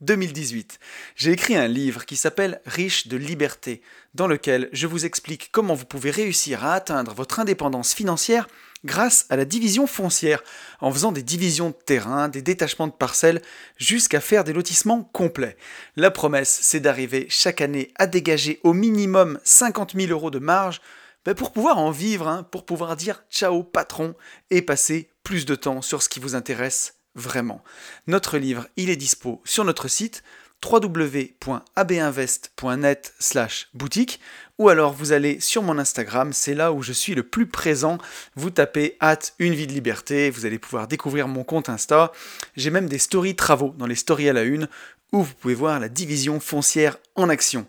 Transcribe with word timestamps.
2018. 0.00 0.78
J'ai 1.16 1.32
écrit 1.32 1.56
un 1.56 1.68
livre 1.68 2.04
qui 2.04 2.16
s'appelle 2.16 2.60
Riche 2.66 3.08
de 3.08 3.16
liberté, 3.16 3.82
dans 4.14 4.26
lequel 4.26 4.68
je 4.72 4.86
vous 4.86 5.04
explique 5.04 5.50
comment 5.52 5.74
vous 5.74 5.84
pouvez 5.84 6.10
réussir 6.10 6.64
à 6.64 6.74
atteindre 6.74 7.14
votre 7.14 7.40
indépendance 7.40 7.94
financière 7.94 8.48
grâce 8.84 9.26
à 9.28 9.36
la 9.36 9.44
division 9.44 9.86
foncière, 9.86 10.42
en 10.80 10.92
faisant 10.92 11.12
des 11.12 11.22
divisions 11.22 11.70
de 11.70 11.74
terrain, 11.84 12.28
des 12.28 12.42
détachements 12.42 12.86
de 12.86 12.92
parcelles, 12.92 13.42
jusqu'à 13.76 14.20
faire 14.20 14.44
des 14.44 14.52
lotissements 14.52 15.02
complets. 15.02 15.56
La 15.96 16.10
promesse, 16.10 16.58
c'est 16.62 16.80
d'arriver 16.80 17.26
chaque 17.28 17.60
année 17.60 17.92
à 17.96 18.06
dégager 18.06 18.60
au 18.62 18.72
minimum 18.72 19.40
50 19.44 19.94
000 19.96 20.12
euros 20.12 20.30
de 20.30 20.38
marge 20.38 20.80
ben, 21.24 21.34
pour 21.34 21.52
pouvoir 21.52 21.78
en 21.78 21.90
vivre, 21.90 22.28
hein, 22.28 22.44
pour 22.44 22.64
pouvoir 22.64 22.96
dire 22.96 23.24
ciao 23.30 23.62
patron 23.62 24.14
et 24.50 24.62
passer 24.62 25.10
plus 25.24 25.44
de 25.44 25.56
temps 25.56 25.82
sur 25.82 26.02
ce 26.02 26.08
qui 26.08 26.20
vous 26.20 26.34
intéresse 26.34 26.97
vraiment. 27.18 27.62
Notre 28.06 28.38
livre, 28.38 28.68
il 28.76 28.88
est 28.90 28.96
dispo 28.96 29.42
sur 29.44 29.64
notre 29.64 29.88
site 29.88 30.22
www.abinvest.net 30.64 33.14
slash 33.18 33.68
boutique 33.74 34.20
ou 34.58 34.68
alors 34.68 34.92
vous 34.92 35.12
allez 35.12 35.38
sur 35.38 35.62
mon 35.62 35.78
Instagram, 35.78 36.32
c'est 36.32 36.54
là 36.54 36.72
où 36.72 36.82
je 36.82 36.92
suis 36.92 37.14
le 37.14 37.22
plus 37.22 37.46
présent. 37.46 37.98
Vous 38.34 38.50
tapez 38.50 38.96
hâte 39.00 39.34
une 39.38 39.54
vie 39.54 39.68
de 39.68 39.72
liberté, 39.72 40.30
vous 40.30 40.46
allez 40.46 40.58
pouvoir 40.58 40.88
découvrir 40.88 41.28
mon 41.28 41.44
compte 41.44 41.68
Insta. 41.68 42.10
J'ai 42.56 42.70
même 42.70 42.88
des 42.88 42.98
stories 42.98 43.36
travaux 43.36 43.72
dans 43.78 43.86
les 43.86 43.94
stories 43.94 44.28
à 44.28 44.32
la 44.32 44.42
une 44.42 44.68
où 45.12 45.22
vous 45.22 45.34
pouvez 45.34 45.54
voir 45.54 45.78
la 45.78 45.88
division 45.88 46.40
foncière 46.40 46.96
en 47.14 47.28
action. 47.28 47.68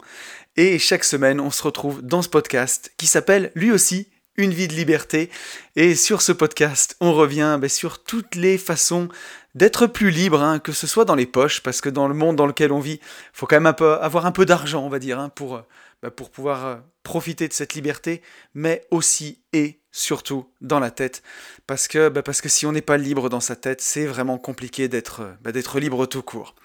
Et 0.57 0.79
chaque 0.79 1.03
semaine, 1.03 1.39
on 1.39 1.51
se 1.51 1.61
retrouve 1.63 2.01
dans 2.01 2.23
ce 2.23 2.29
podcast 2.29 2.91
qui 2.97 3.05
s'appelle 3.05 3.51
lui 3.53 3.71
aussi 3.71 4.07
une 4.39 4.53
vie 4.53 4.67
de 4.67 4.73
liberté. 4.73 5.29
Et 5.75 5.95
sur 5.95 6.21
ce 6.21 6.31
podcast, 6.31 6.95
on 7.01 7.13
revient 7.13 7.57
ben, 7.61 7.69
sur 7.69 8.03
toutes 8.03 8.35
les 8.35 8.57
façons 8.57 9.09
d'être 9.55 9.87
plus 9.87 10.11
libre, 10.11 10.41
hein, 10.41 10.59
que 10.59 10.71
ce 10.71 10.87
soit 10.87 11.05
dans 11.05 11.15
les 11.15 11.25
poches, 11.25 11.61
parce 11.61 11.81
que 11.81 11.89
dans 11.89 12.07
le 12.07 12.13
monde 12.13 12.35
dans 12.35 12.45
lequel 12.45 12.71
on 12.71 12.79
vit, 12.79 12.99
faut 13.33 13.47
quand 13.47 13.59
même 13.59 13.73
avoir 14.01 14.25
un 14.25 14.31
peu 14.31 14.45
d'argent, 14.45 14.83
on 14.85 14.89
va 14.89 14.99
dire, 14.99 15.19
hein, 15.19 15.29
pour, 15.29 15.61
ben, 16.01 16.11
pour 16.11 16.29
pouvoir 16.29 16.65
euh, 16.65 16.75
profiter 17.03 17.47
de 17.47 17.53
cette 17.53 17.73
liberté, 17.73 18.21
mais 18.53 18.85
aussi 18.91 19.41
et 19.53 19.78
surtout 19.91 20.45
dans 20.61 20.79
la 20.79 20.91
tête. 20.91 21.23
Parce 21.67 21.87
que, 21.87 22.09
bah 22.09 22.23
parce 22.23 22.41
que 22.41 22.49
si 22.49 22.65
on 22.65 22.71
n'est 22.71 22.81
pas 22.81 22.97
libre 22.97 23.29
dans 23.29 23.39
sa 23.39 23.55
tête, 23.55 23.81
c'est 23.81 24.05
vraiment 24.05 24.37
compliqué 24.37 24.87
d'être 24.87 25.21
bah 25.41 25.51
d'être 25.51 25.79
libre 25.79 26.05
tout 26.05 26.21
court. 26.21 26.55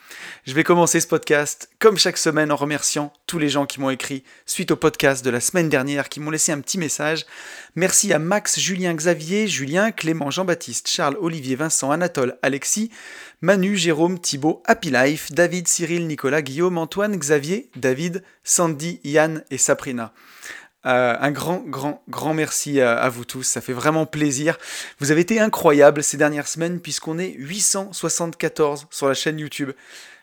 Je 0.47 0.55
vais 0.55 0.65
commencer 0.65 1.01
ce 1.01 1.07
podcast, 1.07 1.71
comme 1.79 1.99
chaque 1.99 2.19
semaine, 2.19 2.53
en 2.53 2.57
remerciant 2.57 3.13
tous 3.27 3.39
les 3.39 3.49
gens 3.49 3.67
qui 3.67 3.81
m'ont 3.81 3.91
écrit 3.91 4.23
suite 4.47 4.71
au 4.71 4.77
podcast 4.77 5.25
de 5.25 5.31
la 5.31 5.41
semaine 5.41 5.69
dernière, 5.69 6.09
qui 6.09 6.21
m'ont 6.21 6.31
laissé 6.31 6.53
un 6.53 6.61
petit 6.61 6.79
message. 6.79 7.27
Merci 7.75 8.13
à 8.13 8.19
Max, 8.19 8.59
Julien, 8.59 8.95
Xavier, 8.95 9.49
Julien, 9.49 9.91
Clément, 9.93 10.31
Jean-Baptiste, 10.31 10.89
Charles, 10.89 11.17
Olivier, 11.21 11.57
Vincent, 11.57 11.91
Anatole, 11.91 12.39
Alexis, 12.43 12.91
Manu, 13.41 13.77
Jérôme, 13.77 14.19
Thibault, 14.19 14.63
Happy 14.67 14.91
Life, 14.91 15.33
David, 15.33 15.69
Cyril, 15.69 16.07
Nicolas, 16.07 16.43
Guillaume, 16.43 16.79
Antoine, 16.79 17.17
Xavier, 17.17 17.71
David, 17.77 18.23
Sandy, 18.43 19.01
Yann 19.05 19.43
et 19.51 19.59
Sabrina. 19.59 20.13
Euh, 20.87 21.17
un 21.19 21.31
grand, 21.31 21.63
grand, 21.67 22.03
grand 22.09 22.35
merci 22.35 22.81
à, 22.81 23.09
vous 23.09 23.25
tous. 23.25 23.43
Ça 23.43 23.61
fait 23.61 23.73
vraiment 23.73 24.07
plaisir. 24.07 24.59
Vous 24.99 25.11
avez 25.11 25.23
été 25.23 25.41
incroyables 25.41 26.03
ces 26.03 26.17
dernières 26.17 26.49
semaines 26.49 26.81
puisqu'on 26.81 27.19
est 27.19 27.33
874 27.33 28.87
sur 28.91 29.09
la 29.09 29.15
chaîne 29.15 29.39
YouTube. 29.39 29.71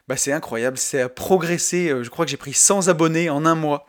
Bah, 0.08 0.17
c'est 0.17 0.32
incroyable. 0.32 0.78
C'est 0.78 1.08
progressé. 1.09 1.89
Euh, 1.89 2.04
je 2.04 2.10
crois 2.10 2.26
que 2.26 2.32
j'ai 2.32 2.38
pris 2.38 2.54
100 2.54 2.88
abonnés 2.88 3.30
en 3.30 3.45
un 3.45 3.55
mois. 3.55 3.88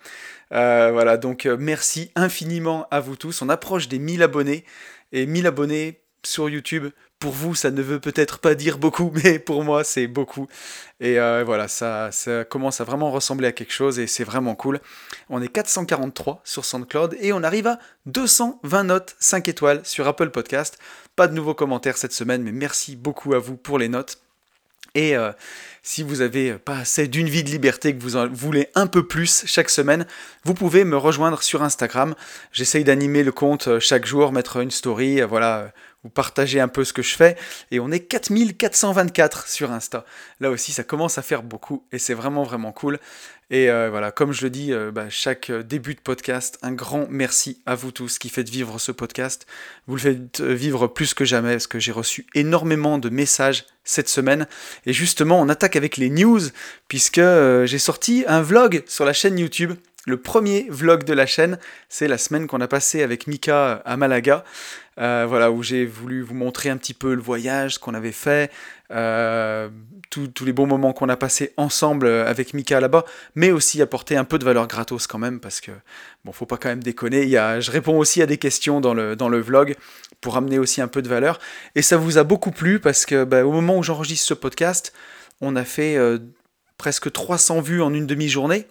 Euh, 0.53 0.91
voilà, 0.93 1.17
donc 1.17 1.47
merci 1.47 2.11
infiniment 2.15 2.87
à 2.91 3.01
vous 3.01 3.17
tous. 3.17 3.43
On 3.43 3.49
approche 3.49 3.89
des 3.89 3.99
1000 3.99 4.23
abonnés. 4.23 4.65
Et 5.13 5.27
1000 5.27 5.47
abonnés 5.47 6.03
sur 6.25 6.49
YouTube, 6.49 6.89
pour 7.23 7.31
vous, 7.31 7.55
ça 7.55 7.71
ne 7.71 7.83
veut 7.83 8.01
peut-être 8.01 8.41
pas 8.41 8.57
dire 8.57 8.79
beaucoup, 8.79 9.13
mais 9.23 9.39
pour 9.39 9.63
moi, 9.63 9.85
c'est 9.85 10.09
beaucoup. 10.09 10.49
Et 10.99 11.21
euh, 11.21 11.45
voilà, 11.47 11.69
ça, 11.69 12.11
commence 12.51 12.81
à 12.81 12.85
vraiment 12.85 13.13
ressembler 13.13 13.47
à 13.47 13.53
quelque 13.53 13.73
chose 13.73 14.01
et 14.01 14.09
c'est 14.09 14.25
vraiment 14.25 14.57
cool. 14.57 14.81
On 15.31 15.41
est 15.41 15.47
443 15.47 16.41
sur 16.43 16.65
SoundCloud 16.65 17.17
et 17.21 17.33
on 17.33 17.45
arrive 17.45 17.69
à 17.69 17.79
220 18.07 18.85
notes 18.85 19.15
5 19.21 19.47
étoiles 19.47 19.83
sur 19.85 20.09
Apple 20.09 20.31
Podcast. 20.31 20.79
Pas 21.15 21.29
de 21.29 21.35
nouveaux 21.35 21.55
commentaires 21.55 21.97
cette 21.97 22.13
semaine, 22.13 22.43
mais 22.43 22.51
merci 22.51 22.97
beaucoup 22.97 23.35
à 23.35 23.39
vous 23.39 23.57
pour 23.57 23.79
les 23.79 23.89
notes. 23.89 24.19
Et 24.97 25.17
euh, 25.17 25.31
si 25.85 26.03
vous 26.03 26.23
avez 26.23 26.55
pas 26.55 26.79
assez 26.79 27.07
d'une 27.07 27.29
vie 27.29 27.45
de 27.45 27.51
liberté, 27.51 27.97
que 27.97 28.03
vous 28.03 28.17
en 28.17 28.29
voulez 28.29 28.69
un 28.75 28.89
peu 28.89 29.07
plus 29.07 29.45
chaque 29.47 29.71
semaine, 29.71 30.07
vous 30.45 30.55
pouvez 30.55 30.85
me 30.85 30.97
rejoindre 30.97 31.41
sur 31.41 31.63
Instagram. 31.63 32.17
J'essaye 32.51 32.83
d'animer 32.83 33.23
le 33.23 33.33
compte 33.33 33.69
euh, 33.69 33.81
chaque 33.81 34.07
jour, 34.07 34.33
mettre 34.33 34.57
une 34.57 34.73
story, 34.73 35.23
voilà, 35.23 35.73
vous 36.05 36.11
partagez 36.11 36.61
un 36.61 36.69
peu 36.69 36.85
ce 36.85 36.93
que 36.93 37.03
je 37.03 37.15
fais. 37.15 37.37
Et 37.71 37.81
on 37.81 37.91
est 37.91 38.01
4424 38.01 39.49
sur 39.49 39.71
Insta. 39.71 40.05
Là 40.41 40.51
aussi, 40.51 40.73
ça 40.73 40.85
commence 40.85 41.19
à 41.19 41.23
faire 41.23 41.43
beaucoup 41.43 41.85
et 41.93 41.99
c'est 41.99 42.15
vraiment, 42.15 42.43
vraiment 42.43 42.73
cool. 42.73 42.99
Et 43.51 43.71
euh, 43.71 43.91
voilà, 43.91 44.11
comme 44.11 44.33
je 44.33 44.43
le 44.43 44.51
dis, 44.51 44.73
euh, 44.73 44.91
bah, 44.91 45.11
chaque 45.11 45.53
début 45.53 45.95
de 45.95 46.01
podcast, 46.01 46.59
un 46.63 46.73
grand 46.73 47.07
merci 47.11 47.61
à 47.67 47.75
vous 47.75 47.93
tous 47.93 48.19
qui 48.19 48.31
faites 48.31 48.49
vivre 48.49 48.79
ce 48.79 48.93
podcast. 48.93 49.47
Vous 49.87 49.97
le 49.97 50.01
faites 50.01 50.41
vivre 50.41 50.87
plus 50.87 51.13
que 51.13 51.25
jamais 51.25 51.53
parce 51.53 51.67
que 51.67 51.79
j'ai 51.79 51.93
reçu 51.93 52.27
énormément 52.35 52.99
de 52.99 53.11
messages 53.11 53.67
cette 53.85 54.09
semaine. 54.09 54.47
Et 54.87 54.93
justement, 54.93 55.41
on 55.41 55.49
attaque 55.49 55.77
avec 55.77 55.99
les 55.99 56.09
news 56.09 56.41
puisque 56.89 57.19
euh, 57.19 57.67
j'ai 57.67 57.79
sorti 57.79 58.25
un 58.27 58.43
vlog 58.43 58.83
sur 58.87 59.05
la 59.05 59.13
chaîne 59.13 59.39
YouTube 59.39 59.75
le 60.07 60.17
premier 60.17 60.67
vlog 60.69 61.05
de 61.05 61.13
la 61.13 61.27
chaîne, 61.27 61.59
c'est 61.89 62.09
la 62.09 62.19
semaine 62.19 62.47
qu'on 62.47 62.61
a 62.61 62.69
passée 62.69 63.03
avec 63.03 63.27
Mika 63.27 63.83
à 63.85 63.97
Malaga. 63.97 64.45
Euh, 64.99 65.25
voilà, 65.27 65.51
où 65.51 65.63
j'ai 65.63 65.87
voulu 65.87 66.23
vous 66.23 66.35
montrer 66.35 66.69
un 66.69 66.77
petit 66.77 66.93
peu 66.93 67.15
le 67.15 67.23
voyage, 67.23 67.75
ce 67.75 67.79
qu'on 67.79 67.95
avait 67.95 68.13
fait, 68.13 68.51
euh, 68.91 69.71
tous 70.11 70.45
les 70.45 70.53
bons 70.53 70.67
moments 70.67 70.93
qu'on 70.93 71.09
a 71.09 71.17
passés 71.17 71.55
ensemble 71.57 72.07
avec 72.07 72.53
Mika 72.53 72.79
là-bas, 72.79 73.07
mais 73.35 73.53
aussi 73.53 73.81
apporter 73.81 74.17
un 74.17 74.25
peu 74.25 74.39
de 74.39 74.45
valeur 74.45 74.67
gratos 74.67 75.07
quand 75.07 75.19
même, 75.19 75.41
parce 75.41 75.63
que, 75.63 75.71
bon, 76.27 76.33
faut 76.33 76.45
pas 76.45 76.59
quand 76.59 76.69
même 76.69 76.83
déconner. 76.83 77.25
Y 77.25 77.39
a, 77.39 77.61
je 77.61 77.71
réponds 77.71 77.97
aussi 77.97 78.21
à 78.21 78.27
des 78.27 78.37
questions 78.37 78.83
dans 78.83 78.93
le, 78.93 79.17
dans 79.17 79.31
le 79.31 79.41
vlog 79.41 79.77
pour 80.21 80.37
amener 80.37 80.59
aussi 80.59 80.83
un 80.83 80.89
peu 80.89 81.01
de 81.01 81.09
valeur. 81.09 81.39
Et 81.75 81.81
ça 81.81 81.97
vous 81.97 82.19
a 82.19 82.25
beaucoup 82.25 82.51
plu, 82.51 82.79
parce 82.79 83.07
que 83.07 83.25
bah, 83.25 83.47
au 83.47 83.53
moment 83.53 83.79
où 83.79 83.83
j'enregistre 83.83 84.27
ce 84.27 84.35
podcast, 84.35 84.93
on 85.41 85.57
a 85.57 85.65
fait 85.65 85.97
euh, 85.97 86.19
presque 86.77 87.11
300 87.11 87.63
vues 87.63 87.81
en 87.81 87.95
une 87.95 88.07
demi-journée. 88.07 88.67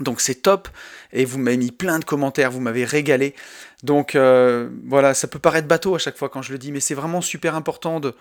Donc 0.00 0.20
c'est 0.20 0.36
top, 0.36 0.68
et 1.12 1.24
vous 1.24 1.38
m'avez 1.38 1.58
mis 1.58 1.70
plein 1.70 1.98
de 1.98 2.04
commentaires, 2.04 2.50
vous 2.50 2.60
m'avez 2.60 2.84
régalé. 2.84 3.34
Donc 3.82 4.14
euh, 4.14 4.70
voilà, 4.86 5.14
ça 5.14 5.28
peut 5.28 5.38
paraître 5.38 5.68
bateau 5.68 5.94
à 5.94 5.98
chaque 5.98 6.16
fois 6.16 6.28
quand 6.28 6.42
je 6.42 6.52
le 6.52 6.58
dis, 6.58 6.72
mais 6.72 6.80
c'est 6.80 6.94
vraiment 6.94 7.20
super 7.20 7.54
important 7.54 8.00
de, 8.00 8.14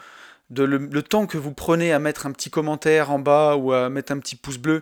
le, 0.50 1.01
temps 1.01 1.25
que 1.25 1.38
vous 1.38 1.53
prenez 1.53 1.94
à 1.94 2.00
mettre 2.00 2.25
un 2.25 2.31
petit 2.31 2.50
commentaire 2.50 3.12
en 3.12 3.19
bas 3.19 3.56
ou 3.56 3.72
à 3.72 3.90
mettre 3.90 4.12
un 4.12 4.19
petit 4.19 4.35
pouce 4.35 4.57
bleu, 4.57 4.81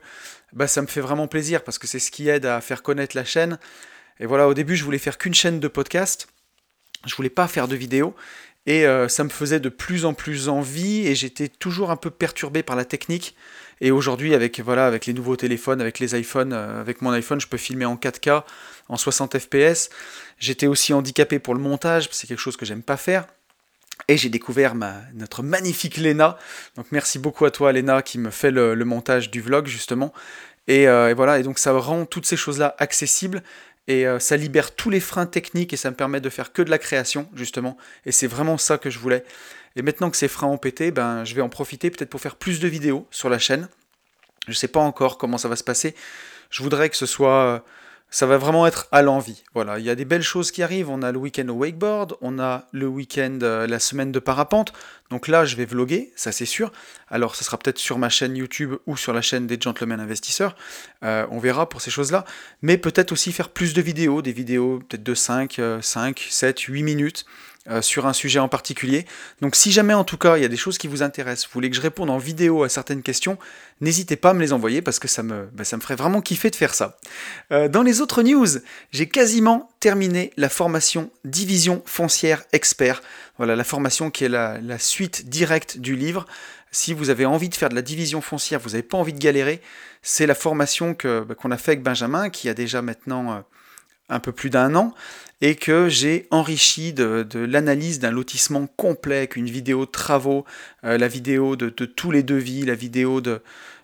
bah 0.54 0.68
ça 0.68 0.82
me 0.82 0.88
fait 0.88 1.02
vraiment 1.02 1.28
plaisir 1.28 1.64
parce 1.64 1.78
que 1.78 1.88
c'est 1.88 2.00
ce 2.00 2.10
qui 2.10 2.30
aide 2.30 2.46
à 2.46 2.62
faire 2.62 2.82
connaître 2.82 3.16
la 3.16 3.26
chaîne. 3.26 3.60
Et 4.20 4.26
voilà, 4.26 4.48
au 4.48 4.56
début 4.56 4.76
je 4.76 4.84
voulais 4.84 4.98
faire 4.98 5.20
qu'une 5.20 5.36
chaîne 5.36 5.60
de 5.60 5.68
podcast, 5.68 6.28
je 7.06 7.16
voulais 7.16 7.30
pas 7.30 7.48
faire 7.48 7.68
de 7.68 7.76
vidéos, 7.76 8.16
et 8.66 8.88
euh, 8.88 9.08
ça 9.08 9.24
me 9.24 9.30
faisait 9.30 9.60
de 9.60 9.70
plus 9.70 10.06
en 10.06 10.16
plus 10.16 10.50
envie, 10.50 11.06
et 11.08 11.14
j'étais 11.14 11.48
toujours 11.48 11.92
un 11.92 11.96
peu 11.96 12.10
perturbé 12.10 12.64
par 12.64 12.76
la 12.76 12.86
technique. 12.86 13.36
Et 13.82 13.92
aujourd'hui, 13.92 14.34
avec, 14.34 14.60
voilà, 14.60 14.88
avec 14.88 15.06
les 15.06 15.14
nouveaux 15.14 15.36
téléphones, 15.36 15.82
avec 15.82 16.00
les 16.00 16.20
iPhones, 16.20 16.54
euh, 16.54 16.82
avec 16.82 17.02
mon 17.02 17.12
iPhone, 17.12 17.40
je 17.40 17.48
peux 17.48 17.58
filmer 17.58 17.86
en 17.86 17.96
4K, 17.96 18.44
en 18.90 18.98
60 18.98 19.38
fps. 19.38 19.90
J'étais 20.40 20.68
aussi 20.68 20.94
handicapé 20.94 21.40
pour 21.40 21.54
le 21.54 21.60
montage, 21.60 22.10
c'est 22.12 22.28
quelque 22.28 22.40
chose 22.40 22.58
que 22.58 22.66
j'aime 22.66 22.84
pas 22.84 22.98
faire. 22.98 23.28
Et 24.08 24.18
j'ai 24.18 24.30
découvert 24.30 24.74
notre 25.16 25.44
magnifique 25.44 25.98
Lena. 25.98 26.38
Donc 26.76 26.86
merci 26.92 27.18
beaucoup 27.20 27.46
à 27.46 27.52
toi 27.52 27.72
Lena 27.72 28.02
qui 28.04 28.20
me 28.20 28.30
fait 28.30 28.52
le, 28.52 28.76
montage 28.86 29.32
du 29.32 29.42
vlog 29.42 29.68
justement. 29.68 30.14
Et, 30.68 30.88
euh, 30.88 31.10
et, 31.10 31.14
voilà, 31.14 31.40
et 31.40 31.44
donc 31.44 31.60
ça 31.60 31.72
rend 31.74 32.06
toutes 32.06 32.26
ces 32.26 32.38
choses-là 32.38 32.76
accessibles 32.78 33.42
et 33.88 34.06
euh, 34.06 34.20
ça 34.20 34.38
libère 34.38 34.76
tous 34.76 34.90
les 34.90 35.00
freins 35.00 35.26
techniques 35.26 35.74
et 35.74 35.78
ça 35.78 35.90
me 35.90 35.96
permet 35.96 36.22
de 36.22 36.30
faire 36.30 36.52
que 36.52 36.62
de 36.62 36.70
la 36.70 36.78
création 36.78 37.28
justement. 37.34 37.78
Et 38.06 38.12
c'est 38.12 38.28
vraiment 38.28 38.58
ça 38.58 38.78
que 38.78 38.90
je 38.90 39.00
voulais. 39.00 39.24
Et 39.78 39.82
maintenant 39.82 40.10
que 40.10 40.18
ces 40.18 40.28
freins 40.28 40.48
ont 40.48 40.58
pété, 40.58 40.92
ben, 40.92 41.24
je 41.24 41.36
vais 41.36 41.42
en 41.42 41.50
profiter 41.50 41.90
peut-être 41.90 42.10
pour 42.10 42.20
faire 42.20 42.36
plus 42.36 42.60
de 42.60 42.68
vidéos 42.68 43.08
sur 43.12 43.30
la 43.30 43.40
chaîne. 43.40 43.70
Je 44.48 44.52
ne 44.52 44.56
sais 44.56 44.68
pas 44.68 44.80
encore 44.80 45.18
comment 45.18 45.38
ça 45.38 45.48
va 45.48 45.56
se 45.56 45.64
passer. 45.64 45.96
Je 46.50 46.64
voudrais 46.64 46.90
que 46.90 46.98
ce 46.98 47.06
soit 47.06 47.64
ça 48.10 48.26
va 48.26 48.38
vraiment 48.38 48.66
être 48.66 48.88
à 48.92 49.02
l'envie. 49.02 49.44
Voilà, 49.54 49.80
il 49.80 49.86
y 49.86 49.90
a 49.90 49.96
des 49.96 50.06
belles 50.06 50.24
choses 50.24 50.52
qui 50.52 50.64
arrivent. 50.64 50.90
On 50.90 51.02
a 51.02 51.12
le 51.12 51.18
week-end 51.18 51.48
au 51.50 51.54
wakeboard, 51.54 52.16
on 52.22 52.40
a 52.40 52.66
le 52.72 52.88
week-end, 52.88 53.40
euh, 53.42 53.68
la 53.68 53.80
semaine 53.80 54.12
de 54.12 54.20
parapente. 54.20 54.72
Donc 55.10 55.28
là, 55.28 55.46
je 55.46 55.56
vais 55.56 55.66
vloguer, 55.66 56.12
ça 56.16 56.32
c'est 56.32 56.46
sûr. 56.46 56.72
Alors, 57.10 57.36
ce 57.36 57.44
sera 57.44 57.58
peut-être 57.58 57.78
sur 57.78 57.98
ma 57.98 58.10
chaîne 58.10 58.36
YouTube 58.36 58.76
ou 58.86 58.98
sur 58.98 59.14
la 59.14 59.22
chaîne 59.22 59.48
des 59.48 59.58
Gentlemen 59.60 60.00
Investisseurs. 60.00 60.56
Euh, 61.04 61.26
on 61.32 61.40
verra 61.40 61.70
pour 61.70 61.82
ces 61.82 61.92
choses-là. 61.92 62.26
Mais 62.62 62.78
peut-être 62.78 63.12
aussi 63.12 63.32
faire 63.32 63.50
plus 63.50 63.74
de 63.74 63.82
vidéos, 63.82 64.22
des 64.22 64.34
vidéos 64.34 64.80
peut-être 64.88 65.04
de 65.04 65.14
5, 65.14 65.62
5, 65.82 66.28
7, 66.30 66.60
8 66.60 66.84
minutes. 66.84 67.26
Euh, 67.70 67.82
sur 67.82 68.06
un 68.06 68.14
sujet 68.14 68.40
en 68.40 68.48
particulier. 68.48 69.06
Donc 69.42 69.58
si 69.58 69.74
jamais 69.74 69.94
en 69.94 70.06
tout 70.06 70.16
cas 70.18 70.38
il 70.38 70.42
y 70.42 70.46
a 70.46 70.48
des 70.48 70.56
choses 70.56 70.78
qui 70.78 70.88
vous 70.88 71.04
intéressent, 71.04 71.48
vous 71.48 71.54
voulez 71.56 71.70
que 71.70 71.76
je 71.76 71.82
réponde 71.82 72.10
en 72.10 72.18
vidéo 72.18 72.64
à 72.64 72.70
certaines 72.70 73.02
questions, 73.02 73.38
n'hésitez 73.82 74.16
pas 74.16 74.30
à 74.30 74.34
me 74.34 74.40
les 74.40 74.54
envoyer 74.54 74.82
parce 74.82 75.00
que 75.00 75.10
ça 75.10 75.22
me, 75.22 75.50
bah, 75.52 75.66
ça 75.66 75.76
me 75.76 75.82
ferait 75.82 75.98
vraiment 75.98 76.22
kiffer 76.22 76.50
de 76.50 76.56
faire 76.56 76.74
ça. 76.74 76.98
Euh, 77.52 77.68
dans 77.68 77.84
les 77.84 78.00
autres 78.00 78.24
news, 78.24 78.48
j'ai 78.94 79.10
quasiment 79.10 79.70
terminé 79.80 80.32
la 80.38 80.50
formation 80.50 81.10
Division 81.26 81.82
foncière 81.86 82.44
expert. 82.54 83.02
Voilà 83.38 83.56
la 83.56 83.64
formation 83.64 84.12
qui 84.12 84.26
est 84.26 84.30
la, 84.30 84.80
suite 84.80 85.30
directe 85.30 85.78
du 85.78 85.96
livre. 85.96 86.26
Si 86.72 86.94
vous 86.94 87.10
avez 87.10 87.26
envie 87.26 87.50
de 87.50 87.56
faire 87.56 87.70
de 87.70 87.76
la 87.76 87.82
division 87.82 88.22
foncière, 88.22 88.60
vous 88.60 88.72
n'avez 88.72 88.84
pas 88.84 88.98
envie 88.98 89.14
de 89.14 89.20
galérer, 89.20 89.62
c'est 90.02 90.26
la 90.26 90.36
formation 90.36 90.96
bah, 91.04 91.36
qu'on 91.36 91.52
a 91.52 91.58
fait 91.58 91.72
avec 91.72 91.84
Benjamin, 91.84 92.30
qui 92.30 92.50
a 92.50 92.54
déjà 92.54 92.82
maintenant 92.82 93.32
euh, 93.32 93.40
un 94.10 94.20
peu 94.20 94.32
plus 94.32 94.50
d'un 94.50 94.76
an 94.76 94.94
et 95.42 95.56
que 95.56 95.88
j'ai 95.88 96.28
enrichi 96.32 96.94
de, 96.94 97.26
l'analyse 97.34 98.00
d'un 98.00 98.12
lotissement 98.12 98.68
complet, 98.76 99.18
avec 99.18 99.36
une 99.36 99.50
vidéo 99.50 99.86
de 99.86 99.92
travaux, 99.92 100.46
euh, 100.84 100.98
la 100.98 101.08
vidéo 101.08 101.56
de, 101.56 101.70
tous 101.70 102.12
les 102.12 102.24
devis, 102.24 102.66
la 102.66 102.74
vidéo 102.74 103.22
de, 103.22 103.42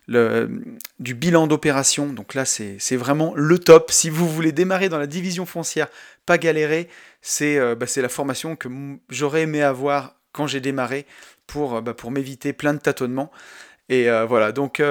du 0.08 1.14
bilan 1.14 1.48
d'opération. 1.48 2.08
Donc 2.08 2.34
là, 2.34 2.46
c'est 2.46 2.96
vraiment 2.96 3.34
le 3.36 3.60
top. 3.60 3.92
Si 3.92 4.10
vous 4.10 4.28
voulez 4.28 4.52
démarrer 4.52 4.90
dans 4.90 5.00
la 5.00 5.08
division 5.08 5.46
foncière, 5.46 5.88
pas 6.26 6.38
galérer, 6.38 6.90
c'est 7.22 7.58
euh, 7.58 7.76
bah, 7.76 7.86
la 7.96 8.10
formation 8.10 8.56
que 8.56 8.68
j'aurais 9.10 9.44
aimé 9.44 9.62
avoir 9.62 10.16
quand 10.32 10.48
j'ai 10.48 10.62
démarré 10.62 11.06
pour, 11.48 11.76
euh, 11.76 11.82
bah, 11.82 11.94
pour 11.94 12.12
m'éviter 12.12 12.54
plein 12.54 12.74
de 12.74 12.80
tâtonnements. 12.80 13.32
Et 13.90 14.08
voilà, 14.28 14.54
donc 14.54 14.82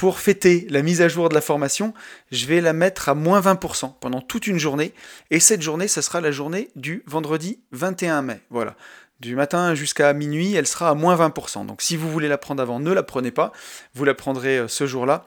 pour 0.00 0.18
fêter 0.18 0.66
la 0.70 0.80
mise 0.80 1.02
à 1.02 1.08
jour 1.08 1.28
de 1.28 1.34
la 1.34 1.42
formation, 1.42 1.92
je 2.32 2.46
vais 2.46 2.62
la 2.62 2.72
mettre 2.72 3.10
à 3.10 3.14
moins 3.14 3.38
20% 3.38 3.92
pendant 4.00 4.22
toute 4.22 4.46
une 4.46 4.58
journée. 4.58 4.94
Et 5.30 5.40
cette 5.40 5.60
journée, 5.60 5.88
ce 5.88 6.00
sera 6.00 6.22
la 6.22 6.30
journée 6.30 6.70
du 6.74 7.02
vendredi 7.06 7.60
21 7.72 8.22
mai. 8.22 8.40
Voilà. 8.48 8.76
Du 9.20 9.36
matin 9.36 9.74
jusqu'à 9.74 10.12
minuit, 10.12 10.54
elle 10.54 10.66
sera 10.66 10.90
à 10.90 10.94
moins 10.94 11.16
20%. 11.16 11.66
Donc 11.66 11.82
si 11.82 11.96
vous 11.96 12.10
voulez 12.10 12.28
la 12.28 12.38
prendre 12.38 12.62
avant, 12.62 12.80
ne 12.80 12.92
la 12.92 13.02
prenez 13.02 13.30
pas. 13.30 13.52
Vous 13.94 14.04
la 14.04 14.14
prendrez 14.14 14.58
euh, 14.58 14.68
ce 14.68 14.86
jour-là. 14.86 15.24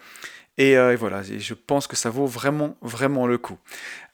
Euh, 0.59 0.91
et, 0.91 0.95
voilà, 0.95 1.21
je 1.23 1.53
pense 1.53 1.87
que 1.87 1.95
ça 1.95 2.09
vaut 2.09 2.27
vraiment, 2.27 2.77
vraiment 2.81 3.25
le 3.25 3.37
coup. 3.37 3.57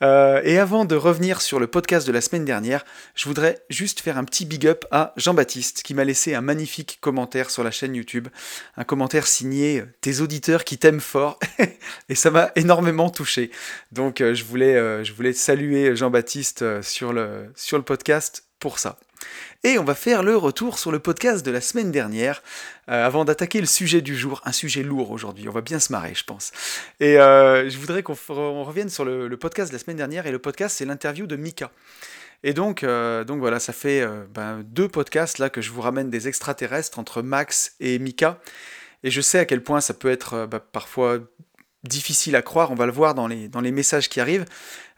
Euh, 0.01 0.41
et 0.43 0.57
avant 0.57 0.85
de 0.85 0.95
revenir 0.95 1.41
sur 1.41 1.59
le 1.59 1.67
podcast 1.67 2.07
de 2.07 2.13
la 2.13 2.21
semaine 2.21 2.45
dernière, 2.45 2.85
je 3.15 3.25
voudrais 3.27 3.59
juste 3.69 3.99
faire 3.99 4.17
un 4.17 4.23
petit 4.23 4.45
big 4.45 4.65
up 4.65 4.85
à 4.91 5.13
Jean-Baptiste 5.17 5.83
qui 5.83 5.93
m'a 5.93 6.05
laissé 6.05 6.35
un 6.35 6.41
magnifique 6.41 6.99
commentaire 7.01 7.49
sur 7.49 7.63
la 7.63 7.71
chaîne 7.71 7.95
YouTube. 7.95 8.29
Un 8.77 8.85
commentaire 8.85 9.27
signé 9.27 9.83
Tes 10.01 10.21
auditeurs 10.21 10.63
qui 10.63 10.77
t'aiment 10.77 11.01
fort. 11.01 11.39
et 12.09 12.15
ça 12.15 12.31
m'a 12.31 12.51
énormément 12.55 13.09
touché. 13.09 13.51
Donc 13.91 14.21
euh, 14.21 14.33
je, 14.33 14.45
voulais, 14.45 15.33
saluer 15.33 15.95
Jean-Baptiste 15.95 16.81
sur 16.81 17.11
le 17.11 17.81
podcast 17.83 18.45
pour 18.59 18.79
ça. 18.79 18.97
Et 19.65 19.77
on 19.77 19.83
va 19.83 19.93
faire 19.93 20.23
le 20.23 20.37
retour 20.37 20.79
sur 20.79 20.89
le 20.89 20.99
podcast 20.99 21.45
de 21.45 21.51
la 21.51 21.59
semaine 21.59 21.91
dernière, 21.91 22.41
euh, 22.89 23.05
avant 23.05 23.25
d'attaquer 23.25 23.59
le 23.59 23.65
sujet 23.67 24.01
du 24.01 24.15
jour, 24.15 24.41
un 24.45 24.53
sujet 24.53 24.83
lourd 24.83 25.11
aujourd'hui, 25.11 25.49
on 25.49 25.51
va 25.51 25.59
bien 25.59 25.79
se 25.79 25.91
marrer 25.91 26.15
je 26.15 26.23
pense. 26.23 26.53
Et 27.01 27.19
euh, 27.19 27.69
je 27.69 27.77
voudrais 27.77 28.01
qu'on 28.01 28.63
revienne 28.63 28.89
sur 28.89 29.03
le, 29.03 29.29
podcast 29.35 29.69
de 29.71 29.75
la 29.75 29.83
semaine 29.83 29.97
dernière, 29.97 30.27
et 30.27 30.31
le 30.31 30.39
podcast 30.39 30.77
c'est 30.77 30.85
l'interview 30.85 31.27
de 31.27 31.35
Mika. 31.35 31.71
Et 32.41 32.53
donc, 32.53 32.83
euh, 32.83 33.25
donc 33.25 33.39
voilà, 33.39 33.59
ça 33.59 33.73
fait 33.73 34.07
ben, 34.33 34.63
deux 34.63 34.87
podcasts 34.87 35.39
là 35.39 35.49
que 35.49 35.61
je 35.61 35.71
vous 35.71 35.81
ramène 35.81 36.09
des 36.09 36.29
extraterrestres 36.29 36.97
entre 36.97 37.21
Max 37.21 37.75
et 37.81 37.99
Mika. 37.99 38.39
Et 39.03 39.11
je 39.11 39.19
sais 39.19 39.39
à 39.39 39.45
quel 39.45 39.61
point 39.61 39.81
ça 39.81 39.93
peut 39.93 40.09
être 40.09 40.45
ben, 40.45 40.61
parfois 40.71 41.19
difficile 41.83 42.37
à 42.37 42.41
croire, 42.41 42.71
on 42.71 42.75
va 42.75 42.85
le 42.85 42.93
voir 42.93 43.13
dans 43.13 43.27
les, 43.27 43.49
dans 43.49 43.61
les 43.61 43.71
messages 43.71 44.07
qui 44.07 44.21
arrivent. 44.21 44.45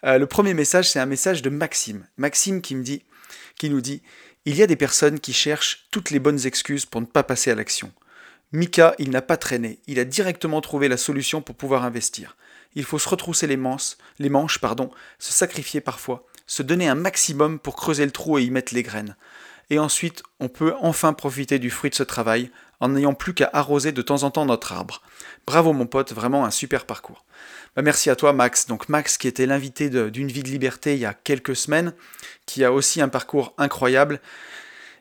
le 0.03 0.25
premier 0.25 0.53
message, 0.53 0.87
c'est 0.87 0.99
un 0.99 1.07
message 1.07 1.41
de 1.41 1.49
Maxime. 1.49 2.05
Maxime 2.17 2.61
qui 2.61 2.75
me 2.75 2.83
dit, 2.83 3.01
qui 3.61 3.69
nous 3.69 3.81
dit 3.81 4.01
Il 4.45 4.55
y 4.55 4.63
a 4.63 4.67
des 4.67 4.75
personnes 4.75 5.19
qui 5.19 5.33
cherchent 5.33 5.85
toutes 5.91 6.09
les 6.09 6.17
bonnes 6.17 6.47
excuses 6.47 6.87
pour 6.87 6.99
ne 6.99 7.05
pas 7.05 7.21
passer 7.21 7.51
à 7.51 7.55
l'action. 7.55 7.91
Mika, 8.53 8.95
il 8.97 9.11
n'a 9.11 9.21
pas 9.21 9.37
traîné, 9.37 9.77
il 9.85 9.99
a 9.99 10.03
directement 10.03 10.61
trouvé 10.61 10.87
la 10.87 10.97
solution 10.97 11.43
pour 11.43 11.53
pouvoir 11.53 11.85
investir. 11.85 12.35
Il 12.73 12.85
faut 12.85 12.97
se 12.97 13.07
retrousser 13.07 13.45
les 13.45 13.57
manches, 13.57 13.97
les 14.17 14.29
manches 14.29 14.57
pardon, 14.57 14.89
se 15.19 15.31
sacrifier 15.31 15.79
parfois, 15.79 16.25
se 16.47 16.63
donner 16.63 16.89
un 16.89 16.95
maximum 16.95 17.59
pour 17.59 17.75
creuser 17.75 18.03
le 18.03 18.09
trou 18.09 18.39
et 18.39 18.43
y 18.43 18.49
mettre 18.49 18.73
les 18.73 18.81
graines. 18.81 19.15
Et 19.69 19.77
ensuite, 19.77 20.23
on 20.39 20.49
peut 20.49 20.73
enfin 20.81 21.13
profiter 21.13 21.59
du 21.59 21.69
fruit 21.69 21.91
de 21.91 21.95
ce 21.95 22.01
travail 22.01 22.49
en 22.81 22.89
n'ayant 22.89 23.13
plus 23.13 23.33
qu'à 23.33 23.49
arroser 23.53 23.93
de 23.93 24.01
temps 24.01 24.23
en 24.23 24.31
temps 24.31 24.45
notre 24.45 24.73
arbre. 24.73 25.01
Bravo 25.47 25.71
mon 25.71 25.85
pote, 25.85 26.11
vraiment 26.11 26.45
un 26.45 26.51
super 26.51 26.85
parcours. 26.85 27.23
Bah, 27.75 27.83
merci 27.83 28.09
à 28.09 28.15
toi 28.17 28.33
Max. 28.33 28.67
Donc 28.67 28.89
Max 28.89 29.17
qui 29.17 29.27
était 29.27 29.45
l'invité 29.45 29.89
d'une 29.89 30.27
vie 30.27 30.43
de 30.43 30.49
liberté 30.49 30.95
il 30.95 30.99
y 30.99 31.05
a 31.05 31.13
quelques 31.13 31.55
semaines, 31.55 31.93
qui 32.45 32.65
a 32.65 32.73
aussi 32.73 32.99
un 32.99 33.07
parcours 33.07 33.53
incroyable. 33.57 34.19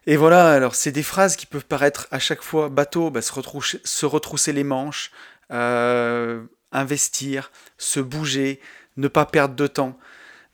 Et 0.07 0.17
voilà, 0.17 0.53
alors 0.53 0.75
c'est 0.75 0.93
des 0.93 1.03
phrases 1.03 1.37
qui 1.37 1.47
peuvent 1.47 1.67
paraître 1.67 2.07
à 2.11 2.19
chaque 2.19 2.43
fois 2.43 2.69
bateau, 2.69 3.11
bah, 3.11 3.23
se, 3.23 3.33
retrousser, 3.33 3.81
se, 3.85 4.07
retrousser, 4.07 4.53
les 4.53 4.65
manches, 4.65 5.11
euh, 5.51 6.43
investir, 6.73 7.51
se 7.79 8.01
bouger, 8.01 8.61
ne 8.97 9.09
pas 9.09 9.27
perdre 9.27 9.55
de 9.55 9.67
temps. 9.67 9.99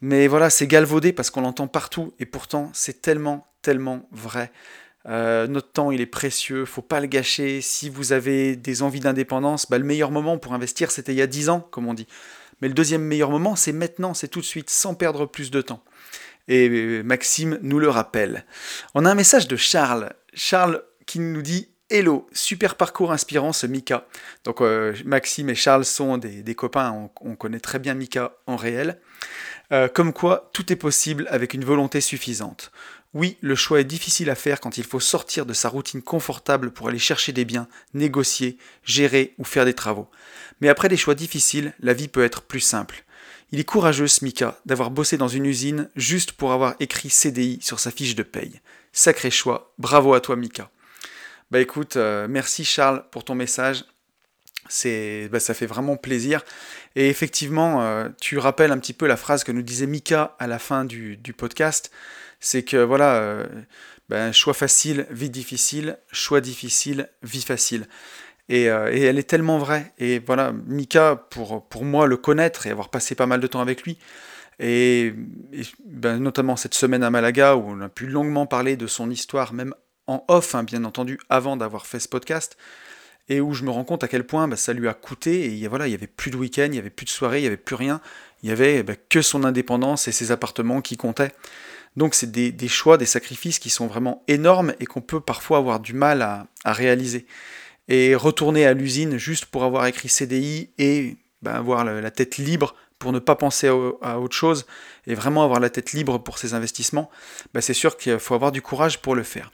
Mais 0.00 0.28
voilà, 0.28 0.50
c'est 0.50 0.66
galvaudé 0.66 1.12
parce 1.12 1.30
qu'on 1.30 1.40
l'entend 1.40 1.66
partout 1.66 2.14
et 2.18 2.26
pourtant 2.26 2.70
c'est 2.72 3.02
tellement, 3.02 3.48
tellement 3.62 4.08
vrai. 4.12 4.52
Euh, 5.08 5.46
notre 5.46 5.70
temps, 5.70 5.90
il 5.90 6.00
est 6.00 6.06
précieux, 6.06 6.64
faut 6.64 6.82
pas 6.82 7.00
le 7.00 7.06
gâcher. 7.06 7.60
Si 7.60 7.88
vous 7.88 8.12
avez 8.12 8.56
des 8.56 8.82
envies 8.82 9.00
d'indépendance, 9.00 9.70
bah, 9.70 9.78
le 9.78 9.84
meilleur 9.84 10.10
moment 10.10 10.38
pour 10.38 10.52
investir, 10.52 10.90
c'était 10.90 11.12
il 11.12 11.18
y 11.18 11.22
a 11.22 11.26
10 11.26 11.48
ans, 11.48 11.60
comme 11.70 11.86
on 11.86 11.94
dit. 11.94 12.06
Mais 12.60 12.68
le 12.68 12.74
deuxième 12.74 13.02
meilleur 13.02 13.30
moment, 13.30 13.54
c'est 13.54 13.72
maintenant, 13.72 14.14
c'est 14.14 14.28
tout 14.28 14.40
de 14.40 14.46
suite, 14.46 14.70
sans 14.70 14.94
perdre 14.94 15.26
plus 15.26 15.50
de 15.50 15.60
temps. 15.60 15.82
Et 16.48 16.68
euh, 16.68 17.02
Maxime 17.02 17.58
nous 17.62 17.78
le 17.78 17.88
rappelle. 17.88 18.44
On 18.94 19.04
a 19.04 19.10
un 19.10 19.14
message 19.14 19.46
de 19.48 19.56
Charles. 19.56 20.12
Charles 20.34 20.82
qui 21.06 21.20
nous 21.20 21.42
dit 21.42 21.68
Hello, 21.88 22.26
super 22.32 22.74
parcours 22.74 23.12
inspirant 23.12 23.52
ce 23.52 23.66
Mika. 23.66 24.08
Donc 24.42 24.60
euh, 24.60 24.92
Maxime 25.04 25.50
et 25.50 25.54
Charles 25.54 25.84
sont 25.84 26.18
des, 26.18 26.54
copains, 26.56 27.10
on, 27.20 27.36
connaît 27.36 27.60
très 27.60 27.78
bien 27.78 27.94
Mika 27.94 28.32
en 28.48 28.56
réel. 28.56 28.98
comme 29.94 30.12
quoi, 30.12 30.50
tout 30.52 30.72
est 30.72 30.76
possible 30.76 31.28
avec 31.30 31.54
une 31.54 31.64
volonté 31.64 32.00
suffisante. 32.00 32.72
Oui, 33.16 33.38
le 33.40 33.54
choix 33.54 33.80
est 33.80 33.84
difficile 33.84 34.28
à 34.28 34.34
faire 34.34 34.60
quand 34.60 34.76
il 34.76 34.84
faut 34.84 35.00
sortir 35.00 35.46
de 35.46 35.54
sa 35.54 35.70
routine 35.70 36.02
confortable 36.02 36.70
pour 36.70 36.88
aller 36.88 36.98
chercher 36.98 37.32
des 37.32 37.46
biens, 37.46 37.66
négocier, 37.94 38.58
gérer 38.84 39.32
ou 39.38 39.44
faire 39.44 39.64
des 39.64 39.72
travaux. 39.72 40.10
Mais 40.60 40.68
après 40.68 40.90
des 40.90 40.98
choix 40.98 41.14
difficiles, 41.14 41.72
la 41.80 41.94
vie 41.94 42.08
peut 42.08 42.22
être 42.22 42.42
plus 42.42 42.60
simple. 42.60 43.04
Il 43.52 43.58
est 43.58 43.64
courageux, 43.64 44.06
Smika, 44.06 44.60
d'avoir 44.66 44.90
bossé 44.90 45.16
dans 45.16 45.28
une 45.28 45.46
usine 45.46 45.88
juste 45.96 46.32
pour 46.32 46.52
avoir 46.52 46.74
écrit 46.78 47.08
CDI 47.08 47.58
sur 47.62 47.80
sa 47.80 47.90
fiche 47.90 48.16
de 48.16 48.22
paye. 48.22 48.60
Sacré 48.92 49.30
choix, 49.30 49.72
bravo 49.78 50.12
à 50.12 50.20
toi, 50.20 50.36
Mika. 50.36 50.70
Bah 51.50 51.60
écoute, 51.60 51.96
euh, 51.96 52.26
merci 52.28 52.66
Charles 52.66 53.02
pour 53.10 53.24
ton 53.24 53.34
message. 53.34 53.86
Bah, 55.30 55.40
ça 55.40 55.54
fait 55.54 55.64
vraiment 55.64 55.96
plaisir. 55.96 56.44
Et 56.96 57.08
effectivement, 57.08 57.80
euh, 57.80 58.10
tu 58.20 58.36
rappelles 58.36 58.72
un 58.72 58.78
petit 58.78 58.92
peu 58.92 59.06
la 59.06 59.16
phrase 59.16 59.42
que 59.42 59.52
nous 59.52 59.62
disait 59.62 59.86
Mika 59.86 60.36
à 60.38 60.46
la 60.46 60.58
fin 60.58 60.84
du 60.84 61.16
podcast 61.34 61.90
c'est 62.46 62.62
que 62.62 62.76
voilà, 62.76 63.16
euh, 63.16 63.44
ben, 64.08 64.30
choix 64.30 64.54
facile, 64.54 65.08
vie 65.10 65.30
difficile, 65.30 65.98
choix 66.12 66.40
difficile, 66.40 67.08
vie 67.24 67.42
facile. 67.42 67.88
Euh, 68.52 68.88
et, 68.92 69.00
elle 69.02 69.18
est 69.18 69.28
tellement 69.28 69.58
vraie. 69.58 69.92
Et 69.98 70.20
voilà, 70.20 70.52
Mika, 70.52 71.16
pour, 71.30 71.66
pour 71.66 71.84
moi, 71.84 72.06
le 72.06 72.16
connaître 72.16 72.68
et 72.68 72.70
avoir 72.70 72.88
passé 72.88 73.16
pas 73.16 73.26
mal 73.26 73.40
de 73.40 73.48
temps 73.48 73.60
avec 73.60 73.82
lui, 73.82 73.98
et, 74.60 75.12
ben, 75.84 76.18
notamment 76.18 76.54
cette 76.54 76.74
semaine 76.74 77.02
à 77.02 77.10
Malaga, 77.10 77.56
où 77.56 77.64
on 77.66 77.80
a 77.80 77.88
pu 77.88 78.06
longuement 78.06 78.46
parler 78.46 78.76
de 78.76 78.86
son 78.86 79.10
histoire, 79.10 79.52
même 79.52 79.74
en 80.06 80.24
off, 80.28 80.54
hein, 80.54 80.62
bien 80.62 80.84
entendu, 80.84 81.18
avant 81.28 81.56
d'avoir 81.56 81.84
fait 81.84 81.98
ce 81.98 82.08
podcast, 82.08 82.56
et 83.28 83.40
où 83.40 83.54
je 83.54 83.64
me 83.64 83.70
rends 83.70 83.82
compte 83.82 84.04
à 84.04 84.08
quel 84.08 84.24
point 84.24 84.46
ben, 84.46 84.54
ça 84.54 84.72
lui 84.72 84.86
a 84.86 84.94
coûté, 84.94 85.60
et 85.60 85.66
voilà, 85.66 85.88
il 85.88 85.90
n'y 85.90 85.96
avait 85.96 86.06
plus 86.06 86.30
de 86.30 86.36
week-end, 86.36 86.66
il 86.66 86.70
n'y 86.70 86.78
avait 86.78 86.90
plus 86.90 87.06
de 87.06 87.10
soirée, 87.10 87.38
il 87.38 87.42
n'y 87.42 87.48
avait 87.48 87.56
plus 87.56 87.74
rien, 87.74 88.00
il 88.44 88.46
n'y 88.46 88.52
avait 88.52 88.84
que 89.08 89.20
son 89.20 89.42
indépendance 89.42 90.06
et 90.06 90.12
ses 90.12 90.30
appartements 90.30 90.80
qui 90.80 90.96
comptaient. 90.96 91.32
Donc 91.96 92.14
c'est 92.14 92.30
des, 92.30 92.68
choix, 92.68 92.98
des 92.98 93.06
sacrifices 93.06 93.58
qui 93.58 93.70
sont 93.70 93.86
vraiment 93.86 94.22
énormes 94.28 94.74
et 94.80 94.86
qu'on 94.86 95.00
peut 95.00 95.20
parfois 95.20 95.58
avoir 95.58 95.80
du 95.80 95.94
mal 95.94 96.22
à, 96.22 96.46
réaliser. 96.64 97.26
Et 97.88 98.14
retourner 98.14 98.66
à 98.66 98.74
l'usine 98.74 99.16
juste 99.16 99.46
pour 99.46 99.64
avoir 99.64 99.86
écrit 99.86 100.08
CDI 100.08 100.70
et 100.78 101.16
ben, 101.42 101.52
avoir 101.52 101.84
la, 101.84 102.10
tête 102.10 102.36
libre 102.36 102.74
pour 102.98 103.12
ne 103.12 103.18
pas 103.18 103.36
penser 103.36 103.68
à, 103.68 104.18
autre 104.18 104.34
chose 104.34 104.66
et 105.06 105.14
vraiment 105.14 105.44
avoir 105.44 105.60
la 105.60 105.70
tête 105.70 105.92
libre 105.92 106.18
pour 106.18 106.38
ses 106.38 106.54
investissements, 106.54 107.10
ben, 107.54 107.60
c'est 107.60 107.74
sûr 107.74 107.96
qu'il 107.96 108.18
faut 108.18 108.34
avoir 108.34 108.52
du 108.52 108.60
courage 108.60 109.00
pour 109.00 109.14
le 109.14 109.22
faire. 109.22 109.50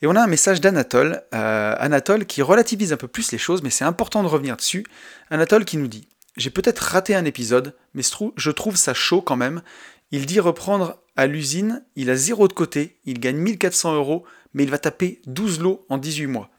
Et 0.00 0.06
on 0.06 0.14
a 0.14 0.22
un 0.22 0.28
message 0.28 0.60
d'Anatole, 0.60 1.22
euh, 1.34 1.74
Anatole 1.78 2.26
qui 2.26 2.42
relativise 2.42 2.92
un 2.92 2.96
peu 2.96 3.08
plus 3.08 3.32
les 3.32 3.38
choses, 3.38 3.62
mais 3.62 3.70
c'est 3.70 3.84
important 3.84 4.22
de 4.22 4.28
revenir 4.28 4.56
dessus. 4.56 4.84
Anatole 5.30 5.64
qui 5.64 5.76
nous 5.76 5.88
dit 5.88 6.06
j'ai 6.38 6.50
peut-être 6.50 6.78
raté 6.78 7.16
un 7.16 7.24
épisode, 7.24 7.74
mais 7.94 8.02
je 8.36 8.50
trouve 8.50 8.76
ça 8.76 8.94
chaud 8.94 9.20
quand 9.20 9.36
même. 9.36 9.60
Il 10.10 10.24
dit 10.24 10.40
reprendre 10.40 11.02
à 11.16 11.26
l'usine, 11.26 11.84
il 11.96 12.08
a 12.08 12.16
zéro 12.16 12.48
de 12.48 12.54
côté, 12.54 12.96
il 13.04 13.20
gagne 13.20 13.36
1400 13.36 13.94
euros, 13.94 14.24
mais 14.54 14.62
il 14.62 14.70
va 14.70 14.78
taper 14.78 15.20
12 15.26 15.60
lots 15.60 15.84
en 15.90 15.98
18 15.98 16.26
mois. 16.26 16.50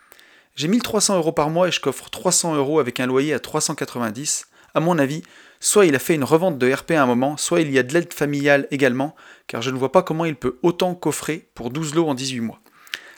J'ai 0.55 0.67
1300 0.67 1.17
euros 1.17 1.31
par 1.31 1.49
mois 1.49 1.67
et 1.67 1.71
je 1.71 1.79
coffre 1.79 2.09
300 2.09 2.55
euros 2.55 2.79
avec 2.79 2.99
un 2.99 3.07
loyer 3.07 3.33
à 3.33 3.39
390. 3.39 4.47
À 4.75 4.79
mon 4.79 4.99
avis, 4.99 5.23
soit 5.59 5.87
il 5.87 5.95
a 5.95 5.99
fait 5.99 6.13
une 6.13 6.23
revente 6.23 6.59
de 6.59 6.71
RP 6.71 6.91
à 6.91 7.01
un 7.01 7.07
moment, 7.07 7.37
soit 7.37 7.61
il 7.61 7.71
y 7.71 7.79
a 7.79 7.83
de 7.83 7.93
l'aide 7.93 8.13
familiale 8.13 8.67
également, 8.69 9.15
car 9.47 9.63
je 9.63 9.71
ne 9.71 9.77
vois 9.77 9.91
pas 9.91 10.03
comment 10.03 10.25
il 10.25 10.35
peut 10.35 10.59
autant 10.61 10.93
coffrer 10.93 11.49
pour 11.55 11.71
12 11.71 11.95
lots 11.95 12.07
en 12.07 12.13
18 12.13 12.41
mois. 12.41 12.61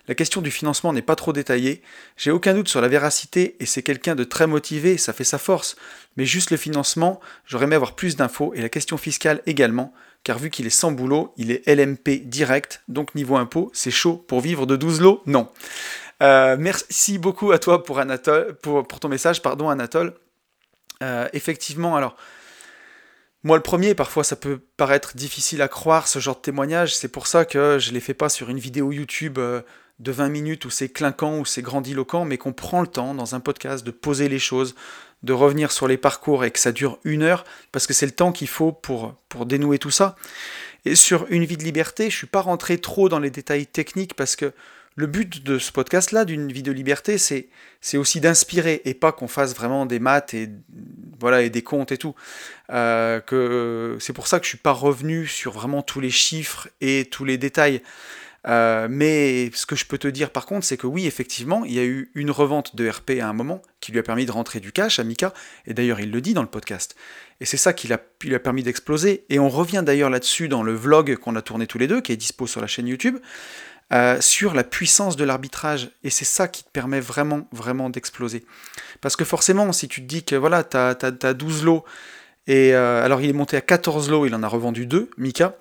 La 0.08 0.16
question 0.16 0.42
du 0.42 0.50
financement 0.50 0.94
n'est 0.94 1.02
pas 1.02 1.16
trop 1.16 1.34
détaillée, 1.34 1.82
j'ai 2.18 2.32
aucun 2.32 2.54
doute 2.54 2.68
sur 2.68 2.82
la 2.82 2.88
véracité 2.88 3.56
et 3.60 3.66
c'est 3.66 3.84
quelqu'un 3.84 4.16
de 4.16 4.24
très 4.24 4.48
motivé, 4.48 4.98
ça 4.98 5.14
fait 5.14 5.24
sa 5.24 5.38
force, 5.38 5.76
mais 6.18 6.26
juste 6.26 6.52
le 6.52 6.58
financement, 6.58 7.20
j'aurais 7.46 7.66
aimé 7.66 7.76
avoir 7.76 7.96
plus 7.96 8.16
d'infos 8.16 8.54
et 8.56 8.62
la 8.62 8.70
question 8.70 8.98
fiscale 8.98 9.42
également, 9.46 9.94
car 10.24 10.38
vu 10.38 10.50
qu'il 10.50 10.68
est 10.68 10.72
sans 10.72 10.92
boulot, 10.92 11.34
il 11.38 11.52
est 11.52 11.68
LMP 11.68 12.28
direct, 12.28 12.84
donc 12.88 13.16
niveau 13.16 13.38
impôt, 13.38 13.72
c'est 13.74 13.92
chaud 13.92 14.18
pour 14.28 14.42
vivre 14.42 14.66
de 14.66 14.76
12 14.76 15.02
lots? 15.02 15.24
Non. 15.26 15.50
Euh, 16.22 16.56
merci 16.60 17.18
beaucoup 17.18 17.52
à 17.52 17.60
toi 17.60 17.84
pour, 17.84 18.00
ton 19.00 19.10
message, 19.10 19.42
pardon 19.42 19.70
Anatole. 19.70 20.14
Euh, 21.02 21.28
effectivement, 21.34 21.96
alors, 21.96 22.16
moi 23.44 23.58
le 23.58 23.64
premier, 23.64 23.96
parfois 23.96 24.24
ça 24.24 24.36
peut 24.36 24.60
paraître 24.78 25.16
difficile 25.16 25.64
à 25.64 25.68
croire 25.68 26.08
ce 26.08 26.20
genre 26.20 26.36
de 26.36 26.42
témoignage, 26.42 26.96
c'est 26.96 27.08
pour 27.08 27.26
ça 27.26 27.44
que 27.44 27.80
je 27.80 27.90
ne 27.90 27.96
les 27.96 28.00
fais 28.00 28.14
pas 28.14 28.30
sur 28.30 28.50
une 28.50 28.60
vidéo 28.60 28.92
YouTube 28.92 29.40
euh, 29.40 29.62
de 29.98 30.12
20 30.12 30.30
minutes 30.30 30.66
où 30.66 30.70
c'est 30.70 30.90
clinquant, 30.90 31.40
où 31.40 31.46
c'est 31.46 31.64
grandiloquent, 31.64 32.26
mais 32.26 32.38
qu'on 32.38 32.54
prend 32.54 32.82
le 32.82 32.88
temps 32.88 33.16
dans 33.16 33.34
un 33.34 33.40
podcast 33.40 33.84
de 33.84 33.92
poser 33.92 34.30
les 34.30 34.40
choses, 34.40 34.76
de 35.24 35.34
revenir 35.34 35.72
sur 35.72 35.88
les 35.88 35.98
parcours 35.98 36.44
et 36.46 36.52
que 36.52 36.60
ça 36.60 36.72
dure 36.72 36.98
une 37.04 37.24
heure, 37.24 37.46
parce 37.72 37.88
que 37.88 37.94
c'est 37.94 38.06
le 38.06 38.12
temps 38.12 38.32
qu'il 38.32 38.48
faut 38.48 38.72
pour, 38.72 39.16
pour 39.30 39.46
dénouer 39.46 39.78
tout 39.78 39.92
ça. 39.92 40.16
Et 40.86 40.96
sur 40.96 41.28
une 41.30 41.46
vie 41.46 41.58
de 41.58 41.64
liberté, 41.64 42.04
je 42.06 42.16
ne 42.16 42.18
suis 42.18 42.28
pas 42.28 42.42
rentré 42.42 42.80
trop 42.80 43.08
dans 43.08 43.20
les 43.20 43.30
détails 43.30 43.68
techniques 43.68 44.16
parce 44.16 44.36
que 44.36 44.52
le 44.96 45.08
but 45.08 45.44
de 45.44 45.58
ce 45.58 45.72
podcast-là, 45.72 46.26
d'une 46.26 46.52
vie 46.52 46.64
de 46.64 46.72
liberté, 46.72 47.18
c'est, 47.18 47.48
aussi 47.98 48.20
d'inspirer 48.20 48.82
et 48.84 48.94
pas 48.94 49.12
qu'on 49.12 49.28
fasse 49.28 49.56
vraiment 49.56 49.86
des 49.86 50.00
maths 50.00 50.34
et, 50.34 50.50
voilà, 51.20 51.44
et 51.44 51.50
des 51.50 51.62
comptes 51.62 51.92
et 51.92 51.98
tout. 51.98 52.14
Euh, 52.72 53.20
que, 53.22 53.98
c'est 54.00 54.14
pour 54.14 54.28
ça 54.28 54.40
que 54.40 54.46
je 54.46 54.50
suis 54.50 54.58
pas 54.58 54.74
revenu 54.74 55.28
sur 55.28 55.54
vraiment 55.54 55.82
tous 55.82 56.02
les 56.02 56.10
chiffres 56.10 56.68
et 56.82 57.06
tous 57.06 57.26
les 57.26 57.38
détails. 57.38 57.82
Euh, 58.48 58.88
mais 58.90 59.52
ce 59.54 59.66
que 59.66 59.76
je 59.76 59.86
peux 59.86 59.98
te 59.98 60.08
dire 60.08 60.32
par 60.32 60.46
contre, 60.46 60.66
c'est 60.66 60.78
que 60.78 60.88
oui, 60.88 61.06
effectivement, 61.06 61.64
il 61.66 61.74
y 61.74 61.80
a 61.80 61.84
eu 61.84 62.12
une 62.16 62.32
revente 62.32 62.76
de 62.76 62.90
RP 62.90 63.12
à 63.22 63.28
un 63.28 63.34
moment 63.34 63.62
qui 63.80 63.92
lui 63.92 64.00
a 64.00 64.04
permis 64.04 64.26
de 64.26 64.32
rentrer 64.32 64.60
du 64.60 64.72
cash 64.72 65.00
à 65.00 65.04
Mika, 65.04 65.34
et 65.68 65.74
d'ailleurs 65.74 66.00
il 66.00 66.12
le 66.12 66.22
dit 66.22 66.34
dans 66.34 66.42
le 66.42 66.48
podcast. 66.48 66.96
Et 67.40 67.46
c'est 67.46 67.58
ça 67.58 67.74
qui 67.74 67.88
lui 67.88 68.36
a 68.36 68.40
permis 68.40 68.62
d'exploser. 68.62 69.26
Et 69.30 69.40
on 69.40 69.50
revient 69.50 69.82
d'ailleurs 69.84 70.12
là-dessus 70.12 70.48
dans 70.48 70.62
le 70.62 70.74
vlog 70.74 71.16
qu'on 71.16 71.36
a 71.36 71.42
tourné 71.42 71.66
tous 71.66 71.80
les 71.80 71.88
deux, 71.88 72.00
qui 72.00 72.12
est 72.12 72.18
dispo 72.18 72.46
sur 72.46 72.62
la 72.62 72.68
chaîne 72.68 72.88
YouTube. 72.88 73.18
Euh, 73.94 74.22
sur 74.22 74.54
la 74.54 74.64
puissance 74.64 75.18
de 75.18 75.26
l'arbitrage. 75.26 75.90
Et 76.06 76.10
c'est 76.10 76.24
ça 76.24 76.48
qui 76.48 76.64
te 76.64 76.70
permet 76.70 77.02
vraiment, 77.02 77.46
vraiment 77.52 77.90
d'exploser. 77.90 78.46
Parce 79.02 79.18
que 79.18 79.26
forcément, 79.26 79.74
si 79.74 79.90
tu 79.90 80.02
te 80.02 80.08
dis 80.08 80.24
que 80.24 80.36
voilà, 80.36 80.64
tu 80.64 80.78
as, 80.78 81.34
12 81.34 81.66
lots, 81.66 81.84
et 82.48 82.74
euh, 82.74 83.04
alors 83.04 83.22
il 83.22 83.30
est 83.30 83.34
monté 83.34 83.58
à 83.58 83.62
14 83.62 84.10
lots, 84.10 84.26
il 84.26 84.36
en 84.36 84.44
a 84.44 84.48
revendu 84.48 84.86
2, 84.86 85.10
Mika, 85.18 85.56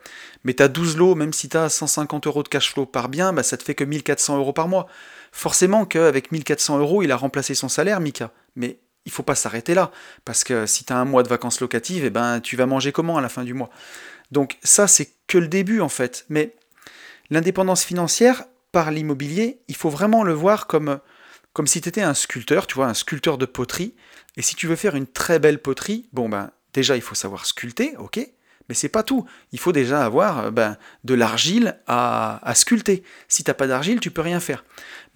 mais 0.45 0.55
tu 0.55 0.63
as 0.63 0.69
12 0.69 0.97
lots, 0.97 1.15
même 1.15 1.33
si 1.33 1.49
tu 1.49 1.57
as 1.57 1.69
150 1.69 2.27
euros 2.27 2.43
de 2.43 2.49
cash 2.49 2.73
flow 2.73 2.87
par 2.87 3.09
bien, 3.09 3.33
bah, 3.33 3.43
ça 3.43 3.57
te 3.57 3.63
fait 3.63 3.75
que 3.75 3.85
1400 3.85 4.39
euros 4.39 4.53
par 4.53 4.69
mois. 4.69 4.87
Forcément 5.33 5.85
qu'avec 5.85 6.33
1400 6.33 6.79
euros, 6.79 7.03
il 7.03 7.13
a 7.13 7.17
remplacé 7.17 7.55
son 7.55 7.69
salaire, 7.69 8.01
Mika. 8.01 8.33
Mais 8.57 8.79
il 9.05 9.13
faut 9.13 9.23
pas 9.23 9.35
s'arrêter 9.35 9.75
là, 9.75 9.91
parce 10.25 10.45
que 10.45 10.67
si 10.67 10.85
tu 10.85 10.93
as 10.93 10.97
un 10.97 11.05
mois 11.05 11.23
de 11.23 11.29
vacances 11.29 11.61
locatives, 11.61 12.05
eh 12.05 12.11
ben, 12.11 12.41
tu 12.41 12.57
vas 12.57 12.67
manger 12.67 12.93
comment 12.93 13.17
à 13.17 13.21
la 13.21 13.29
fin 13.29 13.45
du 13.45 13.55
mois? 13.55 13.71
Donc 14.31 14.59
ça, 14.63 14.87
c'est 14.87 15.11
que 15.27 15.39
le 15.39 15.49
début 15.49 15.81
en 15.81 15.89
fait. 15.89 16.25
Mais 16.29 16.55
L'indépendance 17.31 17.85
financière 17.85 18.45
par 18.73 18.91
l'immobilier, 18.91 19.61
il 19.69 19.77
faut 19.77 19.89
vraiment 19.89 20.25
le 20.25 20.33
voir 20.33 20.67
comme, 20.67 20.99
comme 21.53 21.69
si 21.69 21.81
tu 21.81 21.89
étais 21.89 22.03
un 22.03 22.15
sculpteur, 22.15 22.67
tu 22.67 22.75
vois, 22.75 22.87
un 22.87 22.95
sculpteur 22.95 23.39
de 23.39 23.47
poterie. 23.47 23.95
Et 24.37 24.43
si 24.43 24.57
tu 24.57 24.67
veux 24.67 24.77
faire 24.77 24.97
une 24.97 25.07
très 25.07 25.39
belle 25.39 25.61
poterie, 25.61 26.09
bon 26.13 26.29
ben 26.29 26.51
déjà 26.73 26.97
il 26.97 27.03
faut 27.03 27.15
savoir 27.15 27.47
sculpter, 27.47 27.97
ok, 27.99 28.21
mais 28.69 28.75
c'est 28.75 28.89
pas 28.89 29.03
tout. 29.03 29.27
Il 29.51 29.59
faut 29.59 29.73
déjà 29.73 30.05
avoir 30.05 30.53
ben, 30.53 30.77
de 31.03 31.15
l'argile 31.15 31.81
à, 31.89 32.53
sculpter. 32.55 33.03
Si 33.27 33.43
t'as 33.43 33.55
pas 33.55 33.67
d'argile, 33.67 33.99
tu 33.99 34.13
peux 34.13 34.21
rien 34.21 34.39
faire. 34.39 34.65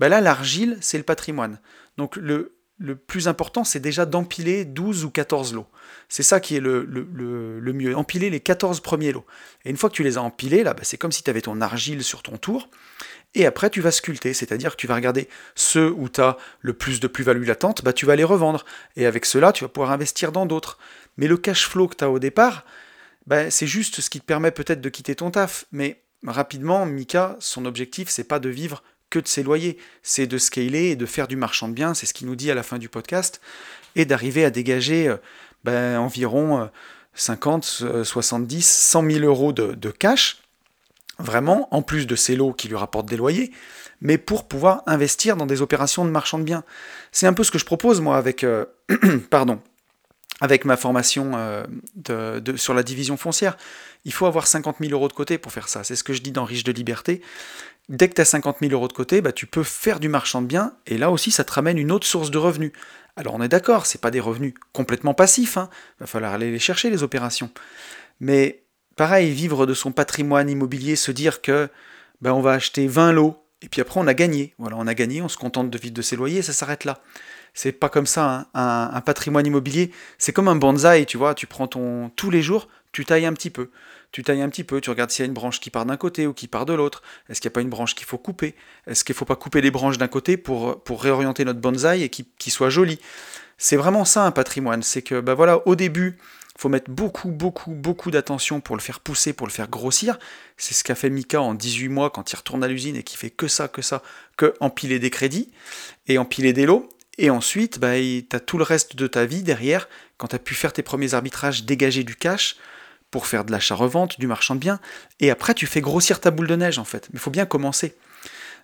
Ben 0.00 0.08
là, 0.08 0.20
l'argile, 0.20 0.76
c'est 0.80 0.99
le 0.99 1.04
patrimoine. 1.04 1.61
Donc 1.96 2.16
le, 2.16 2.56
le 2.78 2.96
plus 2.96 3.28
important, 3.28 3.62
c'est 3.62 3.78
déjà 3.78 4.06
d'empiler 4.06 4.64
12 4.64 5.04
ou 5.04 5.11
14 5.11 5.54
lots. 5.54 5.68
C'est 6.08 6.23
ça 6.23 6.40
qui 6.40 6.56
est 6.56 6.61
le, 6.61 6.84
mieux, 7.73 7.96
empiler 7.96 8.30
les 8.30 8.40
14 8.40 8.80
premiers 8.80 9.12
lots. 9.12 9.25
Et 9.64 9.70
une 9.70 9.76
fois 9.76 9.88
que 9.88 9.94
tu 9.94 10.02
les 10.02 10.18
as 10.18 10.23
empilés, 10.23 10.64
là, 10.64 10.75
bah, 10.75 10.82
c'est 10.82 10.96
comme 10.96 11.12
si 11.12 11.23
tu 11.23 11.30
avais 11.30 11.40
ton 11.40 11.61
argile 11.61 12.02
sur 12.02 12.23
ton 12.23 12.37
tour, 12.37 12.68
et 13.37 13.46
après 13.46 13.70
tu 13.70 13.80
vas 13.80 13.90
sculpter, 13.90 14.32
c'est-à-dire 14.34 14.73
que 14.73 14.76
tu 14.76 14.87
vas 14.87 14.94
regarder 14.94 15.28
ceux 15.54 15.90
où 15.90 16.08
tu 16.08 16.20
as 16.20 16.37
le 16.61 16.73
plus 16.73 17.00
de 17.00 17.06
plus-value 17.06 17.46
latente, 17.46 17.84
bah, 17.84 17.92
tu 17.92 18.06
vas 18.06 18.16
les 18.16 18.25
revendre, 18.25 18.64
et 18.96 19.06
avec 19.06 19.25
cela, 19.25 19.52
tu 19.52 19.64
vas 19.64 19.68
pouvoir 19.68 19.92
investir 19.92 20.32
dans 20.32 20.46
d'autres. 20.46 20.78
Mais 21.16 21.28
le 21.28 21.37
cash 21.37 21.66
flow 21.66 21.88
que 21.88 21.97
tu 21.97 22.04
as 22.04 22.11
au 22.11 22.18
départ, 22.18 22.64
bah, 23.26 23.50
c'est 23.50 23.66
juste 23.66 24.00
ce 24.00 24.11
qui 24.11 24.21
te 24.21 24.26
permet 24.26 24.50
peut-être 24.50 24.80
de 24.80 24.88
quitter 24.88 25.14
ton 25.14 25.30
taf, 25.30 25.66
mais 25.73 26.00
rapidement, 26.26 26.85
Mika, 26.87 27.37
son 27.40 27.64
objectif, 27.64 28.09
c'est 28.09 28.25
pas 28.25 28.38
de 28.38 28.49
vivre 28.49 28.83
que 29.11 29.18
de 29.18 29.28
ses 29.28 29.42
loyers, 29.42 29.78
c'est 30.02 30.26
de 30.26 30.38
scaler 30.38 30.90
et 30.90 30.97
de 30.97 31.06
faire 31.06 31.28
du 31.28 31.37
marchand 31.37 31.68
de 31.68 31.75
biens, 31.75 31.94
c'est 31.94 32.06
ce 32.06 32.14
qu'il 32.14 32.26
nous 32.26 32.37
dit 32.37 32.50
à 32.50 32.54
la 32.54 32.62
fin 32.62 32.78
du 32.78 32.88
podcast, 32.88 33.40
et 33.97 34.04
d'arriver 34.04 34.44
à 34.44 34.50
dégager 34.50 35.09
euh, 35.09 35.16
ben, 35.62 35.99
environ 35.99 36.68
50, 37.14 37.64
70, 38.04 38.66
100 38.66 39.11
000 39.11 39.25
euros 39.25 39.52
de, 39.52 39.90
cash, 39.90 40.38
vraiment, 41.18 41.68
en 41.71 41.80
plus 41.80 42.06
de 42.06 42.16
ces 42.16 42.37
lots 42.37 42.52
qui 42.52 42.68
lui 42.68 42.76
rapportent 42.76 43.09
des 43.09 43.16
loyers, 43.16 43.52
mais 44.00 44.18
pour 44.18 44.47
pouvoir 44.49 44.83
investir 44.87 45.37
dans 45.37 45.47
des 45.47 45.62
opérations 45.62 46.04
de 46.04 46.11
marchand 46.11 46.38
de 46.38 46.44
biens. 46.44 46.64
C'est 47.12 47.26
un 47.26 47.33
peu 47.33 47.44
ce 47.44 47.50
que 47.50 47.59
je 47.59 47.64
propose, 47.64 48.00
moi, 48.00 48.16
avec, 48.16 48.44
euh, 48.44 48.66
pardon, 49.30 49.61
avec 50.41 50.64
ma 50.64 50.76
formation 50.76 51.33
euh, 51.35 52.41
sur 52.57 52.75
la 52.75 52.83
division 52.83 53.17
foncière. 53.17 53.57
Il 54.05 54.12
faut 54.12 54.26
avoir 54.26 54.47
50 54.47 54.76
000 54.81 54.93
euros 54.93 55.09
de 55.09 55.12
côté 55.12 55.38
pour 55.38 55.53
faire 55.53 55.69
ça. 55.69 55.85
C'est 55.85 55.97
ce 55.97 56.05
que 56.05 56.12
je 56.12 56.21
dis 56.21 56.33
dans 56.33 56.45
Riche 56.45 56.64
de 56.64 56.73
Liberté. 56.73 57.23
Dès 57.88 58.09
que 58.09 58.14
tu 58.14 58.21
as 58.21 58.25
50 58.25 58.57
000 58.61 58.73
euros 58.73 58.88
de 58.88 58.93
côté, 58.93 59.21
bah, 59.21 59.33
tu 59.33 59.47
peux 59.47 59.62
faire 59.62 60.00
du 60.00 60.09
marchand 60.09 60.41
de 60.41 60.47
biens, 60.47 60.73
et 60.87 60.97
là 60.97 61.11
aussi, 61.11 61.31
ça 61.31 61.45
te 61.45 61.53
ramène 61.53 61.79
une 61.79 61.93
autre 61.93 62.07
source 62.07 62.31
de 62.31 62.38
revenus. 62.38 62.73
Alors 63.17 63.35
on 63.35 63.43
est 63.43 63.49
d'accord, 63.49 63.87
c'est 63.87 64.00
pas 64.00 64.11
des 64.11 64.21
revenus 64.21 64.55
complètement 64.73 65.14
passifs, 65.14 65.55
il 65.57 65.61
hein. 65.61 65.69
va 66.00 66.07
falloir 66.07 66.33
aller 66.33 66.50
les 66.50 66.59
chercher 66.59 66.91
les 66.91 67.03
opérations. 67.03 67.50
Mais 68.21 68.64
pareil, 68.97 69.31
vivre 69.31 69.67
de 69.67 69.75
son 69.75 69.93
patrimoine 69.93 70.49
immobilier, 70.49 70.97
se 70.97 71.12
dire 71.12 71.43
que 71.43 71.69
ben, 72.23 72.33
on 72.33 72.41
va 72.41 72.53
acheter 72.53 72.88
20 72.88 73.12
lots, 73.12 73.37
et 73.62 73.69
puis 73.69 73.81
après 73.81 74.00
on 74.00 74.07
a 74.07 74.14
gagné. 74.14 74.55
On 74.59 74.87
a 74.87 74.95
gagné, 74.95 75.23
on 75.23 75.29
se 75.29 75.37
contente 75.37 75.71
de 75.71 75.79
vivre 75.79 75.95
de 75.95 76.03
ses 76.03 76.17
loyers, 76.17 76.43
ça 76.43 76.53
s'arrête 76.53 76.85
là. 76.85 77.00
C'est 77.54 77.73
pas 77.73 77.88
comme 77.88 78.06
ça, 78.06 78.46
hein. 78.54 78.90
un, 78.92 79.00
patrimoine 79.00 79.46
immobilier, 79.46 79.90
c'est 80.18 80.32
comme 80.32 80.49
un 80.49 80.56
bonsaï, 80.56 81.06
tu 81.06 81.16
vois, 81.16 81.34
tu 81.34 81.46
prends 81.46 81.68
ton. 81.68 82.11
tous 82.16 82.30
les 82.30 82.42
jours, 82.42 82.68
tu 82.92 83.04
tailles 83.04 83.26
un 83.26 83.32
petit 83.32 83.50
peu 83.50 83.70
tu 84.14 84.23
tailles 84.23 84.42
un 84.42 84.49
petit 84.49 84.62
peu, 84.62 84.80
tu 84.80 84.90
regardes 84.90 85.11
s'il 85.11 85.25
y 85.25 85.26
a 85.26 85.26
une 85.26 85.34
branche 85.34 85.58
qui 85.58 85.70
part 85.70 85.84
d'un 85.87 85.96
côté 85.96 86.28
ou 86.28 86.32
qui 86.32 86.46
part 86.46 86.66
de 86.66 86.73
l'autre. 86.73 87.02
Est-ce 87.28 87.40
qu'il 87.40 87.49
n'y 87.49 87.52
a 87.52 87.56
pas 87.56 87.62
une 87.62 87.68
branche 87.68 87.96
qu'il 87.96 88.06
faut 88.06 88.16
couper? 88.16 88.54
Est-ce 88.87 89.02
qu'il 89.02 89.12
ne 89.12 89.16
faut 89.16 89.25
pas 89.25 89.34
couper 89.34 89.61
les 89.61 89.73
branches 89.73 89.99
d'un 89.99 90.06
côté 90.06 90.37
pour, 90.37 90.80
pour 90.84 91.02
réorienter 91.02 91.44
notre 91.44 91.58
bonsaï 91.58 92.04
et 92.04 92.08
qu'il 92.08 92.52
soit 92.52 92.70
joli? 92.70 93.00
C'est 93.58 93.75
vraiment 93.75 94.04
ça 94.04 94.25
un 94.25 94.30
patrimoine. 94.30 94.84
C'est 94.84 95.02
que 95.02 95.18
bah 95.18 95.34
voilà, 95.34 95.66
au 95.66 95.75
début, 95.75 96.16
il 96.56 96.61
faut 96.61 96.68
mettre 96.68 96.92
beaucoup, 96.92 97.32
beaucoup, 97.32 97.73
beaucoup 97.73 98.12
d'attention 98.12 98.61
pour 98.61 98.76
le 98.76 98.80
faire 98.80 99.00
pousser, 99.00 99.32
pour 99.32 99.49
le 99.49 99.52
faire 99.52 99.68
grossir. 99.68 100.16
C'est 100.58 100.75
ce 100.75 100.84
qu'a 100.84 100.94
fait 100.94 101.11
Mika 101.11 101.42
en 101.42 101.54
18 101.54 101.88
mois 101.88 102.11
quand 102.11 102.32
il 102.32 102.37
retourne 102.37 102.62
à 102.62 102.68
l'usine 102.68 102.94
et 102.94 103.02
qui 103.02 103.16
fait 103.16 103.30
que 103.30 103.49
ça, 103.49 103.66
que 103.66 103.82
ça, 103.82 104.00
que 104.37 104.54
empiler 104.61 105.00
des 105.00 105.11
crédits 105.11 105.50
et 106.06 106.18
empiler 106.18 106.52
des 106.52 106.66
lots. 106.66 106.88
Et 107.18 107.30
ensuite, 107.30 107.78
bah, 107.78 107.94
tu 107.97 108.26
as 108.33 108.40
tout 108.40 108.59
le 108.59 108.64
reste 108.64 108.97
de 108.97 109.06
ta 109.06 109.25
vie 109.25 109.42
derrière, 109.42 109.88
quand 110.16 110.28
tu 110.28 110.37
as 110.37 110.40
pu 110.40 110.54
faire 110.54 110.73
tes 110.73 110.83
premiers 110.83 111.14
arbitrages, 111.14 111.64
dégager 111.64 112.04
du 112.04 112.16
cash, 112.16 112.56
pour 113.11 113.28
faire 113.28 113.44
de 113.44 113.52
l'achat-revente, 113.52 114.18
du 114.18 114.26
marchand 114.26 114.56
de 114.56 114.61
biens, 114.61 114.80
et 115.21 115.30
après 115.30 115.54
tu 115.54 115.66
fais 115.66 115.80
grossir 115.80 116.18
ta 116.18 116.33
boule 116.33 116.49
de 116.49 116.56
neige 116.56 116.80
en 116.80 116.85
fait. 116.85 117.09
Mais 117.12 117.18
il 117.18 117.21
faut 117.21 117.30
bien 117.30 117.47
commencer. 117.47 117.94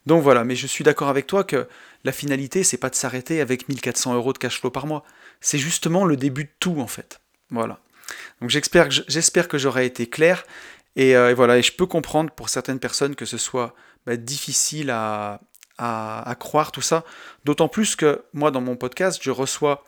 Donc 0.07 0.25
voilà, 0.25 0.42
mais 0.42 0.57
je 0.57 0.66
suis 0.66 0.83
d'accord 0.83 1.09
avec 1.09 1.28
toi 1.28 1.45
que 1.45 1.69
la 2.02 2.11
finalité, 2.11 2.64
c'est 2.64 2.76
pas 2.76 2.90
de 2.90 2.97
s'arrêter 2.97 3.40
avec 3.40 3.69
1400 3.69 4.14
euros 4.14 4.33
de 4.33 4.38
cash 4.38 4.59
flow 4.59 4.71
par 4.71 4.87
mois. 4.87 5.04
C'est 5.40 5.59
justement 5.59 6.04
le 6.04 6.16
début 6.16 6.45
de 6.45 6.50
tout 6.59 6.80
en 6.80 6.88
fait. 6.88 7.21
Voilà. 7.50 7.78
Donc 8.40 8.50
j'espère 8.50 8.88
que, 8.88 9.59
j'aurai 9.59 9.87
été 9.87 10.09
clair. 10.09 10.45
Euh, 10.99 11.30
et, 11.30 11.35
voilà, 11.35 11.59
et 11.59 11.62
je 11.62 11.73
peux 11.73 11.87
comprendre 11.87 12.33
pour 12.33 12.49
certaines 12.49 12.80
personnes 12.80 13.14
que 13.14 13.26
ce 13.26 13.38
soit 13.38 13.75
bah, 14.04 14.16
difficile 14.16 14.90
à, 14.90 15.40
à, 15.80 16.34
croire 16.38 16.72
tout 16.72 16.82
ça. 16.82 17.04
D'autant 17.44 17.68
plus 17.68 17.96
que 17.96 18.25
moi, 18.32 18.50
dans 18.50 18.60
mon 18.60 18.76
podcast, 18.76 19.18
je 19.22 19.30
reçois 19.30 19.84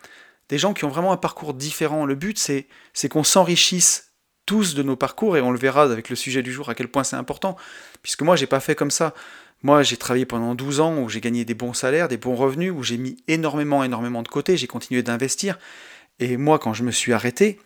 des 0.49 0.59
gens 0.59 0.73
qui 0.73 0.85
ont 0.85 0.89
vraiment 0.89 1.13
un 1.13 1.17
parcours 1.17 1.55
différent. 1.55 2.07
Le 2.07 2.15
but, 2.15 2.39
c'est, 2.39 2.67
qu'on 3.09 3.25
s'enrichisse 3.25 4.13
tous 4.47 4.75
de 4.75 4.83
nos 4.83 4.97
parcours 4.97 5.37
et 5.37 5.41
on 5.41 5.51
le 5.51 5.59
verra 5.59 5.83
avec 5.83 6.09
le 6.09 6.17
sujet 6.17 6.43
du 6.43 6.51
jour 6.51 6.69
à 6.69 6.75
quel 6.75 6.89
point 6.89 7.05
c'est 7.05 7.17
important. 7.17 7.57
Puisque 8.03 8.23
moi, 8.23 8.37
j'ai 8.37 8.47
pas 8.47 8.61
fait 8.61 8.75
comme 8.75 8.91
ça. 8.91 9.15
Moi, 9.63 9.83
j'ai 9.83 9.97
travaillé 9.97 10.27
pendant 10.27 10.55
12 10.55 10.81
ans 10.81 10.99
où 10.99 11.09
j'ai 11.09 11.21
gagné 11.21 11.45
des 11.45 11.55
bons 11.55 11.75
salaires, 11.75 12.09
des 12.09 12.17
bons 12.17 12.35
revenus, 12.35 12.73
où 12.75 12.83
j'ai 12.83 12.97
mis 12.97 13.23
énormément, 13.29 13.85
énormément 13.85 14.23
de 14.23 14.29
côté, 14.29 14.57
j'ai 14.57 14.67
continué 14.67 15.03
d'investir. 15.03 15.59
Et 16.19 16.37
moi, 16.37 16.59
quand 16.59 16.73
je 16.73 16.83
me 16.83 16.91
suis 16.91 17.13
arrêté, 17.13 17.61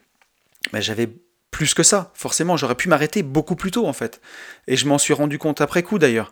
ben, 0.72 0.80
j'avais 0.80 1.08
plus 1.50 1.74
que 1.74 1.82
ça. 1.82 2.10
Forcément, 2.14 2.56
j'aurais 2.56 2.74
pu 2.74 2.88
m'arrêter 2.88 3.22
beaucoup 3.22 3.56
plus 3.56 3.70
tôt, 3.70 3.86
en 3.86 3.92
fait. 3.92 4.20
Et 4.66 4.76
je 4.76 4.86
m'en 4.86 4.98
suis 4.98 5.14
rendu 5.14 5.38
compte 5.38 5.60
après 5.60 5.82
coup, 5.82 5.98
d'ailleurs. 5.98 6.30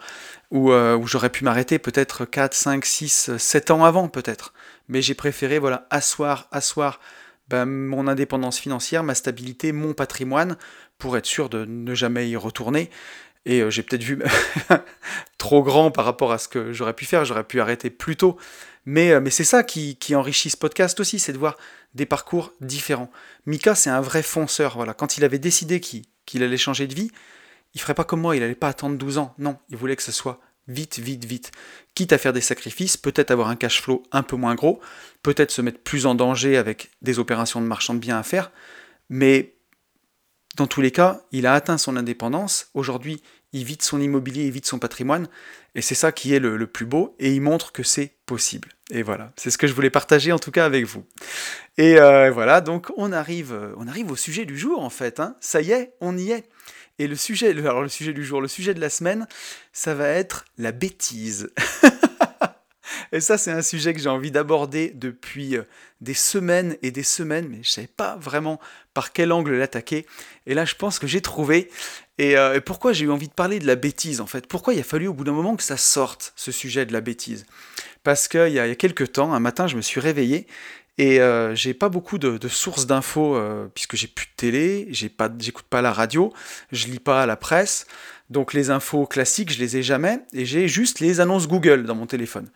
Où, 0.51 0.73
euh, 0.73 1.01
j'aurais 1.05 1.31
pu 1.31 1.45
m'arrêter 1.45 1.79
peut-être 1.79 2.25
4, 2.25 2.55
5, 2.55 2.85
6, 2.85 3.37
7 3.39 3.71
ans 3.71 3.85
avant, 3.85 4.09
peut-être. 4.09 4.53
Mais 4.89 5.03
j'ai 5.03 5.15
préféré, 5.15 5.59
voilà, 5.59 5.87
asseoir, 5.91 6.49
asseoir 6.53 7.01
ben, 7.49 7.65
mon 7.65 8.07
indépendance 8.09 8.59
financière, 8.59 9.03
ma 9.03 9.15
stabilité, 9.15 9.73
mon 9.73 9.95
patrimoine, 9.95 10.57
pour 10.99 11.17
être 11.17 11.27
sûr 11.27 11.49
de 11.49 11.65
ne 11.65 11.95
jamais 11.95 12.29
y 12.29 12.37
retourner. 12.37 12.91
Et 13.47 13.61
euh, 13.61 13.71
j'ai 13.71 13.83
peut-être 13.83 14.03
vu 14.03 14.23
trop 15.39 15.63
grand 15.63 15.91
par 15.91 16.05
rapport 16.05 16.33
à 16.33 16.39
ce 16.39 16.49
que 16.49 16.73
j'aurais 16.73 16.95
pu 16.95 17.05
faire, 17.05 17.25
j'aurais 17.25 17.45
pu 17.45 17.61
arrêter 17.61 17.91
plus 17.91 18.17
tôt. 18.17 18.39
Mais, 18.87 19.13
euh, 19.13 19.21
mais 19.21 19.31
c'est 19.31 19.45
ça 19.45 19.63
qui, 19.63 19.97
enrichit 20.15 20.51
ce 20.51 20.57
podcast 20.57 21.01
aussi, 21.01 21.19
c'est 21.19 21.33
de 21.33 21.39
voir 21.39 21.57
des 21.95 22.07
parcours 22.07 22.53
différents. 22.61 23.11
Mika, 23.47 23.75
c'est 23.75 23.91
un 23.91 24.01
vrai 24.01 24.23
fonceur. 24.23 24.77
Voilà. 24.77 24.95
Quand 24.95 25.17
il 25.17 25.25
avait 25.25 25.39
décidé 25.39 25.81
qu'il 25.81 26.43
allait 26.43 26.57
changer 26.57 26.87
de 26.87 26.95
vie, 26.95 27.11
il 27.75 27.81
ferait 27.81 27.95
pas 27.95 28.05
comme 28.05 28.21
moi, 28.21 28.37
il 28.37 28.41
n'allait 28.41 28.55
pas 28.55 28.69
attendre 28.69 28.97
12 28.97 29.19
ans. 29.19 29.35
Non, 29.39 29.57
il 29.69 29.77
voulait 29.77 29.97
que 29.97 30.03
ce 30.03 30.13
soit 30.13 30.41
vite, 30.69 30.99
vite, 30.99 31.25
vite. 31.25 31.51
Quitte 31.95 32.13
à 32.13 32.19
faire 32.19 32.33
des 32.33 32.41
sacrifices, 32.41 32.97
peut-être 32.97 33.31
avoir 33.31 33.49
un 33.49 33.57
cash 33.57 33.83
flow 33.83 34.03
un 34.13 34.23
peu 34.23 34.37
moins 34.37 34.55
gros, 34.55 34.81
peut-être 35.23 35.51
se 35.51 35.63
mettre 35.63 35.81
plus 35.81 36.07
en 36.07 36.15
danger 36.15 36.57
avec 36.57 36.91
des 37.03 37.19
opérations 37.19 37.61
de 37.61 37.67
marchand 37.67 37.95
de 37.95 37.99
biens 37.99 38.19
à 38.19 38.23
faire, 38.23 38.51
mais 39.11 39.55
dans 40.57 40.67
tous 40.67 40.81
les 40.81 40.93
cas, 40.93 41.23
il 41.33 41.47
a 41.47 41.55
atteint 41.55 41.79
son 41.79 41.97
indépendance. 41.97 42.69
Aujourd'hui, 42.75 43.23
il 43.53 43.65
vide 43.65 43.83
son 43.83 44.01
immobilier, 44.01 44.47
il 44.47 44.53
vide 44.53 44.67
son 44.67 44.79
patrimoine. 44.79 45.29
Et 45.75 45.83
c'est 45.83 45.97
ça 45.97 46.13
qui 46.13 46.33
est 46.33 46.39
le, 46.39 46.67
plus 46.67 46.87
beau. 46.87 47.17
Et 47.19 47.35
il 47.35 47.41
montre 47.41 47.73
que 47.73 47.83
c'est 47.83 48.15
possible. 48.27 48.74
Et 48.91 49.03
voilà, 49.03 49.33
c'est 49.37 49.51
ce 49.51 49.57
que 49.57 49.67
je 49.67 49.73
voulais 49.73 49.91
partager 49.91 50.31
en 50.33 50.39
tout 50.39 50.51
cas 50.51 50.67
avec 50.67 50.85
vous. 50.85 51.07
Et 51.79 51.99
euh, 51.99 52.31
voilà, 52.31 52.61
donc 52.61 52.93
on 52.97 53.13
arrive, 53.13 53.53
euh, 53.53 53.73
on 53.79 53.89
arrive 53.89 54.11
au 54.11 54.17
sujet 54.17 54.45
du 54.45 54.59
jour 54.59 54.83
en 54.83 54.91
fait. 54.91 55.21
Hein. 55.21 55.37
Ça 55.41 55.63
y 55.63 55.73
est, 55.73 55.95
on 56.01 56.19
y 56.19 56.33
est. 56.33 56.45
Et 56.99 57.09
le 57.09 57.17
sujet, 57.17 57.51
alors 57.51 57.83
le 57.83 57.89
sujet 57.89 58.13
du 58.13 58.25
jour, 58.25 58.41
le 58.41 58.49
sujet 58.49 58.75
de 58.75 58.81
la 58.81 58.91
semaine, 58.91 59.27
ça 59.73 59.95
va 59.95 60.09
être 60.09 60.45
la 60.59 60.71
bêtise. 60.71 61.51
Et 63.13 63.21
ça, 63.21 63.39
c'est 63.39 63.51
un 63.51 63.63
sujet 63.63 63.95
que 63.95 64.01
j'ai 64.01 64.09
envie 64.09 64.31
d'aborder 64.31 64.91
depuis 64.95 65.57
euh, 65.57 65.63
des 66.01 66.15
semaines 66.15 66.77
et 66.83 66.91
des 66.91 67.03
semaines, 67.03 67.47
mais 67.49 67.57
je 67.63 67.71
ne 67.71 67.73
savais 67.73 67.87
pas 67.87 68.17
vraiment 68.17 68.61
par 68.93 69.13
quel 69.13 69.33
angle 69.33 69.55
l'attaquer. 69.55 70.05
Et 70.47 70.55
là, 70.55 70.65
je 70.65 70.75
pense 70.75 70.99
que 70.99 71.07
j'ai 71.07 71.21
trouvé. 71.21 71.71
Et, 72.19 72.37
pourquoi 72.65 72.93
j'ai 72.93 73.07
eu 73.07 73.11
envie 73.11 73.29
de 73.29 73.33
parler 73.33 73.59
de 73.59 73.67
la 73.67 73.75
bêtise, 73.75 74.21
en 74.21 74.27
fait? 74.27 74.47
Pourquoi 74.47 74.75
il 74.75 74.81
a 74.81 74.85
fallu 74.85 75.09
au 75.09 75.15
bout 75.15 75.25
d'un 75.25 75.33
moment 75.33 75.57
que 75.57 75.63
ça 75.63 75.77
sorte, 75.77 76.33
ce 76.37 76.53
sujet 76.53 76.87
de 76.87 76.93
la 76.93 77.01
bêtise? 77.01 77.47
Parce 78.05 78.29
qu'il 78.29 78.53
y, 78.53 78.59
a 78.59 78.75
quelques 78.77 79.13
temps, 79.13 79.33
un 79.33 79.41
matin, 79.41 79.67
je 79.67 79.77
me 79.77 79.83
suis 79.83 79.99
réveillé 79.99 80.47
et 80.97 81.21
euh, 81.21 81.55
j'ai 81.57 81.75
pas 81.75 81.89
beaucoup 81.89 82.19
de, 82.19 82.49
sources 82.49 82.87
d'infos 82.87 83.37
puisque 83.75 83.97
j'ai 83.97 84.07
plus 84.07 84.27
de 84.27 84.33
télé, 84.37 84.87
j'ai 84.91 85.09
pas, 85.09 85.29
j'écoute 85.39 85.67
pas 85.69 85.83
la 85.83 85.93
radio, 85.93 86.33
je 86.71 86.87
lis 86.87 87.01
pas 87.01 87.27
la 87.27 87.37
presse, 87.37 87.87
donc 88.31 88.53
les 88.53 88.71
infos 88.71 89.07
classiques 89.07 89.53
je 89.53 89.59
les 89.59 89.79
ai 89.79 89.83
jamais 89.83 90.21
et 90.33 90.45
j'ai 90.45 90.69
juste 90.69 91.01
les 91.01 91.21
annonces 91.21 91.49
Google 91.49 91.85
dans 91.85 91.97
mon 91.97 92.07
téléphone. 92.07 92.49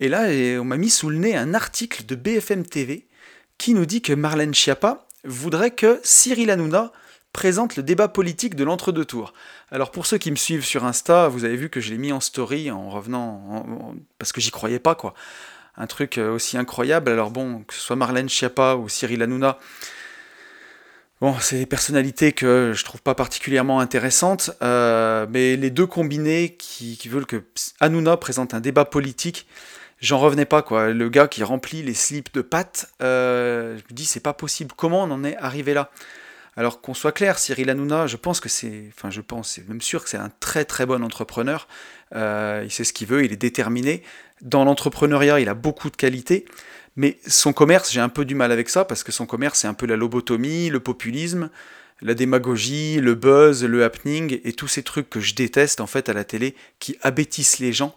Et 0.00 0.08
là, 0.08 0.26
on 0.60 0.64
m'a 0.64 0.76
mis 0.76 0.90
sous 0.90 1.10
le 1.10 1.16
nez 1.16 1.36
un 1.36 1.54
article 1.54 2.06
de 2.06 2.14
BFM 2.14 2.64
TV 2.64 3.06
qui 3.58 3.74
nous 3.74 3.86
dit 3.86 4.02
que 4.02 4.12
Marlène 4.12 4.54
Schiappa 4.54 5.06
voudrait 5.24 5.70
que 5.70 6.00
Cyril 6.02 6.50
Hanouna 6.50 6.92
présente 7.34 7.76
le 7.76 7.82
débat 7.82 8.08
politique 8.08 8.54
de 8.54 8.64
l'entre-deux 8.64 9.04
tours. 9.04 9.34
Alors 9.70 9.90
pour 9.90 10.06
ceux 10.06 10.16
qui 10.16 10.30
me 10.30 10.36
suivent 10.36 10.64
sur 10.64 10.86
Insta, 10.86 11.28
vous 11.28 11.44
avez 11.44 11.56
vu 11.56 11.68
que 11.68 11.80
je 11.80 11.90
l'ai 11.90 11.98
mis 11.98 12.12
en 12.12 12.20
story 12.20 12.70
en 12.70 12.88
revenant, 12.88 13.66
parce 14.18 14.32
que 14.32 14.40
j'y 14.40 14.50
croyais 14.50 14.78
pas 14.78 14.94
quoi. 14.94 15.12
Un 15.76 15.88
truc 15.88 16.18
euh, 16.18 16.32
aussi 16.32 16.56
incroyable. 16.56 17.10
Alors 17.10 17.30
bon, 17.30 17.64
que 17.64 17.74
ce 17.74 17.80
soit 17.80 17.96
Marlène 17.96 18.28
Schiappa 18.28 18.76
ou 18.76 18.88
Cyril 18.88 19.22
Hanouna, 19.22 19.58
Bon, 21.20 21.34
c'est 21.40 21.58
des 21.58 21.66
personnalités 21.66 22.32
que 22.32 22.72
je 22.74 22.84
trouve 22.84 23.00
pas 23.00 23.14
particulièrement 23.14 23.80
intéressantes, 23.80 24.50
euh, 24.62 25.26
mais 25.30 25.56
les 25.56 25.70
deux 25.70 25.86
combinés 25.86 26.56
qui, 26.58 26.98
qui, 26.98 27.08
veulent 27.08 27.24
que 27.24 27.42
Hanouna 27.80 28.16
présente 28.16 28.52
un 28.52 28.60
débat 28.60 28.84
politique, 28.84 29.46
j'en 30.00 30.18
revenais 30.18 30.44
pas 30.44 30.60
quoi. 30.60 30.90
Le 30.92 31.08
gars 31.08 31.28
qui 31.28 31.42
remplit 31.42 31.82
les 31.82 31.94
slips 31.94 32.34
de 32.34 32.42
pâtes, 32.42 32.92
euh, 33.00 33.78
je 33.78 33.82
me 33.84 33.96
dis 33.96 34.04
c'est 34.04 34.20
pas 34.20 34.34
possible. 34.34 34.72
Comment 34.76 35.04
on 35.04 35.10
en 35.12 35.24
est 35.24 35.36
arrivé 35.36 35.72
là? 35.72 35.90
Alors 36.56 36.80
qu'on 36.80 36.94
soit 36.94 37.12
clair, 37.12 37.38
Cyril 37.38 37.68
Hanouna, 37.70 38.06
je 38.06 38.16
pense 38.16 38.40
que 38.40 38.48
c'est, 38.48 38.84
enfin 38.96 39.10
je 39.10 39.20
pense, 39.20 39.50
c'est 39.50 39.68
même 39.68 39.80
sûr 39.80 40.04
que 40.04 40.10
c'est 40.10 40.18
un 40.18 40.30
très 40.40 40.64
très 40.64 40.86
bon 40.86 41.02
entrepreneur. 41.02 41.66
Euh, 42.14 42.62
il 42.64 42.70
sait 42.70 42.84
ce 42.84 42.92
qu'il 42.92 43.08
veut, 43.08 43.24
il 43.24 43.32
est 43.32 43.36
déterminé. 43.36 44.02
Dans 44.40 44.64
l'entrepreneuriat, 44.64 45.40
il 45.40 45.48
a 45.48 45.54
beaucoup 45.54 45.90
de 45.90 45.96
qualités. 45.96 46.44
Mais 46.96 47.18
son 47.26 47.52
commerce, 47.52 47.90
j'ai 47.92 48.00
un 48.00 48.08
peu 48.08 48.24
du 48.24 48.36
mal 48.36 48.52
avec 48.52 48.68
ça, 48.68 48.84
parce 48.84 49.02
que 49.02 49.10
son 49.10 49.26
commerce, 49.26 49.60
c'est 49.60 49.66
un 49.66 49.74
peu 49.74 49.86
la 49.86 49.96
lobotomie, 49.96 50.70
le 50.70 50.78
populisme, 50.78 51.50
la 52.02 52.14
démagogie, 52.14 53.00
le 53.00 53.16
buzz, 53.16 53.64
le 53.64 53.82
happening, 53.82 54.38
et 54.44 54.52
tous 54.52 54.68
ces 54.68 54.84
trucs 54.84 55.10
que 55.10 55.18
je 55.18 55.34
déteste 55.34 55.80
en 55.80 55.88
fait 55.88 56.08
à 56.08 56.12
la 56.12 56.22
télé, 56.22 56.54
qui 56.78 56.96
abêtissent 57.02 57.58
les 57.58 57.72
gens 57.72 57.96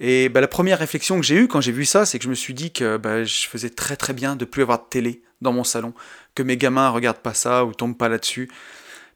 et 0.00 0.30
bah, 0.30 0.40
la 0.40 0.48
première 0.48 0.78
réflexion 0.78 1.20
que 1.20 1.26
j'ai 1.26 1.36
eue 1.36 1.46
quand 1.46 1.60
j'ai 1.60 1.72
vu 1.72 1.84
ça, 1.84 2.06
c'est 2.06 2.18
que 2.18 2.24
je 2.24 2.30
me 2.30 2.34
suis 2.34 2.54
dit 2.54 2.72
que 2.72 2.96
bah, 2.96 3.22
je 3.22 3.46
faisais 3.46 3.68
très 3.68 3.96
très 3.96 4.14
bien 4.14 4.34
de 4.34 4.46
plus 4.46 4.62
avoir 4.62 4.78
de 4.78 4.88
télé 4.88 5.22
dans 5.40 5.52
mon 5.52 5.64
salon, 5.64 5.94
que 6.34 6.42
mes 6.42 6.56
gamins 6.56 6.88
regardent 6.90 7.18
pas 7.18 7.34
ça 7.34 7.64
ou 7.64 7.72
tombent 7.72 7.96
pas 7.96 8.08
là-dessus, 8.08 8.50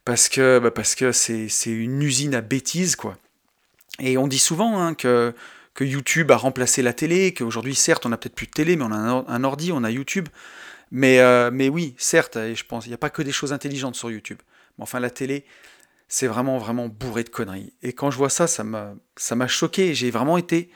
parce 0.05 0.29
que 0.29 0.59
bah, 0.59 0.71
que 0.71 1.13
c'est 1.13 1.49
une 1.67 2.03
usine 2.03 2.35
à 2.35 2.41
bêtises 2.41 2.97
quoi. 2.97 3.17
Et 4.01 4.19
on 4.19 4.27
dit 4.27 4.39
souvent 4.39 4.81
hein, 4.81 4.95
que 4.95 5.35
que 5.75 5.85
YouTube 5.85 6.31
a 6.31 6.37
remplacé 6.37 6.83
la 6.83 6.93
télé, 6.93 7.35
qu'aujourd'hui 7.35 7.75
certes 7.75 8.07
on 8.07 8.13
a 8.13 8.17
peut-être 8.17 8.35
plus 8.35 8.47
de 8.47 8.53
télé, 8.53 8.77
mais 8.77 8.85
on 8.85 8.93
a 8.93 9.25
un, 9.27 9.45
ordi, 9.45 9.73
on 9.73 9.85
a 9.85 9.91
YouTube. 9.91 10.29
Mais, 10.91 11.19
euh, 11.19 11.51
mais 11.53 11.69
oui, 11.69 11.97
certes, 11.99 12.37
et 12.37 12.55
je 12.55 12.65
pense, 12.65 12.87
il 12.87 12.91
n'y 12.91 12.95
a 12.95 12.99
pas 12.99 13.11
que 13.11 13.23
des 13.23 13.33
choses 13.33 13.53
intelligentes 13.53 13.97
sur 13.97 14.11
YouTube. 14.13 14.39
Mais 14.79 14.85
enfin, 14.85 15.01
la 15.01 15.11
télé, 15.11 15.45
c'est 16.07 16.29
vraiment, 16.29 16.59
vraiment 16.59 16.89
bourré 16.89 17.25
de 17.25 17.31
conneries. 17.31 17.73
Et 17.83 17.93
quand 17.93 18.13
je 18.13 18.17
vois 18.17 18.31
ça, 18.31 18.47
ça 18.47 18.63
m'a 18.63 19.49
choqué. 19.49 19.95
J'ai 19.95 20.13
vraiment 20.13 20.39
été 20.39 20.71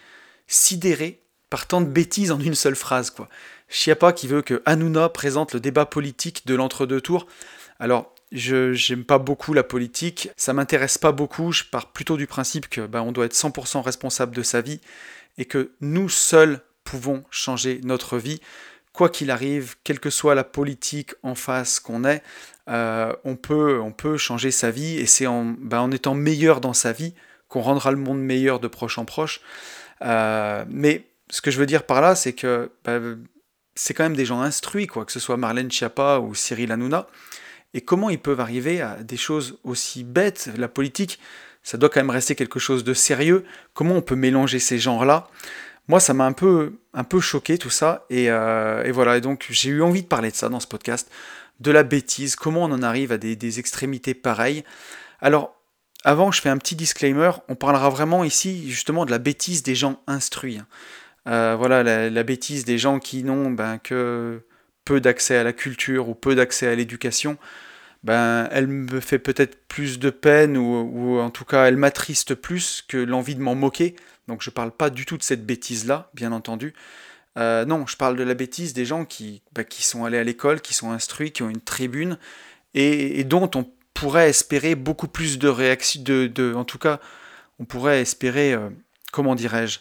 sidéré 0.48 1.22
par 1.50 1.68
tant 1.68 1.80
de 1.80 1.87
bêtises 1.87 2.32
en 2.32 2.40
une 2.40 2.56
seule 2.56 2.76
phrase, 2.76 3.11
quoi. 3.11 3.28
Chiappa 3.68 4.12
qui 4.12 4.26
veut 4.28 4.42
que 4.42 4.62
Hanouna 4.64 5.09
présente 5.09 5.54
le 5.54 5.61
débat 5.61 5.87
politique 5.87 6.46
de 6.46 6.54
l'entre-deux 6.54 7.00
tours. 7.00 7.26
Alors, 7.78 8.14
je 8.33 8.72
j'aime 8.72 9.04
pas 9.04 9.18
beaucoup 9.18 9.54
la 9.54 9.62
politique, 9.62 10.31
ça 10.37 10.52
m'intéresse 10.52 10.98
pas 10.98 11.12
beaucoup, 11.12 11.52
je 11.52 11.64
pars 11.64 11.92
plutôt 11.92 12.16
du 12.16 12.26
principe 12.26 12.68
que 12.68 12.87
ben, 12.87 13.00
on 13.00 13.12
doit 13.12 13.24
être 13.24 13.35
100% 13.35 13.81
responsable 13.81 14.37
de 14.37 14.42
sa 14.42 14.61
vie 14.61 14.81
et 15.38 15.44
que 15.44 15.72
nous 15.81 16.09
seuls 16.09 16.61
pouvons 16.85 17.24
changer 17.31 17.81
notre 17.85 18.18
vie 18.18 18.40
quoi 18.92 19.09
qu'il 19.09 19.31
arrive, 19.31 19.76
quelle 19.85 20.00
que 20.00 20.11
soit 20.11 20.35
la 20.35 20.42
politique 20.42 21.14
en 21.22 21.37
face 21.37 21.78
qu'on 21.78 22.04
est, 22.04 22.20
euh, 22.68 23.14
on, 23.22 23.37
peut, 23.37 24.16
changer 24.16 24.50
sa 24.50 24.72
vie 24.72 24.98
et 24.98 25.07
c'est 25.07 25.28
en, 25.28 25.44
ben, 25.44 25.81
en, 25.81 25.92
étant 25.92 26.14
meilleur 26.14 26.61
dans 26.61 26.72
sa 26.72 26.92
vie 26.92 27.14
qu'on 27.48 27.61
rendra 27.61 27.92
le 27.92 27.96
monde 27.96 28.20
meilleur 28.20 28.59
de 28.59 28.66
proche 28.66 28.98
en 28.98 29.04
proche. 29.04 29.40
Euh, 30.02 30.64
mais 30.68 31.07
ce 31.31 31.40
que 31.40 31.52
je 31.52 31.59
veux 31.61 31.66
dire 31.66 31.85
par 31.85 32.00
là, 32.00 32.16
c'est 32.16 32.33
que 32.33 32.72
ben, 32.85 33.22
c'est 33.78 33.94
quand 33.94 34.02
même 34.02 34.16
des 34.16 34.24
gens 34.24 34.40
instruits, 34.40 34.88
quoi, 34.88 35.04
que 35.04 35.12
ce 35.12 35.20
soit 35.20 35.36
Marlène 35.36 35.70
Schiappa 35.70 36.18
ou 36.18 36.34
Cyril 36.34 36.72
Hanouna. 36.72 37.06
Et 37.74 37.80
comment 37.80 38.10
ils 38.10 38.18
peuvent 38.18 38.40
arriver 38.40 38.80
à 38.80 38.96
des 38.96 39.16
choses 39.16 39.60
aussi 39.62 40.02
bêtes? 40.02 40.50
La 40.56 40.66
politique, 40.66 41.20
ça 41.62 41.78
doit 41.78 41.88
quand 41.88 42.00
même 42.00 42.10
rester 42.10 42.34
quelque 42.34 42.58
chose 42.58 42.82
de 42.82 42.92
sérieux. 42.92 43.44
Comment 43.74 43.94
on 43.94 44.02
peut 44.02 44.16
mélanger 44.16 44.58
ces 44.58 44.80
genres-là? 44.80 45.28
Moi, 45.86 46.00
ça 46.00 46.12
m'a 46.12 46.26
un 46.26 46.32
peu, 46.32 46.72
choqué 47.20 47.56
tout 47.56 47.70
ça. 47.70 48.04
Euh, 48.10 48.82
et, 48.82 48.90
voilà, 48.90 49.18
et 49.18 49.20
donc 49.20 49.46
j'ai 49.48 49.70
eu 49.70 49.80
envie 49.80 50.02
de 50.02 50.08
parler 50.08 50.32
de 50.32 50.36
ça 50.36 50.48
dans 50.48 50.58
ce 50.58 50.66
podcast, 50.66 51.08
de 51.60 51.70
la 51.70 51.84
bêtise, 51.84 52.34
comment 52.34 52.64
on 52.64 52.72
en 52.72 52.82
arrive 52.82 53.12
à 53.12 53.18
des, 53.18 53.58
extrémités 53.60 54.14
pareilles? 54.14 54.64
Alors, 55.20 55.54
avant, 56.02 56.32
je 56.32 56.40
fais 56.40 56.48
un 56.48 56.58
petit 56.58 56.74
disclaimer, 56.74 57.30
on 57.48 57.54
parlera 57.54 57.90
vraiment 57.90 58.24
ici 58.24 58.68
justement 58.68 59.04
de 59.04 59.12
la 59.12 59.18
bêtise 59.18 59.62
des 59.62 59.76
gens 59.76 60.02
instruits. 60.08 60.60
Euh, 61.28 61.56
voilà, 61.56 61.82
la, 62.10 62.22
bêtise 62.22 62.64
des 62.64 62.78
gens 62.78 62.98
qui 62.98 63.22
n'ont 63.22 63.50
ben, 63.50 63.78
que 63.78 64.42
peu 64.84 65.00
d'accès 65.00 65.36
à 65.36 65.44
la 65.44 65.52
culture 65.52 66.08
ou 66.08 66.14
peu 66.14 66.34
d'accès 66.34 66.66
à 66.66 66.74
l'éducation. 66.74 67.36
Ben, 68.04 68.48
elle 68.52 68.68
me 68.68 69.00
fait 69.00 69.18
peut-être 69.18 69.66
plus 69.66 69.98
de 69.98 70.10
peine 70.10 70.56
ou, 70.56 71.18
en 71.18 71.30
tout 71.30 71.44
cas 71.44 71.66
elle 71.66 71.76
m'attriste 71.76 72.34
plus 72.34 72.82
que 72.86 72.96
l'envie 72.96 73.34
de 73.34 73.42
m'en 73.42 73.56
moquer 73.56 73.96
donc 74.28 74.42
je 74.42 74.50
ne 74.50 74.54
parle 74.54 74.70
pas 74.70 74.90
du 74.90 75.06
tout 75.06 75.16
de 75.16 75.22
cette 75.22 75.44
bêtise-là, 75.44 76.10
bien 76.14 76.32
entendu. 76.32 76.74
Euh, 77.38 77.64
non, 77.64 77.86
je 77.86 77.96
parle 77.96 78.16
de 78.16 78.22
la 78.22 78.34
bêtise 78.34 78.74
des 78.74 78.84
gens 78.84 79.04
qui, 79.04 79.42
bah, 79.52 79.64
qui 79.64 79.82
sont 79.82 80.04
allés 80.04 80.18
à 80.18 80.24
l'école, 80.24 80.60
qui 80.60 80.74
sont 80.74 80.92
instruits, 80.92 81.32
qui 81.32 81.42
ont 81.42 81.48
une 81.48 81.62
tribune, 81.62 82.18
et, 82.74 83.24
dont 83.24 83.50
on 83.54 83.66
pourrait 83.94 84.28
espérer 84.28 84.74
beaucoup 84.74 85.08
plus 85.08 85.38
de 85.38 85.48
réactions, 85.48 86.02
de, 86.04 86.54
en 86.54 86.64
tout 86.64 86.78
cas, 86.78 87.00
on 87.58 87.64
pourrait 87.64 88.00
espérer, 88.00 88.52
euh, 88.52 88.68
comment 89.12 89.34
dirais-je, 89.34 89.80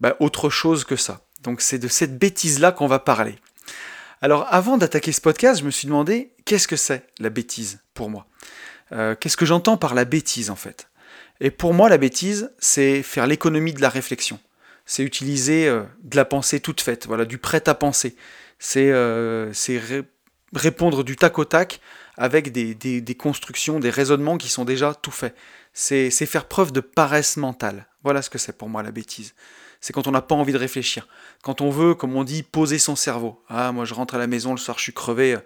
bah, 0.00 0.16
autre 0.20 0.50
chose 0.50 0.84
que 0.84 0.96
ça. 0.96 1.22
Donc 1.42 1.60
c'est 1.60 1.78
de 1.78 1.88
cette 1.88 2.18
bêtise-là 2.18 2.72
qu'on 2.72 2.86
va 2.86 2.98
parler. 2.98 3.36
Alors 4.20 4.46
avant 4.50 4.76
d'attaquer 4.78 5.12
ce 5.12 5.20
podcast, 5.20 5.60
je 5.60 5.64
me 5.64 5.70
suis 5.70 5.86
demandé 5.86 6.32
qu'est-ce 6.44 6.68
que 6.68 6.76
c'est 6.76 7.06
la 7.18 7.30
bêtise 7.30 7.80
pour 7.94 8.10
moi? 8.10 8.26
Euh, 8.92 9.14
Qu'est-ce 9.14 9.36
que 9.36 9.46
j'entends 9.46 9.76
par 9.76 9.94
la 9.94 10.04
bêtise 10.04 10.50
en 10.50 10.56
fait? 10.56 10.88
Et 11.40 11.50
pour 11.50 11.72
moi, 11.72 11.88
la 11.88 11.98
bêtise, 11.98 12.50
c'est 12.58 13.02
faire 13.02 13.26
l'économie 13.26 13.72
de 13.72 13.80
la 13.80 13.88
réflexion. 13.88 14.40
c'est 14.86 15.04
utiliser 15.04 15.68
euh, 15.68 15.84
de 16.02 16.16
la 16.16 16.24
pensée 16.24 16.60
toute 16.60 16.80
faite, 16.80 17.06
voilà, 17.06 17.24
du 17.24 17.38
prêt 17.38 17.68
à 17.68 17.74
penser. 17.74 18.16
C'est 18.58 18.90
euh, 18.90 19.52
répondre 20.54 21.04
du 21.04 21.14
tac 21.14 21.38
au 21.38 21.44
tac 21.44 21.80
avec 22.16 22.50
des, 22.50 22.74
des, 22.74 23.14
constructions, 23.14 23.78
des 23.78 23.90
raisonnements 23.90 24.38
qui 24.38 24.48
sont 24.48 24.64
déjà 24.64 24.94
tout 24.94 25.12
faits. 25.12 25.36
C'est 25.72 26.10
faire 26.10 26.46
preuve 26.46 26.72
de 26.72 26.80
paresse 26.80 27.36
mentale. 27.36 27.86
Voilà 28.02 28.22
ce 28.22 28.30
que 28.30 28.38
c'est 28.38 28.56
pour 28.56 28.68
moi 28.68 28.82
la 28.82 28.90
bêtise. 28.90 29.34
C'est 29.80 29.92
quand 29.92 30.06
on 30.06 30.10
n'a 30.10 30.22
pas 30.22 30.34
envie 30.34 30.52
de 30.52 30.58
réfléchir. 30.58 31.06
Quand 31.42 31.60
on 31.60 31.70
veut, 31.70 31.94
comme 31.94 32.16
on 32.16 32.24
dit, 32.24 32.42
poser 32.42 32.78
son 32.78 32.96
cerveau. 32.96 33.42
Ah, 33.48 33.72
moi 33.72 33.84
je 33.84 33.94
rentre 33.94 34.14
à 34.14 34.18
la 34.18 34.26
maison 34.26 34.52
le 34.52 34.58
soir, 34.58 34.78
je 34.78 34.82
suis 34.82 34.92
crevé. 34.92 35.38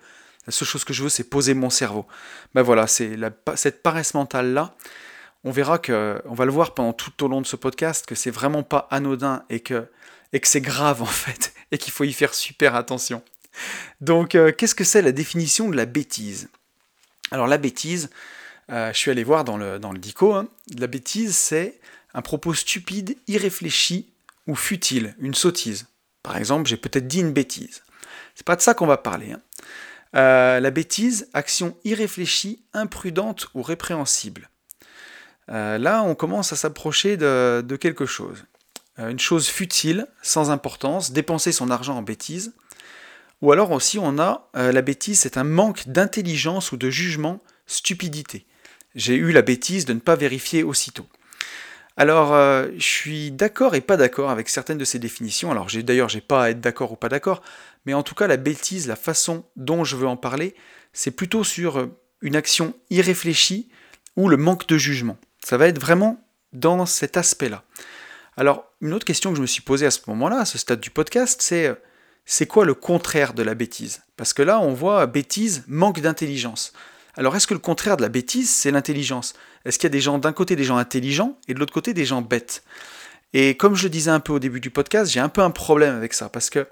La 0.47 0.53
seule 0.53 0.67
chose 0.67 0.85
que 0.85 0.93
je 0.93 1.03
veux, 1.03 1.09
c'est 1.09 1.25
poser 1.25 1.55
mon 1.55 1.71
cerveau. 1.71 2.07
Ben 2.55 2.63
voilà, 2.63 2.87
c'est 2.87 3.17
cette 3.57 3.83
paresse 3.83 4.15
mentale-là 4.15 4.75
on 5.45 5.51
verra 5.51 5.79
que, 5.79 6.23
on 6.25 6.35
va 6.35 6.45
le 6.45 6.53
voir 6.53 6.75
pendant 6.75 6.93
tout 6.93 7.25
au 7.25 7.29
long 7.29 7.41
de 7.41 7.47
ce 7.47 7.57
podcast, 7.57 8.07
que 8.07 8.15
c'est 8.15 8.31
vraiment 8.31 8.63
pas 8.63 8.87
anodin 8.91 9.45
et 9.51 9.61
que, 9.61 9.89
c'est 10.43 10.61
grave 10.61 11.03
en 11.03 11.07
fait, 11.07 11.55
et 11.73 11.79
qu'il 11.79 11.93
faut 11.93 12.05
y 12.05 12.13
faire 12.13 12.35
super 12.35 12.75
attention. 12.75 13.23
Donc, 14.01 14.35
euh, 14.35 14.53
qu'est-ce 14.53 14.75
que 14.75 14.85
c'est 14.85 15.03
la 15.03 15.13
définition 15.13 15.69
de 15.69 15.77
la 15.77 15.85
bêtise? 15.85 16.49
Alors, 17.31 17.47
la 17.47 17.59
bêtise, 17.59 18.11
euh, 18.71 18.93
je 18.93 18.99
suis 18.99 19.11
allé 19.11 19.25
voir 19.25 19.45
dans 19.45 19.57
le, 19.57 19.79
dans 19.79 19.93
dico, 19.93 20.33
hein. 20.33 20.49
la 20.79 20.87
bêtise, 20.87 21.37
c'est 21.37 21.81
un 22.15 22.23
propos 22.23 22.55
stupide, 22.55 23.17
irréfléchi 23.27 24.12
ou 24.47 24.55
futile, 24.55 25.15
une 25.19 25.35
sottise? 25.35 25.87
Par 26.23 26.37
exemple, 26.37 26.69
j'ai 26.69 26.77
peut-être 26.77 27.07
dit 27.07 27.21
une 27.21 27.33
bêtise. 27.33 27.83
C'est 28.35 28.47
pas 28.47 28.57
de 28.57 28.61
ça 28.61 28.75
qu'on 28.75 28.87
va 28.87 28.97
parler. 28.97 29.33
Hein. 29.33 29.41
Euh, 30.15 30.61
la 30.61 30.71
bêtise, 30.71 31.29
action 31.33 31.77
irréfléchie, 31.85 32.63
imprudente 32.75 33.49
ou 33.55 33.63
répréhensible. 33.63 34.51
Euh, 35.49 35.79
là, 35.79 36.03
on 36.03 36.15
commence 36.15 36.53
à 36.53 36.57
s'approcher 36.57 37.17
de, 37.17 37.77
quelque 37.81 38.07
chose. 38.07 38.45
Euh, 38.99 39.09
une 39.09 39.19
chose 39.19 39.49
futile, 39.49 40.07
sans 40.23 40.51
importance, 40.51 41.13
dépenser 41.13 41.53
son 41.53 41.71
argent 41.71 41.97
en 41.97 42.03
bêtise. 42.03 42.53
Ou 43.41 43.53
alors 43.53 43.73
aussi, 43.73 43.99
on 43.99 44.21
a 44.21 44.49
la 44.55 44.83
bêtise, 44.83 45.19
c'est 45.19 45.37
un 45.37 45.43
manque 45.43 45.89
d'intelligence 45.89 46.71
ou 46.71 46.77
de 46.77 46.91
jugement, 46.91 47.43
stupidité. 47.67 48.47
J'ai 48.95 49.17
eu 49.17 49.33
la 49.33 49.43
bêtise 49.43 49.85
de 49.85 49.95
ne 49.95 49.99
pas 49.99 50.15
vérifier 50.15 50.63
aussitôt. 50.63 51.09
Alors, 51.97 52.33
je 52.77 52.85
suis 52.85 53.31
d'accord 53.31 53.75
et 53.75 53.81
pas 53.81 53.97
d'accord 53.97 54.31
avec 54.31 54.49
certaines 54.49 54.79
de 54.79 54.85
ces 54.85 54.99
définitions. 54.99 55.51
Alors, 55.51 55.67
d'ailleurs, 55.67 56.09
j'ai 56.09 56.21
pas 56.23 56.45
à 56.45 56.51
être 56.51 56.61
d'accord 56.61 56.93
ou 56.93 56.97
pas 56.97 57.11
d'accord, 57.11 57.43
mais 57.85 57.95
en 57.95 58.03
tout 58.03 58.15
cas, 58.15 58.27
la 58.27 58.39
bêtise, 58.39 58.89
la 58.89 58.97
façon 58.97 59.45
dont 59.57 59.85
je 59.85 59.97
veux 59.97 60.07
en 60.07 60.17
parler, 60.17 60.55
c'est 60.93 61.11
plutôt 61.11 61.45
sur 61.45 61.89
une 62.23 62.37
action 62.37 62.75
irréfléchie 62.91 63.69
ou 64.17 64.29
le 64.29 64.37
manque 64.37 64.67
de 64.67 64.79
jugement. 64.79 65.19
Ça 65.45 65.57
va 65.57 65.69
être 65.69 65.81
vraiment 65.81 66.25
dans 66.53 66.87
cet 66.87 67.17
aspect-là. 67.17 67.63
Alors, 68.37 68.65
une 68.81 68.95
autre 68.95 69.05
question 69.05 69.31
que 69.31 69.37
je 69.37 69.43
me 69.43 69.47
suis 69.47 69.63
posée 69.63 69.87
à 69.87 69.91
ce 69.91 70.01
moment-là, 70.07 70.41
à 70.41 70.45
ce 70.45 70.59
stade 70.59 70.81
du 70.81 70.91
podcast, 70.91 71.43
c'est 71.43 71.67
euh, 71.67 71.75
c'est 72.25 72.47
quoi 72.47 72.65
le 72.65 72.75
contraire 72.75 73.35
de 73.35 73.43
la 73.43 73.55
bêtise? 73.55 74.03
Parce 74.17 74.33
que 74.33 74.43
là, 74.43 74.61
on 74.61 74.73
voit 74.73 75.07
bêtise, 75.07 75.65
manque 75.67 76.01
d'intelligence. 76.01 76.73
Alors, 77.15 77.37
est-ce 77.37 77.47
que 77.47 77.55
le 77.55 77.61
contraire 77.61 77.97
de 77.97 78.03
la 78.03 78.09
bêtise, 78.09 78.51
c'est 78.51 78.71
l'intelligence? 78.71 79.35
Est-ce 79.65 79.79
qu'il 79.79 79.87
y 79.87 79.91
a 79.91 79.97
des 79.97 80.01
gens 80.01 80.19
d'un 80.19 80.33
côté 80.33 80.57
des 80.57 80.65
gens 80.65 80.77
intelligents 80.77 81.39
et 81.49 81.55
de 81.55 81.59
l'autre 81.59 81.75
côté 81.75 81.95
des 81.95 82.05
gens 82.05 82.23
bêtes? 82.23 82.63
Et 83.35 83.57
comme 83.57 83.75
je 83.75 83.85
le 83.85 83.91
disais 83.91 84.11
un 84.11 84.21
peu 84.21 84.33
au 84.33 84.39
début 84.39 84.61
du 84.61 84.71
podcast, 84.71 85.11
j'ai 85.11 85.21
un 85.21 85.29
peu 85.29 85.43
un 85.43 85.51
problème 85.51 85.95
avec 85.95 86.13
ça 86.15 86.29
parce 86.29 86.51
que 86.51 86.67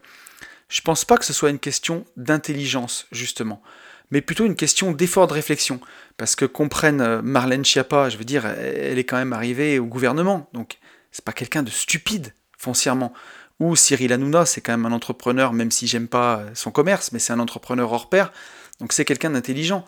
je 0.68 0.80
pense 0.82 1.04
pas 1.04 1.16
que 1.16 1.24
ce 1.24 1.32
soit 1.32 1.50
une 1.50 1.58
question 1.58 2.04
d'intelligence 2.16 3.06
justement 3.12 3.62
mais 4.10 4.20
plutôt 4.20 4.44
une 4.44 4.56
question 4.56 4.92
d'effort 4.92 5.26
de 5.26 5.32
réflexion. 5.32 5.80
Parce 6.16 6.36
que 6.36 6.44
comprenne 6.44 7.00
euh, 7.00 7.22
Marlène 7.22 7.64
Schiappa, 7.64 8.08
je 8.08 8.16
veux 8.16 8.24
dire, 8.24 8.46
elle 8.46 8.98
est 8.98 9.04
quand 9.04 9.16
même 9.16 9.32
arrivée 9.32 9.78
au 9.78 9.86
gouvernement, 9.86 10.48
donc 10.52 10.78
c'est 11.12 11.24
pas 11.24 11.32
quelqu'un 11.32 11.62
de 11.62 11.70
stupide, 11.70 12.34
foncièrement. 12.58 13.12
Ou 13.58 13.76
Cyril 13.76 14.12
Hanouna, 14.12 14.46
c'est 14.46 14.60
quand 14.60 14.72
même 14.72 14.86
un 14.86 14.92
entrepreneur, 14.92 15.52
même 15.52 15.70
si 15.70 15.86
j'aime 15.86 16.08
pas 16.08 16.42
son 16.54 16.70
commerce, 16.70 17.12
mais 17.12 17.18
c'est 17.18 17.32
un 17.32 17.38
entrepreneur 17.38 17.92
hors 17.92 18.08
pair, 18.08 18.32
donc 18.80 18.92
c'est 18.92 19.04
quelqu'un 19.04 19.30
d'intelligent. 19.30 19.84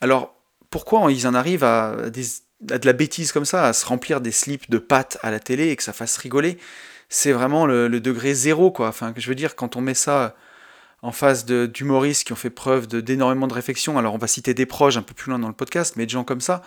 Alors, 0.00 0.34
pourquoi 0.70 1.10
ils 1.10 1.26
en 1.26 1.34
arrivent 1.34 1.64
à, 1.64 1.96
de 2.10 2.86
la 2.86 2.92
bêtise 2.92 3.32
comme 3.32 3.44
ça, 3.44 3.66
à 3.66 3.72
se 3.72 3.84
remplir 3.84 4.20
des 4.20 4.32
slips 4.32 4.70
de 4.70 4.78
pâtes 4.78 5.18
à 5.22 5.30
la 5.30 5.40
télé 5.40 5.68
et 5.68 5.76
que 5.76 5.82
ça 5.82 5.92
fasse 5.92 6.16
rigoler? 6.16 6.58
C'est 7.08 7.32
vraiment 7.32 7.66
le, 7.66 7.88
degré 8.00 8.34
zéro, 8.34 8.70
quoi. 8.70 8.88
Enfin, 8.88 9.12
je 9.16 9.28
veux 9.28 9.34
dire, 9.34 9.56
quand 9.56 9.76
on 9.76 9.80
met 9.80 9.94
ça 9.94 10.36
en 11.02 11.12
face 11.12 11.46
d'humoristes 11.46 12.24
qui 12.24 12.32
ont 12.32 12.36
fait 12.36 12.50
preuve 12.50 12.86
d'énormément 12.86 13.46
de, 13.46 13.54
réflexion. 13.54 13.98
Alors 13.98 14.14
on 14.14 14.18
va 14.18 14.26
citer 14.26 14.54
des 14.54 14.66
proches 14.66 14.96
un 14.96 15.02
peu 15.02 15.14
plus 15.14 15.30
loin 15.30 15.38
dans 15.38 15.48
le 15.48 15.54
podcast, 15.54 15.94
mais 15.96 16.04
de 16.04 16.10
gens 16.10 16.24
comme 16.24 16.40
ça, 16.42 16.62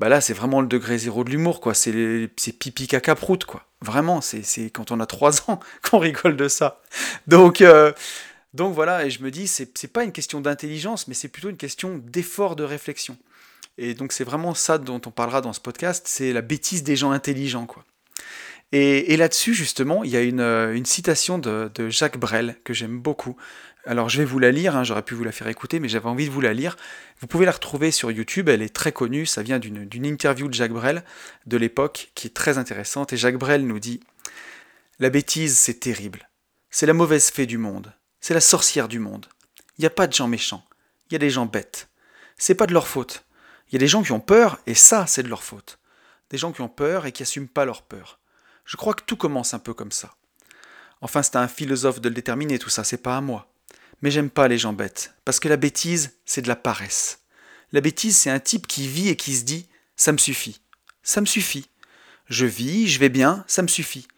bah 0.00 0.08
là 0.08 0.20
c'est 0.20 0.32
vraiment 0.32 0.60
le 0.60 0.66
degré 0.66 0.98
zéro 0.98 1.22
de 1.24 1.30
l'humour, 1.30 1.60
quoi. 1.60 1.72
C'est 1.74 2.28
pipi 2.58 2.86
caca 2.88 3.14
prout, 3.14 3.44
quoi. 3.44 3.64
Vraiment, 3.80 4.20
c'est 4.20 4.70
quand 4.70 4.90
on 4.90 5.00
a 5.00 5.06
trois 5.06 5.40
ans 5.50 5.60
qu'on 5.82 5.98
rigole 5.98 6.36
de 6.36 6.48
ça. 6.48 6.80
Donc, 7.26 7.60
euh, 7.60 7.92
donc 8.54 8.72
voilà, 8.72 9.04
et 9.04 9.10
je 9.10 9.20
me 9.22 9.32
dis, 9.32 9.48
c'est 9.48 9.92
pas 9.92 10.04
une 10.04 10.12
question 10.12 10.40
d'intelligence, 10.40 11.08
mais 11.08 11.14
c'est 11.14 11.28
plutôt 11.28 11.50
une 11.50 11.56
question 11.56 11.98
d'effort 11.98 12.54
de 12.54 12.62
réflexion. 12.62 13.18
Et 13.78 13.94
donc 13.94 14.12
c'est 14.12 14.22
vraiment 14.22 14.54
ça 14.54 14.78
dont 14.78 15.00
on 15.04 15.10
parlera 15.10 15.40
dans 15.40 15.52
ce 15.52 15.60
podcast, 15.60 16.06
c'est 16.08 16.32
la 16.32 16.40
bêtise 16.40 16.84
des 16.84 16.94
gens 16.94 17.10
intelligents, 17.10 17.66
quoi. 17.66 17.84
Et, 18.72 19.16
là-dessus, 19.16 19.54
justement, 19.54 20.02
il 20.02 20.10
y 20.10 20.16
a 20.16 20.22
une, 20.22 20.40
euh, 20.40 20.84
citation 20.84 21.38
de, 21.38 21.70
Jacques 21.90 22.18
Brel 22.18 22.56
que 22.64 22.74
j'aime 22.74 22.98
beaucoup. 22.98 23.36
Alors 23.86 24.08
je 24.08 24.18
vais 24.18 24.24
vous 24.24 24.40
la 24.40 24.50
lire, 24.50 24.76
hein, 24.76 24.82
j'aurais 24.82 25.02
pu 25.02 25.14
vous 25.14 25.22
la 25.22 25.30
faire 25.30 25.46
écouter, 25.46 25.78
mais 25.78 25.88
j'avais 25.88 26.08
envie 26.08 26.26
de 26.26 26.32
vous 26.32 26.40
la 26.40 26.54
lire. 26.54 26.76
Vous 27.20 27.28
pouvez 27.28 27.46
la 27.46 27.52
retrouver 27.52 27.92
sur 27.92 28.10
YouTube, 28.10 28.48
elle 28.48 28.62
est 28.62 28.74
très 28.74 28.90
connue, 28.90 29.26
ça 29.26 29.42
vient 29.42 29.60
d'une 29.60 30.06
interview 30.06 30.48
de 30.48 30.54
Jacques 30.54 30.72
Brel 30.72 31.04
de 31.46 31.56
l'époque 31.56 32.10
qui 32.16 32.26
est 32.26 32.34
très 32.34 32.58
intéressante. 32.58 33.12
Et 33.12 33.16
Jacques 33.16 33.38
Brel 33.38 33.64
nous 33.66 33.78
dit 33.78 34.00
La 34.98 35.10
bêtise, 35.10 35.56
c'est 35.56 35.78
terrible. 35.78 36.28
C'est 36.70 36.86
la 36.86 36.94
mauvaise 36.94 37.30
fée 37.30 37.46
du 37.46 37.58
monde. 37.58 37.92
C'est 38.26 38.32
la 38.32 38.40
sorcière 38.40 38.88
du 38.88 39.00
monde. 39.00 39.26
Il 39.76 39.82
n'y 39.82 39.86
a 39.86 39.90
pas 39.90 40.06
de 40.06 40.14
gens 40.14 40.28
méchants. 40.28 40.64
Il 41.06 41.12
y 41.12 41.16
a 41.16 41.18
des 41.18 41.28
gens 41.28 41.44
bêtes. 41.44 41.90
C'est 42.38 42.54
pas 42.54 42.66
de 42.66 42.72
leur 42.72 42.88
faute. 42.88 43.22
Il 43.68 43.74
y 43.74 43.76
a 43.76 43.78
des 43.78 43.86
gens 43.86 44.02
qui 44.02 44.12
ont 44.12 44.20
peur, 44.20 44.58
et 44.66 44.72
ça, 44.72 45.06
c'est 45.06 45.22
de 45.22 45.28
leur 45.28 45.42
faute. 45.42 45.78
Des 46.30 46.38
gens 46.38 46.50
qui 46.50 46.62
ont 46.62 46.70
peur 46.70 47.04
et 47.04 47.12
qui 47.12 47.20
n'assument 47.20 47.48
pas 47.48 47.66
leur 47.66 47.82
peur. 47.82 48.18
Je 48.64 48.78
crois 48.78 48.94
que 48.94 49.04
tout 49.04 49.18
commence 49.18 49.52
un 49.52 49.58
peu 49.58 49.74
comme 49.74 49.92
ça. 49.92 50.14
Enfin, 51.02 51.22
c'est 51.22 51.36
à 51.36 51.42
un 51.42 51.48
philosophe 51.48 52.00
de 52.00 52.08
le 52.08 52.14
déterminer, 52.14 52.58
tout 52.58 52.70
ça, 52.70 52.82
c'est 52.82 52.96
pas 52.96 53.18
à 53.18 53.20
moi. 53.20 53.52
Mais 54.00 54.10
j'aime 54.10 54.30
pas 54.30 54.48
les 54.48 54.56
gens 54.56 54.72
bêtes, 54.72 55.12
parce 55.26 55.38
que 55.38 55.50
la 55.50 55.58
bêtise, 55.58 56.16
c'est 56.24 56.40
de 56.40 56.48
la 56.48 56.56
paresse. 56.56 57.20
La 57.72 57.82
bêtise, 57.82 58.16
c'est 58.16 58.30
un 58.30 58.40
type 58.40 58.66
qui 58.66 58.88
vit 58.88 59.10
et 59.10 59.16
qui 59.16 59.34
se 59.34 59.44
dit 59.44 59.68
Ça 59.96 60.12
me 60.12 60.18
suffit. 60.18 60.62
Ça 61.02 61.20
me 61.20 61.26
suffit. 61.26 61.68
Je 62.30 62.46
vis, 62.46 62.88
je 62.88 63.00
vais 63.00 63.10
bien, 63.10 63.44
ça 63.48 63.60
me 63.60 63.68
suffit. 63.68 64.08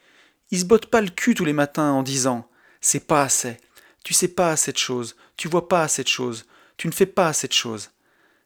Il 0.52 0.60
se 0.60 0.64
botte 0.64 0.86
pas 0.86 1.00
le 1.00 1.10
cul 1.10 1.34
tous 1.34 1.44
les 1.44 1.52
matins 1.52 1.90
en 1.90 2.04
disant 2.04 2.48
C'est 2.80 3.08
pas 3.08 3.24
assez. 3.24 3.58
Tu 4.06 4.14
sais 4.14 4.28
pas 4.28 4.52
assez 4.52 4.70
de 4.70 4.78
choses. 4.78 5.16
Tu 5.36 5.48
vois 5.48 5.66
pas 5.66 5.82
assez 5.82 6.04
de 6.04 6.08
choses. 6.08 6.46
Tu 6.76 6.86
ne 6.86 6.92
fais 6.92 7.06
pas 7.06 7.26
assez 7.26 7.48
de 7.48 7.52
choses. 7.52 7.90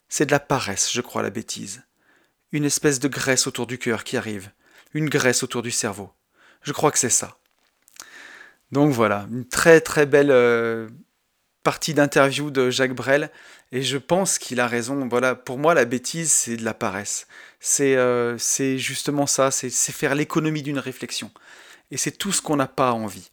C'est 0.08 0.24
de 0.24 0.30
la 0.30 0.40
paresse, 0.40 0.90
je 0.90 1.02
crois, 1.02 1.22
la 1.22 1.28
bêtise. 1.28 1.82
Une 2.50 2.64
espèce 2.64 2.98
de 2.98 3.08
graisse 3.08 3.46
autour 3.46 3.66
du 3.66 3.76
cœur 3.76 4.02
qui 4.02 4.16
arrive 4.16 4.52
une 4.94 5.10
graisse 5.10 5.42
autour 5.42 5.60
du 5.60 5.70
cerveau. 5.70 6.10
Je 6.62 6.72
crois 6.72 6.90
que 6.90 6.98
c'est 6.98 7.10
ça. 7.10 7.36
Donc 8.72 8.90
voilà, 8.92 9.26
une 9.30 9.46
très 9.46 9.82
très 9.82 10.06
belle 10.06 10.30
euh, 10.30 10.88
partie 11.62 11.92
d'interview 11.92 12.50
de 12.50 12.70
Jacques 12.70 12.94
Brel, 12.94 13.30
et 13.70 13.82
je 13.82 13.98
pense 13.98 14.38
qu'il 14.38 14.60
a 14.60 14.66
raison. 14.66 15.08
Voilà, 15.08 15.34
pour 15.34 15.58
moi, 15.58 15.74
la 15.74 15.84
bêtise, 15.84 16.32
c'est 16.32 16.56
de 16.56 16.64
la 16.64 16.72
paresse. 16.72 17.26
C'est 17.60 17.96
euh, 17.96 18.38
justement 18.38 19.26
ça, 19.26 19.50
c'est 19.50 19.70
faire 19.70 20.14
l'économie 20.14 20.62
d'une 20.62 20.78
réflexion. 20.78 21.30
Et 21.90 21.98
c'est 21.98 22.12
tout 22.12 22.32
ce 22.32 22.40
qu'on 22.40 22.56
n'a 22.56 22.68
pas 22.68 22.92
envie. 22.92 23.30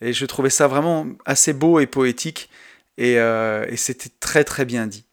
Et 0.00 0.12
je 0.12 0.26
trouvais 0.26 0.50
ça 0.50 0.68
vraiment 0.68 1.06
assez 1.24 1.52
beau 1.52 1.80
et 1.80 1.86
poétique, 1.86 2.50
et, 2.98 3.18
euh, 3.18 3.66
et 3.68 3.76
c'était 3.76 4.10
très 4.20 4.44
très 4.44 4.64
bien 4.64 4.86
dit. 4.86 5.04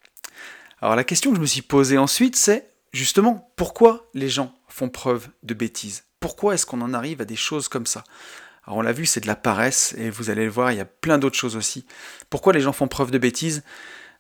Alors 0.82 0.96
la 0.96 1.04
question 1.04 1.32
que 1.32 1.38
je 1.38 1.42
me 1.42 1.46
suis 1.46 1.62
posée 1.62 1.98
ensuite, 1.98 2.36
c'est 2.36 2.70
justement 2.92 3.52
pourquoi 3.56 4.10
les 4.14 4.30
gens 4.30 4.54
font 4.68 4.90
preuve 4.90 5.30
de 5.44 5.54
bêtises? 5.54 6.04
Pourquoi 6.20 6.54
est-ce 6.54 6.66
qu'on 6.66 6.82
en 6.82 6.94
arrive 6.94 7.22
à 7.22 7.26
des 7.26 7.36
choses 7.36 7.68
comme 7.68 7.86
ça? 7.86 8.04
Alors 8.66 8.78
on 8.78 8.82
l'a 8.82 8.94
vu, 8.94 9.06
c'est 9.06 9.20
de 9.20 9.28
la 9.28 9.36
paresse, 9.36 9.94
et 9.98 10.10
vous 10.10 10.30
allez 10.30 10.46
le 10.46 10.52
voir, 10.52 10.72
il 10.72 10.78
y 10.78 10.82
a 10.82 10.86
plein 10.86 11.18
d'autres 11.18 11.38
choses 11.38 11.56
aussi. 11.56 11.86
Pourquoi 12.30 12.54
les 12.54 12.62
gens 12.62 12.74
font 12.74 12.88
preuve 12.88 13.12
de 13.12 13.18
bêtises? 13.18 13.64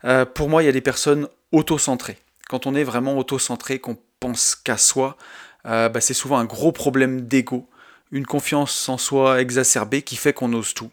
Euh, 0.04 0.26
Pour 0.26 0.50
moi, 0.50 0.64
il 0.64 0.66
y 0.66 0.70
a 0.70 0.74
des 0.74 0.82
personnes 0.82 1.28
auto-centrées. 1.52 2.18
Quand 2.50 2.68
on 2.68 2.76
est 2.76 2.84
vraiment 2.84 3.18
auto-centré, 3.18 3.80
qu'on 3.80 3.98
pense 4.20 4.56
qu'à 4.56 4.78
soi, 4.78 5.18
euh, 5.66 5.88
bah, 5.88 6.02
c'est 6.02 6.14
souvent 6.14 6.38
un 6.38 6.46
gros 6.46 6.74
problème 6.74 7.22
d'ego, 7.22 7.70
une 8.14 8.26
confiance 8.26 8.88
en 8.88 8.98
soi 8.98 9.42
exacerbée 9.42 10.04
qui 10.04 10.16
fait 10.16 10.32
qu'on 10.32 10.54
ose 10.54 10.74
tout. 10.74 10.92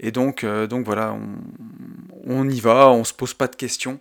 Et 0.00 0.12
donc, 0.12 0.44
euh, 0.44 0.66
donc 0.66 0.86
voilà, 0.86 1.12
on, 1.12 1.28
on, 2.24 2.48
y 2.48 2.60
va, 2.60 2.88
on 2.88 3.04
se 3.04 3.12
pose 3.12 3.34
pas 3.34 3.48
de 3.48 3.56
questions. 3.56 3.98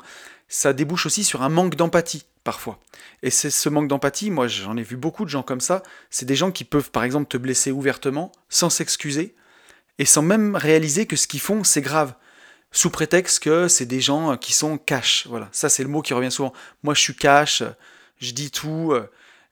Ça 0.47 0.71
débouche 0.71 1.05
aussi 1.05 1.23
sur 1.23 1.41
un 1.41 1.49
manque 1.49 1.75
d'empathie 1.75 2.23
parfois. 2.43 2.79
Et 3.23 3.29
c'est 3.29 3.49
ce 3.49 3.69
manque 3.69 3.87
d'empathie, 3.87 4.31
moi 4.31 4.47
j'en 4.47 4.77
ai 4.77 4.83
vu 4.83 4.95
beaucoup 4.95 5.25
de 5.25 5.29
gens 5.29 5.43
comme 5.43 5.61
ça, 5.61 5.83
c'est 6.09 6.25
des 6.25 6.35
gens 6.35 6.51
qui 6.51 6.63
peuvent 6.63 6.91
par 6.91 7.03
exemple 7.03 7.27
te 7.27 7.37
blesser 7.37 7.71
ouvertement, 7.71 8.31
sans 8.49 8.69
s'excuser, 8.69 9.35
et 9.99 10.05
sans 10.05 10.23
même 10.23 10.55
réaliser 10.55 11.05
que 11.05 11.15
ce 11.15 11.27
qu'ils 11.27 11.39
font 11.39 11.63
c'est 11.63 11.81
grave, 11.81 12.15
sous 12.71 12.89
prétexte 12.89 13.43
que 13.43 13.67
c'est 13.67 13.85
des 13.85 14.01
gens 14.01 14.37
qui 14.37 14.53
sont 14.53 14.77
cash. 14.77 15.27
Voilà, 15.29 15.49
ça 15.51 15.69
c'est 15.69 15.83
le 15.83 15.89
mot 15.89 16.01
qui 16.01 16.13
revient 16.13 16.31
souvent. 16.31 16.53
Moi 16.83 16.95
je 16.95 17.01
suis 17.01 17.15
cash, 17.15 17.63
je 18.19 18.31
dis 18.31 18.49
tout, 18.49 18.93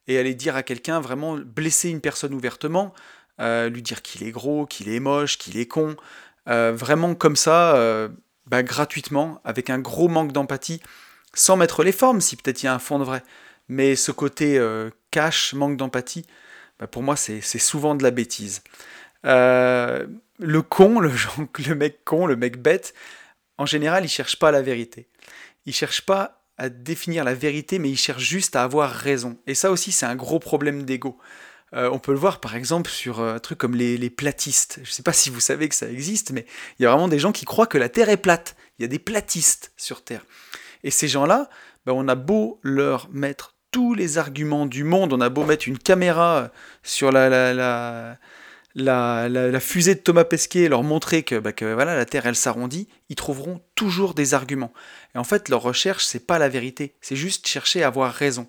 et 0.09 0.17
aller 0.17 0.33
dire 0.33 0.55
à 0.55 0.63
quelqu'un 0.63 0.99
vraiment 0.99 1.37
blesser 1.37 1.89
une 1.89 2.01
personne 2.01 2.33
ouvertement, 2.33 2.93
lui 3.39 3.81
dire 3.81 4.01
qu'il 4.01 4.23
est 4.27 4.31
gros, 4.31 4.65
qu'il 4.65 4.89
est 4.89 4.99
moche, 4.99 5.37
qu'il 5.37 5.57
est 5.57 5.67
con, 5.67 5.95
vraiment 6.45 7.15
comme 7.15 7.35
ça, 7.35 8.09
bah, 8.47 8.63
gratuitement, 8.63 9.39
avec 9.45 9.69
un 9.69 9.79
gros 9.79 10.07
manque 10.07 10.31
d'empathie, 10.31 10.81
sans 11.33 11.55
mettre 11.55 11.83
les 11.83 11.91
formes, 11.91 12.21
si 12.21 12.35
peut-être 12.35 12.63
il 12.63 12.65
y 12.65 12.69
a 12.69 12.73
un 12.73 12.79
fond 12.79 12.99
de 12.99 13.03
vrai. 13.03 13.23
Mais 13.69 13.95
ce 13.95 14.11
côté 14.11 14.59
cash, 15.11 15.53
manque 15.53 15.77
d'empathie, 15.77 16.25
bah, 16.79 16.87
pour 16.87 17.03
moi, 17.03 17.15
c'est 17.15 17.41
souvent 17.41 17.95
de 17.95 18.03
la 18.03 18.11
bêtise. 18.11 18.61
le 19.23 20.61
con, 20.61 20.99
le, 20.99 21.11
le 21.67 21.75
mec 21.75 22.03
con, 22.03 22.25
le 22.25 22.35
mec 22.35 22.57
bête, 22.61 22.93
en 23.57 23.65
général, 23.65 24.05
il 24.05 24.09
cherche 24.09 24.39
pas 24.39 24.51
la 24.51 24.61
vérité. 24.61 25.07
Il 25.65 25.73
cherche 25.73 26.01
pas 26.01 26.38
à 26.59 26.69
définir 26.69 27.23
la 27.23 27.33
vérité, 27.33 27.79
mais 27.79 27.89
il 27.89 27.97
cherche 27.97 28.23
juste 28.23 28.55
à 28.55 28.63
avoir 28.63 28.91
raison. 28.91 29.37
Et 29.47 29.55
ça 29.55 29.71
aussi, 29.71 29.91
c'est 29.91 30.05
un 30.05 30.15
gros 30.15 30.39
problème 30.39 30.83
d'ego. 30.83 31.17
Euh, 31.73 31.89
on 31.91 31.99
peut 31.99 32.11
le 32.11 32.17
voir 32.17 32.39
par 32.41 32.55
exemple 32.55 32.89
sur 32.89 33.19
euh, 33.19 33.35
un 33.35 33.39
truc 33.39 33.57
comme 33.57 33.75
les, 33.75 34.09
platistes. 34.09 34.75
Je 34.83 34.89
ne 34.89 34.93
sais 34.93 35.03
pas 35.03 35.13
si 35.13 35.29
vous 35.29 35.39
savez 35.39 35.69
que 35.69 35.75
ça 35.75 35.89
existe, 35.89 36.31
mais 36.31 36.45
il 36.77 36.83
y 36.83 36.85
a 36.85 36.91
vraiment 36.91 37.07
des 37.07 37.19
gens 37.19 37.31
qui 37.31 37.45
croient 37.45 37.67
que 37.67 37.77
la 37.77 37.89
Terre 37.89 38.09
est 38.09 38.17
plate. 38.17 38.55
Il 38.77 38.81
y 38.81 38.85
a 38.85 38.87
des 38.87 38.99
platistes 38.99 39.71
sur 39.77 40.03
Terre. 40.03 40.25
Et 40.83 40.91
ces 40.91 41.07
gens-là, 41.07 41.49
ben, 41.85 41.93
on 41.93 42.07
a 42.07 42.15
beau 42.15 42.59
leur 42.61 43.09
mettre 43.11 43.55
tous 43.71 43.93
les 43.93 44.17
arguments 44.17 44.65
du 44.65 44.83
monde, 44.83 45.13
on 45.13 45.21
a 45.21 45.29
beau 45.29 45.45
mettre 45.45 45.67
une 45.67 45.77
caméra 45.77 46.51
sur 46.83 47.11
la, 47.11 47.29
la 47.29 47.53
la, 47.53 48.17
fusée 49.59 49.95
de 49.95 49.99
Thomas 49.99 50.23
Pesquet 50.23 50.69
leur 50.69 50.83
montrer 50.83 51.23
que, 51.23 51.39
bah, 51.39 51.51
la 51.85 52.05
Terre 52.05 52.25
elle 52.25 52.35
s'arrondit, 52.35 52.87
ils 53.09 53.15
trouveront 53.15 53.61
toujours 53.75 54.13
des 54.13 54.33
arguments. 54.33 54.73
Et 55.15 55.17
en 55.17 55.23
fait, 55.23 55.49
leur 55.49 55.61
recherche, 55.61 56.05
c'est 56.05 56.25
pas 56.25 56.39
la 56.39 56.49
vérité, 56.49 56.93
c'est 57.01 57.15
juste 57.15 57.47
chercher 57.47 57.83
à 57.83 57.87
avoir 57.87 58.13
raison. 58.13 58.47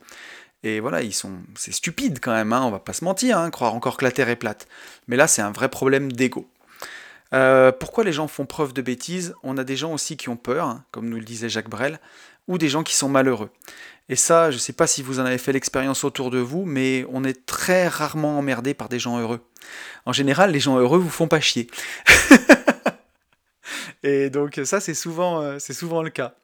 Et 0.62 0.80
voilà, 0.80 1.02
ils 1.02 1.14
sont, 1.14 1.32
c'est 1.54 1.72
stupide 1.72 2.18
quand 2.20 2.32
même, 2.32 2.52
hein, 2.52 2.62
on 2.64 2.70
va 2.70 2.78
pas 2.78 2.92
se 2.92 3.04
mentir, 3.04 3.38
hein, 3.38 3.50
croire 3.50 3.74
encore 3.74 3.96
que 3.96 4.04
la 4.04 4.12
Terre 4.12 4.28
est 4.28 4.36
plate. 4.36 4.68
Mais 5.08 5.16
là, 5.16 5.26
c'est 5.26 5.42
un 5.42 5.52
vrai 5.52 5.68
problème 5.68 6.12
d'ego. 6.12 6.46
Euh, 7.32 7.72
pourquoi 7.72 8.04
les 8.04 8.12
gens 8.12 8.28
font 8.28 8.44
preuve 8.44 8.72
de 8.72 8.82
bêtises? 8.82 9.34
On 9.42 9.56
a 9.56 9.64
des 9.64 9.76
gens 9.76 9.92
aussi 9.92 10.16
qui 10.16 10.28
ont 10.28 10.36
peur, 10.36 10.66
hein, 10.66 10.84
comme 10.90 11.08
nous 11.08 11.16
le 11.16 11.24
disait 11.24 11.48
Jacques 11.48 11.70
Brel, 11.70 11.98
ou 12.48 12.58
des 12.58 12.68
gens 12.68 12.82
qui 12.82 12.94
sont 12.94 13.08
malheureux. 13.08 13.50
Et 14.10 14.16
ça, 14.16 14.50
je 14.50 14.56
ne 14.56 14.60
sais 14.60 14.72
pas 14.72 14.88
si 14.88 15.02
vous 15.02 15.20
en 15.20 15.24
avez 15.24 15.38
fait 15.38 15.52
l'expérience 15.52 16.02
autour 16.02 16.32
de 16.32 16.38
vous, 16.38 16.64
mais 16.64 17.06
on 17.12 17.22
est 17.22 17.46
très 17.46 17.86
rarement 17.86 18.38
emmerdé 18.40 18.74
par 18.74 18.88
des 18.88 18.98
gens 18.98 19.20
heureux. 19.20 19.40
En 20.04 20.12
général, 20.12 20.50
les 20.50 20.58
gens 20.58 20.76
heureux 20.80 20.98
vous 20.98 21.08
font 21.08 21.28
pas 21.28 21.38
chier. 21.38 21.68
Et 24.02 24.28
donc 24.28 24.60
ça, 24.64 24.80
c'est 24.80 24.94
souvent, 24.94 25.40
euh, 25.42 25.58
c'est 25.60 25.74
souvent 25.74 26.02
le 26.02 26.10
cas. 26.10 26.34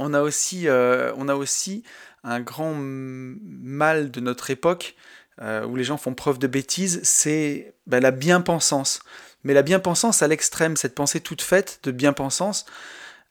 On 0.00 0.12
a 0.12 0.22
aussi, 0.22 0.66
euh, 0.66 1.12
on 1.16 1.28
a 1.28 1.36
aussi 1.36 1.84
un 2.24 2.40
grand 2.40 2.74
mal 2.74 4.10
de 4.10 4.18
notre 4.18 4.50
époque 4.50 4.96
euh, 5.40 5.64
où 5.64 5.76
les 5.76 5.84
gens 5.84 5.98
font 5.98 6.14
preuve 6.14 6.40
de 6.40 6.48
bêtises, 6.48 7.00
c'est 7.04 7.76
ben, 7.86 8.00
la 8.00 8.10
bien-pensance. 8.10 9.04
Mais 9.44 9.54
la 9.54 9.62
bien-pensance 9.62 10.20
à 10.22 10.26
l'extrême, 10.26 10.76
cette 10.76 10.96
pensée 10.96 11.20
toute 11.20 11.42
faite 11.42 11.78
de 11.84 11.92
bien-pensance. 11.92 12.66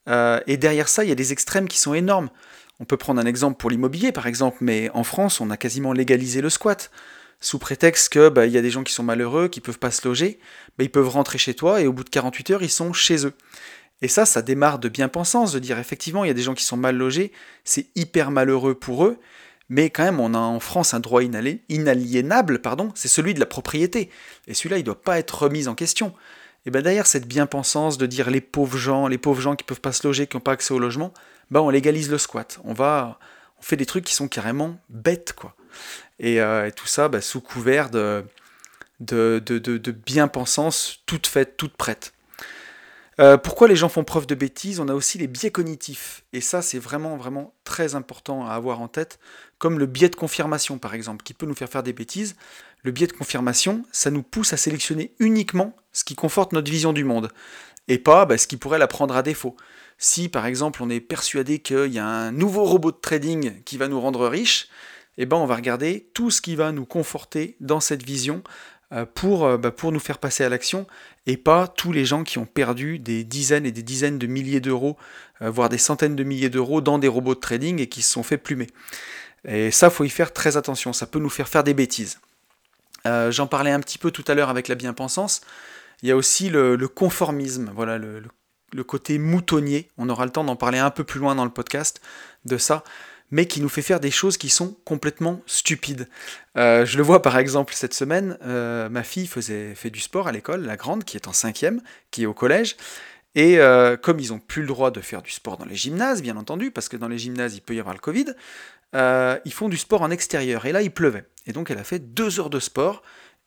et 0.08 0.58
derrière 0.58 0.88
ça, 0.88 1.04
il 1.04 1.10
y 1.10 1.12
a 1.12 1.16
des 1.16 1.34
extrêmes 1.34 1.68
qui 1.68 1.80
sont 1.80 1.94
énormes. 1.94 2.30
On 2.82 2.86
peut 2.86 2.98
prendre 2.98 3.22
un 3.22 3.28
exemple 3.28 3.58
pour 3.58 3.70
l'immobilier, 3.70 4.12
par 4.12 4.26
exemple, 4.26 4.58
mais 4.60 4.90
en 4.96 5.04
France, 5.04 5.40
on 5.40 5.52
a 5.52 5.56
quasiment 5.56 5.94
légalisé 5.94 6.42
le 6.42 6.50
squat. 6.50 6.90
Sous 7.40 7.60
prétexte 7.60 8.10
que 8.10 8.28
bah, 8.28 8.48
il 8.48 8.52
y 8.52 8.58
a 8.58 8.62
des 8.64 8.72
gens 8.72 8.84
qui 8.84 8.92
sont 8.92 9.04
malheureux, 9.04 9.50
qui 9.50 9.62
peuvent 9.62 9.78
pas 9.78 9.92
se 9.92 10.08
loger, 10.08 10.40
bah, 10.78 10.84
ils 10.84 10.90
peuvent 10.90 11.08
rentrer 11.08 11.38
chez 11.38 11.54
toi 11.54 11.80
et 11.80 11.86
au 11.86 11.94
bout 11.94 12.04
de 12.04 12.10
48 12.10 12.50
heures, 12.50 12.64
ils 12.64 12.72
sont 12.72 12.92
chez 12.92 13.28
eux. 13.28 13.34
Et 14.02 14.08
ça, 14.08 14.26
ça 14.26 14.42
démarre 14.42 14.80
de 14.80 14.90
bien-pensance, 14.90 15.52
de 15.52 15.60
dire 15.60 15.78
effectivement, 15.78 16.24
il 16.24 16.30
y 16.30 16.32
a 16.32 16.34
des 16.34 16.42
gens 16.42 16.56
qui 16.56 16.64
sont 16.64 16.76
mal 16.76 16.98
logés, 16.98 17.32
c'est 17.66 17.86
hyper 17.94 18.32
malheureux 18.32 18.74
pour 18.74 19.06
eux, 19.06 19.20
mais 19.70 19.92
quand 19.92 20.04
même, 20.04 20.20
on 20.20 20.34
a 20.34 20.40
en 20.40 20.60
France 20.60 20.96
un 20.96 21.00
droit 21.00 21.22
inaliénable, 21.22 22.62
pardon, 22.64 22.92
c'est 22.96 23.08
celui 23.08 23.36
de 23.36 23.40
la 23.40 23.46
propriété. 23.46 24.10
Et 24.48 24.56
celui-là, 24.56 24.78
il 24.78 24.82
ne 24.82 24.86
doit 24.86 25.02
pas 25.02 25.20
être 25.20 25.44
remis 25.44 25.68
en 25.68 25.76
question. 25.76 26.14
Et 26.66 26.72
bien 26.72 26.82
derrière 26.82 27.06
cette 27.06 27.28
bien-pensance 27.28 28.00
de 28.00 28.08
dire 28.08 28.32
les 28.32 28.42
pauvres 28.42 28.78
gens, 28.78 29.08
les 29.08 29.20
pauvres 29.20 29.42
gens 29.42 29.56
qui 29.56 29.64
peuvent 29.64 29.82
pas 29.82 29.94
se 29.94 30.06
loger, 30.06 30.26
qui 30.26 30.36
n'ont 30.36 30.42
pas 30.42 30.54
accès 30.54 30.74
au 30.74 30.80
logement, 30.80 31.14
bah, 31.52 31.62
on 31.62 31.70
légalise 31.70 32.10
le 32.10 32.18
squat. 32.18 32.60
On 32.64 32.74
va, 32.74 33.20
on 33.60 33.62
fait 33.62 33.76
des 33.76 33.86
trucs 33.86 34.06
qui 34.06 34.16
sont 34.16 34.28
carrément 34.28 34.80
bêtes, 34.90 35.34
quoi. 35.34 35.56
Et, 36.20 36.42
euh, 36.42 36.70
tout 36.76 36.88
ça 36.88 37.10
bah, 37.10 37.22
sous 37.22 37.42
couvert 37.42 37.90
de, 37.90 38.24
de, 39.00 39.40
de, 39.40 39.92
bien-pensance, 39.92 41.00
toute 41.06 41.28
faite, 41.28 41.58
toute 41.58 41.76
prête. 41.76 42.14
Euh, 43.20 43.38
pourquoi 43.38 43.68
les 43.68 43.76
gens 43.76 43.90
font 43.90 44.04
preuve 44.04 44.26
de 44.26 44.36
bêtises? 44.36 44.80
On 44.80 44.88
a 44.88 44.94
aussi 44.94 45.18
les 45.18 45.28
biais 45.28 45.52
cognitifs. 45.52 46.24
Et 46.34 46.42
ça, 46.42 46.62
c'est 46.62 46.80
vraiment, 46.80 47.18
vraiment 47.18 47.54
très 47.66 47.96
important 47.96 48.48
à 48.48 48.54
avoir 48.54 48.82
en 48.82 48.88
tête, 48.88 49.20
comme 49.58 49.78
le 49.78 49.86
biais 49.86 50.10
de 50.10 50.16
confirmation, 50.16 50.78
par 50.78 50.94
exemple, 50.94 51.24
qui 51.24 51.34
peut 51.34 51.46
nous 51.46 51.56
faire 51.56 51.70
faire 51.70 51.84
des 51.84 51.94
bêtises. 51.94 52.36
Le 52.84 52.92
biais 52.92 53.08
de 53.08 53.14
confirmation, 53.14 53.84
ça 53.92 54.10
nous 54.10 54.24
pousse 54.24 54.54
à 54.54 54.58
sélectionner 54.58 55.14
uniquement 55.20 55.76
ce 55.92 56.04
qui 56.04 56.16
conforte 56.16 56.54
notre 56.54 56.72
vision 56.72 56.94
du 56.94 57.04
monde, 57.04 57.30
et 57.88 58.00
pas 58.00 58.26
bah, 58.26 58.38
ce 58.38 58.48
qui 58.48 58.58
pourrait 58.58 58.80
la 58.80 58.88
prendre 58.88 59.16
à 59.16 59.22
défaut. 59.22 59.56
Si 60.04 60.30
par 60.30 60.48
exemple 60.48 60.82
on 60.82 60.90
est 60.90 61.00
persuadé 61.00 61.60
qu'il 61.60 61.94
y 61.94 62.00
a 62.00 62.06
un 62.06 62.32
nouveau 62.32 62.66
robot 62.66 62.92
de 62.92 62.98
trading 63.00 63.62
qui 63.66 63.78
va 63.78 63.88
nous 63.88 64.02
rendre 64.02 64.28
riches, 64.28 64.68
eh 65.20 65.28
ben 65.28 65.38
on 65.38 65.46
va 65.46 65.56
regarder 65.56 66.10
tout 66.16 66.32
ce 66.32 66.42
qui 66.42 66.56
va 66.56 66.72
nous 66.72 66.86
conforter 66.86 67.56
dans 67.60 67.80
cette 67.80 68.02
vision 68.02 68.42
euh, 68.94 69.06
pour, 69.06 69.46
euh, 69.46 69.58
bah, 69.58 69.70
pour 69.70 69.92
nous 69.92 70.00
faire 70.00 70.18
passer 70.18 70.44
à 70.44 70.50
l'action 70.50 70.88
et 71.28 71.38
pas 71.38 71.68
tous 71.68 71.92
les 71.92 72.04
gens 72.04 72.24
qui 72.24 72.40
ont 72.40 72.48
perdu 72.48 72.98
des 72.98 73.24
dizaines 73.24 73.68
et 73.68 73.72
des 73.72 73.84
dizaines 73.84 74.18
de 74.18 74.26
milliers 74.26 74.60
d'euros, 74.60 74.98
euh, 75.44 75.52
voire 75.52 75.70
des 75.70 75.78
centaines 75.78 76.16
de 76.16 76.24
milliers 76.24 76.50
d'euros 76.50 76.82
dans 76.82 76.98
des 76.98 77.08
robots 77.08 77.36
de 77.36 77.40
trading 77.40 77.80
et 77.80 77.86
qui 77.86 78.02
se 78.02 78.12
sont 78.12 78.24
fait 78.24 78.40
plumer. 78.40 78.68
Et 79.48 79.70
ça, 79.70 79.92
faut 79.92 80.04
y 80.04 80.10
faire 80.10 80.34
très 80.34 80.58
attention, 80.58 80.94
ça 80.94 81.06
peut 81.06 81.20
nous 81.20 81.30
faire 81.30 81.48
faire 81.48 81.64
des 81.64 81.76
bêtises. 81.76 82.20
J'en 83.06 83.48
parlais 83.48 83.72
un 83.72 83.80
petit 83.80 83.98
peu 83.98 84.12
tout 84.12 84.24
à 84.28 84.36
l'heure 84.36 84.50
avec 84.50 84.68
la 84.68 84.76
bien-pensance. 84.76 85.42
Il 86.04 86.10
y 86.10 86.12
a 86.12 86.16
aussi 86.16 86.50
le, 86.50 86.78
conformisme, 86.88 87.72
voilà, 87.74 87.98
le 87.98 88.20
le 88.20 88.30
côté 88.84 89.18
moutonnier, 89.18 89.90
on 89.98 90.10
aura 90.10 90.26
le 90.26 90.32
temps 90.32 90.44
d'en 90.44 90.56
parler 90.56 90.80
un 90.80 90.90
peu 90.90 91.04
plus 91.04 91.20
loin 91.20 91.36
dans 91.36 91.46
le 91.46 91.52
podcast 91.52 92.02
de 92.46 92.58
ça, 92.58 92.84
mais 93.32 93.46
qui 93.46 93.62
nous 93.62 93.70
fait 93.70 93.82
faire 93.82 94.00
des 94.00 94.12
choses 94.12 94.38
qui 94.38 94.50
sont 94.50 94.76
complètement 94.86 95.42
stupides. 95.46 96.08
Euh, 96.58 96.86
je 96.86 96.98
le 96.98 97.04
vois 97.04 97.22
par 97.22 97.38
exemple 97.38 97.74
cette 97.74 97.94
semaine, 97.94 98.38
euh, 98.44 98.90
ma 98.90 99.04
fille 99.04 99.28
faisait, 99.28 99.74
fait 99.74 99.90
du 99.90 100.02
sport 100.02 100.28
à 100.28 100.32
l'école, 100.32 100.66
la 100.66 100.76
grande, 100.76 101.06
qui 101.06 101.18
est 101.18 101.28
en 101.28 101.34
cinquième, 101.34 101.82
qui 102.12 102.24
est 102.24 102.26
au 102.26 102.34
collège, 102.34 102.76
et 103.36 103.60
euh, 103.60 103.96
comme 103.96 104.20
ils 104.20 104.30
n'ont 104.30 104.40
plus 104.40 104.62
le 104.62 104.68
droit 104.68 104.92
de 104.92 105.00
faire 105.00 105.22
du 105.22 105.32
sport 105.32 105.58
dans 105.58 105.66
les 105.66 105.76
gymnases, 105.76 106.22
bien 106.22 106.36
entendu, 106.36 106.72
parce 106.72 106.90
que 106.90 106.98
dans 106.98 107.08
les 107.08 107.18
gymnases 107.18 107.56
il 107.56 107.62
peut 107.62 107.74
y 107.74 107.80
avoir 107.80 107.96
le 107.96 108.02
Covid, 108.02 108.34
ils 108.94 109.54
font 109.54 109.70
du 109.70 109.78
sport 109.78 110.02
en 110.02 110.12
extérieur, 110.12 110.66
et 110.66 110.74
là 110.74 110.82
il 110.82 110.92
pleuvait. 110.92 111.24
Et 111.48 111.54
donc 111.54 111.72
elle 111.72 111.80
a 111.80 111.86
fait 111.86 112.00
deux 112.00 112.40
heures 112.40 112.50
de 112.50 112.60
sport, 112.60 113.02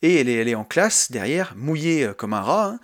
et 0.05 0.21
elle 0.21 0.49
est, 0.49 0.55
en 0.55 0.65
classe 0.65 1.11
derrière, 1.11 1.55
mouillée 1.57 2.11
comme 2.19 2.35
un 2.35 2.43
rat, 2.43 2.67
hein, 2.67 2.81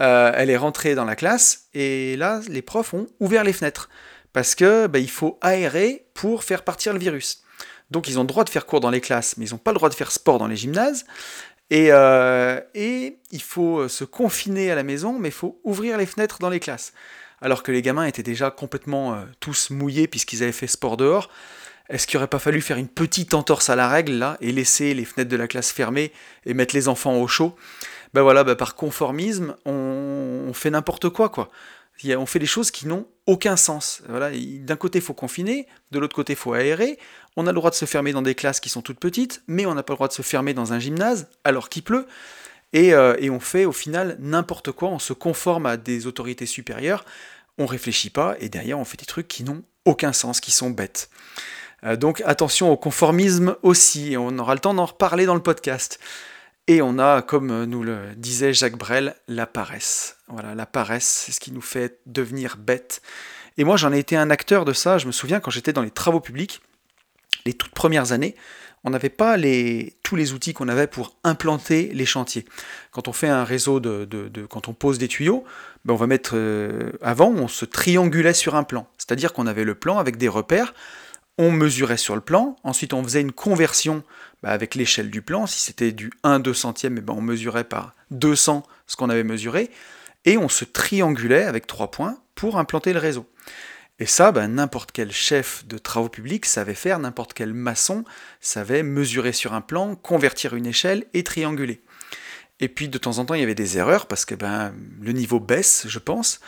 euh, 0.00 0.32
elle 0.36 0.50
est 0.50 0.56
rentrée 0.56 0.94
dans 0.94 1.04
la 1.04 1.16
classe 1.16 1.66
et 1.74 2.16
là, 2.16 2.40
les 2.48 2.62
profs 2.62 2.94
ont 2.94 3.08
ouvert 3.18 3.42
les 3.42 3.52
fenêtres 3.52 3.88
parce 4.32 4.54
que 4.54 4.86
bah, 4.86 5.00
il 5.00 5.10
faut 5.10 5.36
aérer 5.40 6.06
pour 6.14 6.44
faire 6.44 6.62
partir 6.62 6.92
le 6.92 7.00
virus. 7.00 7.42
Donc 7.90 8.06
ils 8.06 8.20
ont 8.20 8.22
le 8.22 8.28
droit 8.28 8.44
de 8.44 8.50
faire 8.50 8.66
cours 8.66 8.78
dans 8.78 8.90
les 8.90 9.00
classes, 9.00 9.36
mais 9.36 9.46
ils 9.46 9.50
n'ont 9.50 9.58
pas 9.58 9.72
le 9.72 9.78
droit 9.78 9.88
de 9.88 9.94
faire 9.94 10.12
sport 10.12 10.38
dans 10.38 10.46
les 10.46 10.54
gymnases. 10.54 11.06
Et, 11.70 11.88
euh, 11.90 12.60
il 12.74 13.42
faut 13.42 13.88
se 13.88 14.04
confiner 14.04 14.70
à 14.70 14.76
la 14.76 14.84
maison, 14.84 15.18
mais 15.18 15.28
il 15.28 15.34
faut 15.34 15.60
ouvrir 15.64 15.98
les 15.98 16.06
fenêtres 16.06 16.38
dans 16.38 16.50
les 16.50 16.60
classes. 16.60 16.92
Alors 17.40 17.64
que 17.64 17.72
les 17.72 17.82
gamins 17.82 18.04
étaient 18.04 18.22
déjà 18.22 18.50
complètement 18.52 19.14
euh, 19.14 19.24
tous 19.40 19.70
mouillés 19.70 20.06
puisqu'ils 20.06 20.44
avaient 20.44 20.52
fait 20.52 20.68
sport 20.68 20.96
dehors. 20.96 21.30
Est-ce 21.90 22.06
qu'il 22.06 22.18
n'aurait 22.18 22.28
pas 22.28 22.38
fallu 22.38 22.60
faire 22.60 22.76
une 22.76 22.88
petite 22.88 23.34
entorse 23.34 23.68
à 23.68 23.76
la 23.76 23.88
règle 23.88 24.12
là 24.12 24.36
et 24.40 24.52
laisser 24.52 24.94
les 24.94 25.04
fenêtres 25.04 25.30
de 25.30 25.36
la 25.36 25.48
classe 25.48 25.72
fermées 25.72 26.12
et 26.46 26.54
mettre 26.54 26.74
les 26.74 26.86
enfants 26.86 27.20
au 27.20 27.26
chaud? 27.26 27.56
Ben 28.14 28.22
voilà, 28.22 28.44
ben 28.44 28.54
par 28.54 28.76
conformisme, 28.76 29.56
on, 29.66 30.52
fait 30.54 30.70
n'importe 30.70 31.08
quoi, 31.08 31.28
quoi. 31.28 31.50
On 32.16 32.26
fait 32.26 32.38
des 32.38 32.46
choses 32.46 32.70
qui 32.70 32.86
n'ont 32.86 33.06
aucun 33.26 33.56
sens. 33.56 34.02
Voilà, 34.08 34.30
d'un 34.30 34.76
côté, 34.76 35.00
il 35.00 35.04
faut 35.04 35.14
confiner, 35.14 35.66
de 35.90 35.98
l'autre 35.98 36.14
côté, 36.14 36.32
il 36.32 36.36
faut 36.36 36.52
aérer. 36.52 36.98
On 37.36 37.46
a 37.46 37.50
le 37.50 37.56
droit 37.56 37.70
de 37.70 37.74
se 37.74 37.84
fermer 37.84 38.12
dans 38.12 38.22
des 38.22 38.34
classes 38.34 38.60
qui 38.60 38.68
sont 38.68 38.82
toutes 38.82 39.00
petites, 39.00 39.42
mais 39.48 39.66
on 39.66 39.74
n'a 39.74 39.82
pas 39.82 39.92
le 39.92 39.96
droit 39.96 40.08
de 40.08 40.12
se 40.12 40.22
fermer 40.22 40.54
dans 40.54 40.72
un 40.72 40.78
gymnase 40.78 41.28
alors 41.44 41.68
qu'il 41.68 41.82
pleut. 41.82 42.06
Et, 42.72 42.94
euh, 42.94 43.16
et, 43.18 43.30
on 43.30 43.40
fait 43.40 43.64
au 43.64 43.72
final 43.72 44.16
n'importe 44.20 44.70
quoi, 44.70 44.88
on 44.88 45.00
se 45.00 45.12
conforme 45.12 45.66
à 45.66 45.76
des 45.76 46.06
autorités 46.06 46.46
supérieures, 46.46 47.04
on 47.58 47.66
réfléchit 47.66 48.10
pas, 48.10 48.36
et 48.38 48.48
derrière 48.48 48.78
on 48.78 48.84
fait 48.84 48.96
des 48.96 49.06
trucs 49.06 49.26
qui 49.26 49.42
n'ont 49.42 49.64
aucun 49.84 50.12
sens, 50.12 50.40
qui 50.40 50.52
sont 50.52 50.70
bêtes. 50.70 51.10
Euh, 51.84 51.96
donc 51.96 52.22
attention 52.24 52.70
au 52.70 52.76
conformisme 52.76 53.56
aussi, 53.62 54.16
on 54.18 54.38
aura 54.38 54.54
le 54.54 54.60
temps 54.60 54.74
d'en 54.74 54.86
reparler 54.86 55.26
dans 55.26 55.34
le 55.34 55.42
podcast. 55.42 55.98
Et 56.66 56.82
on 56.82 56.98
a, 56.98 57.22
comme 57.22 57.64
nous 57.64 57.82
le 57.82 58.14
disait 58.16 58.52
Jacques 58.52 58.78
Brel, 58.78 59.16
la 59.26 59.46
paresse. 59.46 60.18
Voilà, 60.28 60.54
la 60.54 60.66
paresse, 60.66 61.06
c'est 61.06 61.32
ce 61.32 61.40
qui 61.40 61.50
nous 61.50 61.60
fait 61.60 61.98
devenir 62.06 62.56
bêtes. 62.56 63.02
Et 63.58 63.64
moi, 63.64 63.76
j'en 63.76 63.92
ai 63.92 63.98
été 63.98 64.16
un 64.16 64.30
acteur 64.30 64.64
de 64.64 64.72
ça. 64.72 64.98
Je 64.98 65.06
me 65.06 65.12
souviens 65.12 65.40
quand 65.40 65.50
j'étais 65.50 65.72
dans 65.72 65.82
les 65.82 65.90
travaux 65.90 66.20
publics, 66.20 66.60
les 67.44 67.54
toutes 67.54 67.72
premières 67.72 68.12
années, 68.12 68.36
on 68.84 68.90
n'avait 68.90 69.10
pas 69.10 69.36
tous 70.02 70.16
les 70.16 70.32
outils 70.32 70.54
qu'on 70.54 70.68
avait 70.68 70.86
pour 70.86 71.16
implanter 71.24 71.90
les 71.92 72.06
chantiers. 72.06 72.44
Quand 72.92 73.08
on 73.08 73.12
fait 73.12 73.28
un 73.28 73.44
réseau 73.44 73.80
de, 73.80 74.46
quand 74.48 74.68
on 74.68 74.72
pose 74.72 74.98
des 74.98 75.08
tuyaux, 75.08 75.44
ben 75.84 75.94
on 75.94 75.96
va 75.96 76.06
mettre 76.06 76.32
euh, 76.34 76.92
avant, 77.02 77.28
on 77.28 77.48
se 77.48 77.64
triangulait 77.64 78.32
sur 78.32 78.54
un 78.54 78.62
plan, 78.62 78.86
c'est-à-dire 78.96 79.32
qu'on 79.32 79.46
avait 79.46 79.64
le 79.64 79.74
plan 79.74 79.98
avec 79.98 80.16
des 80.16 80.28
repères 80.28 80.74
on 81.40 81.50
mesurait 81.50 81.96
sur 81.96 82.14
le 82.14 82.20
plan, 82.20 82.56
ensuite 82.64 82.92
on 82.92 83.02
faisait 83.02 83.22
une 83.22 83.32
conversion 83.32 84.04
bah, 84.42 84.50
avec 84.50 84.74
l'échelle 84.74 85.10
du 85.10 85.22
plan. 85.22 85.46
Si 85.46 85.58
c'était 85.58 85.90
du 85.90 86.12
1 86.22 86.38
2 86.38 86.52
centième, 86.52 86.98
et 86.98 87.00
ben 87.00 87.14
on 87.16 87.22
mesurait 87.22 87.64
par 87.64 87.94
200 88.10 88.62
ce 88.86 88.96
qu'on 88.96 89.08
avait 89.08 89.24
mesuré, 89.24 89.70
et 90.26 90.36
on 90.36 90.50
se 90.50 90.66
triangulait 90.66 91.44
avec 91.44 91.66
trois 91.66 91.90
points 91.90 92.18
pour 92.34 92.58
implanter 92.58 92.92
le 92.92 92.98
réseau. 92.98 93.26
Et 93.98 94.06
ça, 94.06 94.32
ben, 94.32 94.48
n'importe 94.48 94.92
quel 94.92 95.12
chef 95.12 95.66
de 95.66 95.78
travaux 95.78 96.10
publics 96.10 96.44
savait 96.44 96.74
faire, 96.74 96.98
n'importe 96.98 97.32
quel 97.32 97.54
maçon 97.54 98.04
savait 98.42 98.82
mesurer 98.82 99.32
sur 99.32 99.54
un 99.54 99.62
plan, 99.62 99.94
convertir 99.94 100.54
une 100.54 100.66
échelle 100.66 101.06
et 101.14 101.24
trianguler. 101.24 101.80
Et 102.60 102.68
puis 102.68 102.90
de 102.90 102.98
temps 102.98 103.18
en 103.18 103.24
temps, 103.24 103.34
il 103.34 103.40
y 103.40 103.44
avait 103.44 103.54
des 103.54 103.78
erreurs 103.78 104.06
parce 104.06 104.26
que 104.26 104.34
ben, 104.34 104.74
le 105.00 105.12
niveau 105.12 105.40
baisse, 105.40 105.86
je 105.88 105.98
pense. 105.98 106.40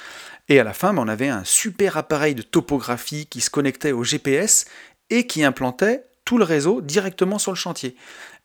Et 0.48 0.58
à 0.58 0.64
la 0.64 0.72
fin, 0.72 0.96
on 0.96 1.08
avait 1.08 1.28
un 1.28 1.44
super 1.44 1.96
appareil 1.96 2.34
de 2.34 2.42
topographie 2.42 3.26
qui 3.26 3.40
se 3.40 3.50
connectait 3.50 3.92
au 3.92 4.04
GPS 4.04 4.66
et 5.10 5.26
qui 5.26 5.44
implantait 5.44 6.04
tout 6.24 6.38
le 6.38 6.44
réseau 6.44 6.80
directement 6.80 7.38
sur 7.38 7.52
le 7.52 7.56
chantier. 7.56 7.96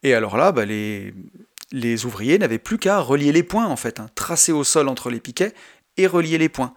Et 0.04 0.14
alors 0.14 0.38
là, 0.38 0.52
ben, 0.52 0.68
les, 0.68 2.06
ouvriers 2.06 2.38
n'avaient 2.38 2.60
plus 2.60 2.78
qu'à 2.78 3.00
relier 3.00 3.32
les 3.32 3.44
points 3.44 3.66
en 3.66 3.76
fait, 3.76 4.00
hein, 4.00 4.08
tracer 4.16 4.52
au 4.52 4.64
sol 4.64 4.88
entre 4.88 5.10
les 5.10 5.20
piquets 5.20 5.54
et 5.98 6.08
relier 6.08 6.38
les 6.38 6.50
points. 6.50 6.74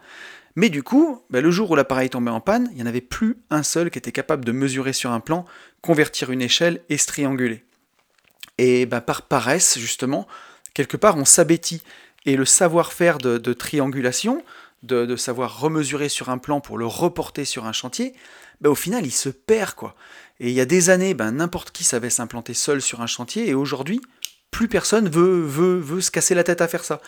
Mais 0.57 0.69
du 0.69 0.83
coup, 0.83 1.23
ben, 1.31 1.43
le 1.43 1.51
jour 1.51 1.71
où 1.71 1.77
l'appareil 1.77 2.11
tombait 2.11 2.31
en 2.31 2.41
panne, 2.41 2.69
il 2.73 2.77
n'y 2.77 2.83
en 2.83 2.87
avait 2.87 3.01
plus 3.01 3.37
un 3.51 3.63
seul 3.63 3.91
qui 3.91 3.99
était 3.99 4.13
capable 4.13 4.45
de 4.45 4.53
mesurer 4.53 4.93
sur 4.93 5.13
un 5.13 5.21
plan, 5.21 5.45
convertir 5.81 6.31
une 6.31 6.43
échelle 6.43 6.83
et 6.89 6.99
se 6.99 7.07
trianguler. 7.07 7.65
Et 8.59 8.85
ben, 8.85 9.01
par 9.01 9.23
paresse, 9.23 9.79
justement, 9.79 10.27
quelque 10.75 10.97
part, 10.97 11.17
on 11.17 11.25
s'abétit. 11.25 11.83
Et 12.27 12.37
le 12.37 12.45
savoir-faire 12.45 13.17
de, 13.19 13.53
triangulation, 13.55 14.45
de, 14.83 15.17
savoir 15.17 15.61
remesurer 15.61 16.09
sur 16.09 16.31
un 16.31 16.39
plan 16.39 16.61
pour 16.61 16.79
le 16.79 16.87
reporter 16.87 17.45
sur 17.45 17.67
un 17.67 17.73
chantier, 17.73 18.15
ben, 18.61 18.71
au 18.71 18.75
final, 18.75 19.05
il 19.07 19.13
se 19.13 19.29
perd. 19.29 19.75
quoi. 19.75 19.95
Et 20.39 20.49
il 20.49 20.55
y 20.55 20.61
a 20.61 20.65
des 20.65 20.91
années, 20.91 21.15
ben, 21.15 21.33
n'importe 21.33 21.71
qui 21.71 21.85
savait 21.85 22.11
s'implanter 22.11 22.55
seul 22.55 22.81
sur 22.81 23.01
un 23.01 23.07
chantier, 23.07 23.49
et 23.49 23.55
aujourd'hui, 23.55 24.01
plus 24.51 24.69
personne 24.69 25.09
veut, 25.09 25.43
veut, 25.43 25.79
veut 25.79 26.01
se 26.01 26.11
casser 26.11 26.35
la 26.35 26.45
tête 26.45 26.61
à 26.61 26.69
faire 26.69 26.85
ça. 26.85 27.01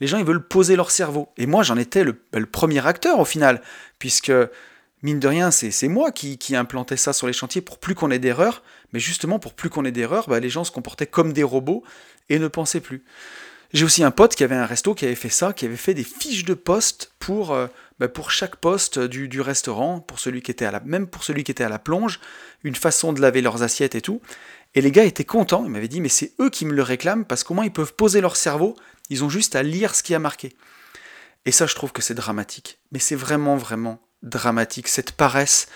Les 0.00 0.06
gens, 0.06 0.18
ils 0.18 0.24
veulent 0.24 0.46
poser 0.46 0.76
leur 0.76 0.90
cerveau. 0.90 1.28
Et 1.36 1.46
moi, 1.46 1.62
j'en 1.62 1.76
étais 1.76 2.04
le, 2.04 2.20
ben, 2.32 2.46
premier 2.46 2.86
acteur 2.86 3.18
au 3.18 3.24
final, 3.24 3.62
puisque, 3.98 4.32
mine 5.02 5.20
de 5.20 5.28
rien, 5.28 5.50
c'est 5.50 5.88
moi 5.88 6.12
qui, 6.12 6.38
qui 6.38 6.56
implantais 6.56 6.96
ça 6.96 7.12
sur 7.12 7.26
les 7.26 7.32
chantiers 7.32 7.60
pour 7.60 7.78
plus 7.78 7.94
qu'on 7.94 8.10
ait 8.10 8.18
d'erreurs, 8.18 8.62
mais 8.92 9.00
justement, 9.00 9.38
pour 9.38 9.54
plus 9.54 9.70
qu'on 9.70 9.84
ait 9.84 9.92
d'erreurs, 9.92 10.28
les 10.40 10.50
gens 10.50 10.64
se 10.64 10.72
comportaient 10.72 11.06
comme 11.06 11.32
des 11.32 11.42
robots 11.42 11.84
et 12.28 12.38
ne 12.38 12.48
pensaient 12.48 12.80
plus. 12.80 13.04
J'ai 13.72 13.84
aussi 13.84 14.02
un 14.02 14.10
pote 14.10 14.34
qui 14.34 14.44
avait 14.44 14.54
un 14.54 14.64
resto 14.64 14.94
qui 14.94 15.04
avait 15.04 15.14
fait 15.14 15.28
ça, 15.28 15.52
qui 15.52 15.66
avait 15.66 15.76
fait 15.76 15.92
des 15.92 16.04
fiches 16.04 16.44
de 16.44 16.54
poste 16.54 17.12
pour, 17.18 17.52
euh, 17.52 17.66
bah, 17.98 18.08
pour 18.08 18.30
chaque 18.30 18.56
poste 18.56 18.98
du, 18.98 19.40
restaurant, 19.40 20.00
pour 20.00 20.18
celui 20.18 20.40
qui 20.40 20.50
était 20.50 20.64
à 20.64 20.70
la, 20.70 20.80
même 20.80 21.06
pour 21.06 21.22
celui 21.22 21.44
qui 21.44 21.50
était 21.50 21.64
à 21.64 21.68
la 21.68 21.78
plonge, 21.78 22.18
une 22.64 22.74
façon 22.74 23.12
de 23.12 23.20
laver 23.20 23.42
leurs 23.42 23.62
assiettes 23.62 23.94
et 23.94 24.00
tout. 24.00 24.22
Et 24.74 24.80
les 24.80 24.90
gars 24.90 25.04
étaient 25.04 25.24
contents, 25.24 25.64
ils 25.64 25.70
m'avaient 25.70 25.88
dit 25.88 26.00
mais 26.00 26.08
c'est 26.08 26.32
eux 26.40 26.48
qui 26.48 26.64
me 26.64 26.72
le 26.72 26.82
réclament 26.82 27.24
parce 27.24 27.44
qu'au 27.44 27.54
moins 27.54 27.64
ils 27.64 27.72
peuvent 27.72 27.94
poser 27.94 28.20
leur 28.20 28.36
cerveau, 28.36 28.74
ils 29.10 29.22
ont 29.22 29.28
juste 29.28 29.54
à 29.54 29.62
lire 29.62 29.94
ce 29.94 30.02
qui 30.02 30.14
a 30.14 30.18
marqué. 30.18 30.56
Et 31.44 31.52
ça 31.52 31.66
je 31.66 31.74
trouve 31.74 31.92
que 31.92 32.02
c'est 32.02 32.14
dramatique. 32.14 32.78
Mais 32.92 32.98
c'est 32.98 33.16
vraiment 33.16 33.56
vraiment 33.56 34.00
dramatique. 34.22 34.88
Cette 34.88 35.12
paresse, 35.12 35.68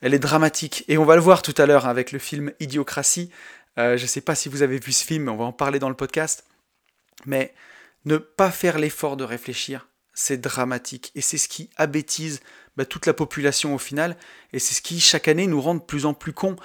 elle 0.00 0.14
est 0.14 0.18
dramatique. 0.18 0.84
Et 0.88 0.98
on 0.98 1.04
va 1.04 1.14
le 1.14 1.22
voir 1.22 1.42
tout 1.42 1.54
à 1.56 1.66
l'heure 1.66 1.86
avec 1.86 2.10
le 2.10 2.18
film 2.18 2.52
Idiocratie. 2.58 3.30
Euh, 3.78 3.96
je 3.96 4.02
ne 4.02 4.08
sais 4.08 4.20
pas 4.20 4.34
si 4.34 4.48
vous 4.48 4.62
avez 4.62 4.78
vu 4.78 4.90
ce 4.92 5.04
film, 5.04 5.28
on 5.28 5.36
va 5.36 5.44
en 5.44 5.52
parler 5.52 5.78
dans 5.78 5.88
le 5.88 5.94
podcast. 5.94 6.44
Mais 7.26 7.54
ne 8.04 8.16
pas 8.16 8.50
faire 8.50 8.78
l'effort 8.78 9.16
de 9.16 9.24
réfléchir, 9.24 9.88
c'est 10.14 10.40
dramatique. 10.40 11.12
Et 11.14 11.20
c'est 11.20 11.38
ce 11.38 11.48
qui 11.48 11.70
abêtise 11.76 12.40
bah, 12.76 12.84
toute 12.84 13.06
la 13.06 13.14
population 13.14 13.74
au 13.74 13.78
final. 13.78 14.16
Et 14.52 14.58
c'est 14.58 14.74
ce 14.74 14.82
qui, 14.82 15.00
chaque 15.00 15.28
année, 15.28 15.46
nous 15.46 15.60
rend 15.60 15.74
de 15.74 15.80
plus 15.80 16.06
en 16.06 16.14
plus 16.14 16.32
cons. 16.32 16.56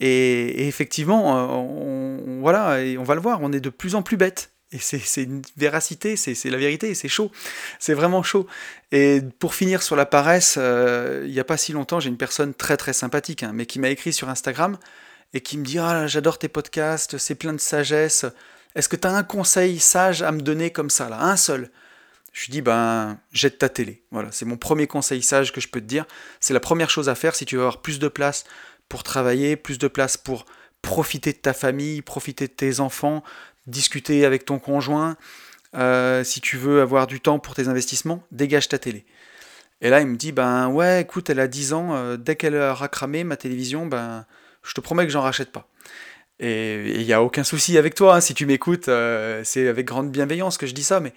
Et, 0.00 0.66
effectivement, 0.66 1.36
euh, 1.36 1.46
on, 1.46 2.40
voilà, 2.40 2.80
et 2.80 2.98
on 2.98 3.04
va 3.04 3.14
le 3.14 3.20
voir, 3.20 3.40
on 3.42 3.52
est 3.52 3.60
de 3.60 3.70
plus 3.70 3.94
en 3.94 4.02
plus 4.02 4.16
bêtes. 4.16 4.50
Et 4.72 4.78
c'est 4.78 5.22
une 5.22 5.42
véracité, 5.56 6.16
c'est 6.16 6.50
la 6.50 6.56
vérité, 6.56 6.94
c'est 6.94 7.08
chaud. 7.08 7.30
C'est 7.78 7.94
vraiment 7.94 8.24
chaud. 8.24 8.48
Et 8.90 9.20
pour 9.38 9.54
finir 9.54 9.82
sur 9.84 9.94
la 9.94 10.04
paresse, 10.04 10.56
euh, 10.58 11.22
il 11.26 11.30
n'y 11.30 11.38
a 11.38 11.44
pas 11.44 11.56
si 11.56 11.72
longtemps, 11.72 12.00
j'ai 12.00 12.08
une 12.08 12.16
personne 12.16 12.54
très 12.54 12.76
très 12.76 12.92
sympathique, 12.92 13.44
hein, 13.44 13.52
mais 13.54 13.66
qui 13.66 13.78
m'a 13.78 13.90
écrit 13.90 14.12
sur 14.12 14.28
Instagram 14.28 14.76
et 15.32 15.42
qui 15.42 15.58
me 15.58 15.64
dit 15.64 15.78
Ah, 15.78 16.08
j'adore 16.08 16.38
tes 16.38 16.48
podcasts, 16.48 17.18
c'est 17.18 17.36
plein 17.36 17.52
de 17.52 17.60
sagesse. 17.60 18.26
Est-ce 18.74 18.88
que 18.88 18.96
tu 18.96 19.06
as 19.06 19.12
un 19.12 19.22
conseil 19.22 19.78
sage 19.78 20.22
à 20.22 20.32
me 20.32 20.40
donner 20.40 20.70
comme 20.70 20.90
ça, 20.90 21.08
là 21.08 21.20
Un 21.20 21.36
seul? 21.36 21.70
Je 22.32 22.46
lui 22.46 22.50
dis 22.50 22.62
Ben, 22.62 23.18
jette 23.32 23.58
ta 23.58 23.68
télé. 23.68 24.02
Voilà, 24.10 24.30
c'est 24.32 24.44
mon 24.44 24.56
premier 24.56 24.86
conseil 24.86 25.22
sage 25.22 25.52
que 25.52 25.60
je 25.60 25.68
peux 25.68 25.80
te 25.80 25.86
dire. 25.86 26.04
C'est 26.40 26.54
la 26.54 26.60
première 26.60 26.90
chose 26.90 27.08
à 27.08 27.14
faire 27.14 27.36
si 27.36 27.46
tu 27.46 27.56
veux 27.56 27.62
avoir 27.62 27.80
plus 27.80 27.98
de 27.98 28.08
place 28.08 28.44
pour 28.88 29.04
travailler, 29.04 29.56
plus 29.56 29.78
de 29.78 29.88
place 29.88 30.16
pour 30.16 30.44
profiter 30.82 31.32
de 31.32 31.38
ta 31.38 31.54
famille, 31.54 32.02
profiter 32.02 32.48
de 32.48 32.52
tes 32.52 32.80
enfants, 32.80 33.22
discuter 33.66 34.24
avec 34.24 34.44
ton 34.44 34.58
conjoint. 34.58 35.16
Euh, 35.74 36.22
si 36.24 36.40
tu 36.40 36.56
veux 36.56 36.80
avoir 36.80 37.06
du 37.06 37.20
temps 37.20 37.38
pour 37.38 37.54
tes 37.54 37.68
investissements, 37.68 38.22
dégage 38.30 38.68
ta 38.68 38.78
télé. 38.78 39.06
Et 39.80 39.90
là, 39.90 40.00
il 40.00 40.06
me 40.06 40.16
dit, 40.16 40.32
ben 40.32 40.68
ouais, 40.68 41.02
écoute, 41.02 41.30
elle 41.30 41.40
a 41.40 41.48
10 41.48 41.72
ans, 41.72 41.94
euh, 41.94 42.16
dès 42.16 42.36
qu'elle 42.36 42.54
aura 42.54 42.88
cramé 42.88 43.24
ma 43.24 43.36
télévision, 43.36 43.86
ben 43.86 44.24
je 44.62 44.72
te 44.72 44.80
promets 44.80 45.04
que 45.04 45.12
j'en 45.12 45.20
rachète 45.20 45.52
pas. 45.52 45.68
Et 46.40 47.00
il 47.00 47.06
n'y 47.06 47.12
a 47.12 47.22
aucun 47.22 47.44
souci 47.44 47.78
avec 47.78 47.94
toi, 47.94 48.16
hein, 48.16 48.20
si 48.20 48.34
tu 48.34 48.44
m'écoutes, 48.46 48.88
euh, 48.88 49.42
c'est 49.44 49.68
avec 49.68 49.86
grande 49.86 50.10
bienveillance 50.10 50.58
que 50.58 50.66
je 50.66 50.74
dis 50.74 50.82
ça, 50.82 50.98
mais 51.00 51.12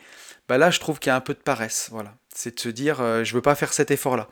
bah 0.48 0.58
là 0.58 0.70
je 0.70 0.80
trouve 0.80 1.00
qu'il 1.00 1.10
y 1.10 1.14
a 1.14 1.16
un 1.16 1.22
peu 1.22 1.34
de 1.34 1.40
paresse, 1.40 1.90
voilà. 1.92 2.14
C'est 2.34 2.56
de 2.56 2.60
se 2.60 2.70
dire, 2.70 3.02
euh, 3.02 3.24
je 3.24 3.34
veux 3.34 3.42
pas 3.42 3.56
faire 3.56 3.74
cet 3.74 3.90
effort-là. 3.90 4.30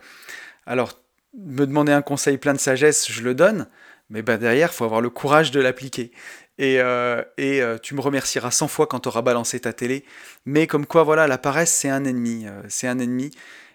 Alors, 0.64 1.00
me 1.36 1.66
demander 1.66 1.92
un 1.92 2.02
conseil 2.02 2.38
plein 2.38 2.54
de 2.54 2.60
sagesse, 2.60 3.10
je 3.10 3.22
le 3.22 3.34
donne, 3.34 3.66
mais 4.10 4.22
bah 4.22 4.36
derrière, 4.36 4.70
il 4.72 4.74
faut 4.74 4.84
avoir 4.84 5.00
le 5.00 5.10
courage 5.10 5.50
de 5.50 5.60
l'appliquer. 5.60 6.12
Et, 6.58 6.80
euh, 6.80 7.22
et 7.36 7.60
tu 7.82 7.94
me 7.94 8.00
remercieras 8.00 8.50
100 8.50 8.68
fois 8.68 8.86
quand 8.86 9.00
tu 9.00 9.08
auras 9.08 9.20
balancé 9.20 9.60
ta 9.60 9.72
télé. 9.74 10.04
Mais 10.46 10.66
comme 10.66 10.86
quoi, 10.86 11.02
voilà, 11.02 11.26
la 11.26 11.36
paresse, 11.36 11.72
c'est 11.72 11.90
un 11.90 12.04
ennemi. 12.04 12.46
c'est 12.68 12.88
un 12.88 12.98
ennemi. 12.98 13.30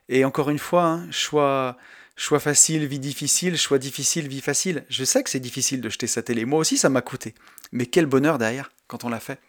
Et 0.10 0.26
encore 0.26 0.50
une 0.50 0.58
fois, 0.58 0.84
hein, 0.86 1.12
choix 1.12 1.78
Choix 2.16 2.40
facile, 2.40 2.86
vie 2.86 3.00
difficile, 3.00 3.58
choix 3.58 3.78
difficile, 3.78 4.28
vie 4.28 4.42
facile. 4.42 4.84
Je 4.90 5.04
sais 5.04 5.24
que 5.24 5.30
c'est 5.30 5.40
difficile 5.40 5.82
de 5.82 5.90
jeter 5.90 6.08
sa 6.08 6.22
télé. 6.22 6.46
Moi 6.46 6.60
aussi, 6.60 6.78
ça 6.78 6.90
m'a 6.90 7.02
coûté. 7.02 7.34
Mais 7.72 7.86
quel 7.86 8.06
bonheur 8.06 8.38
derrière 8.38 8.72
quand 8.88 9.04
on 9.06 9.10
l'a 9.10 9.20
fait. 9.20 9.40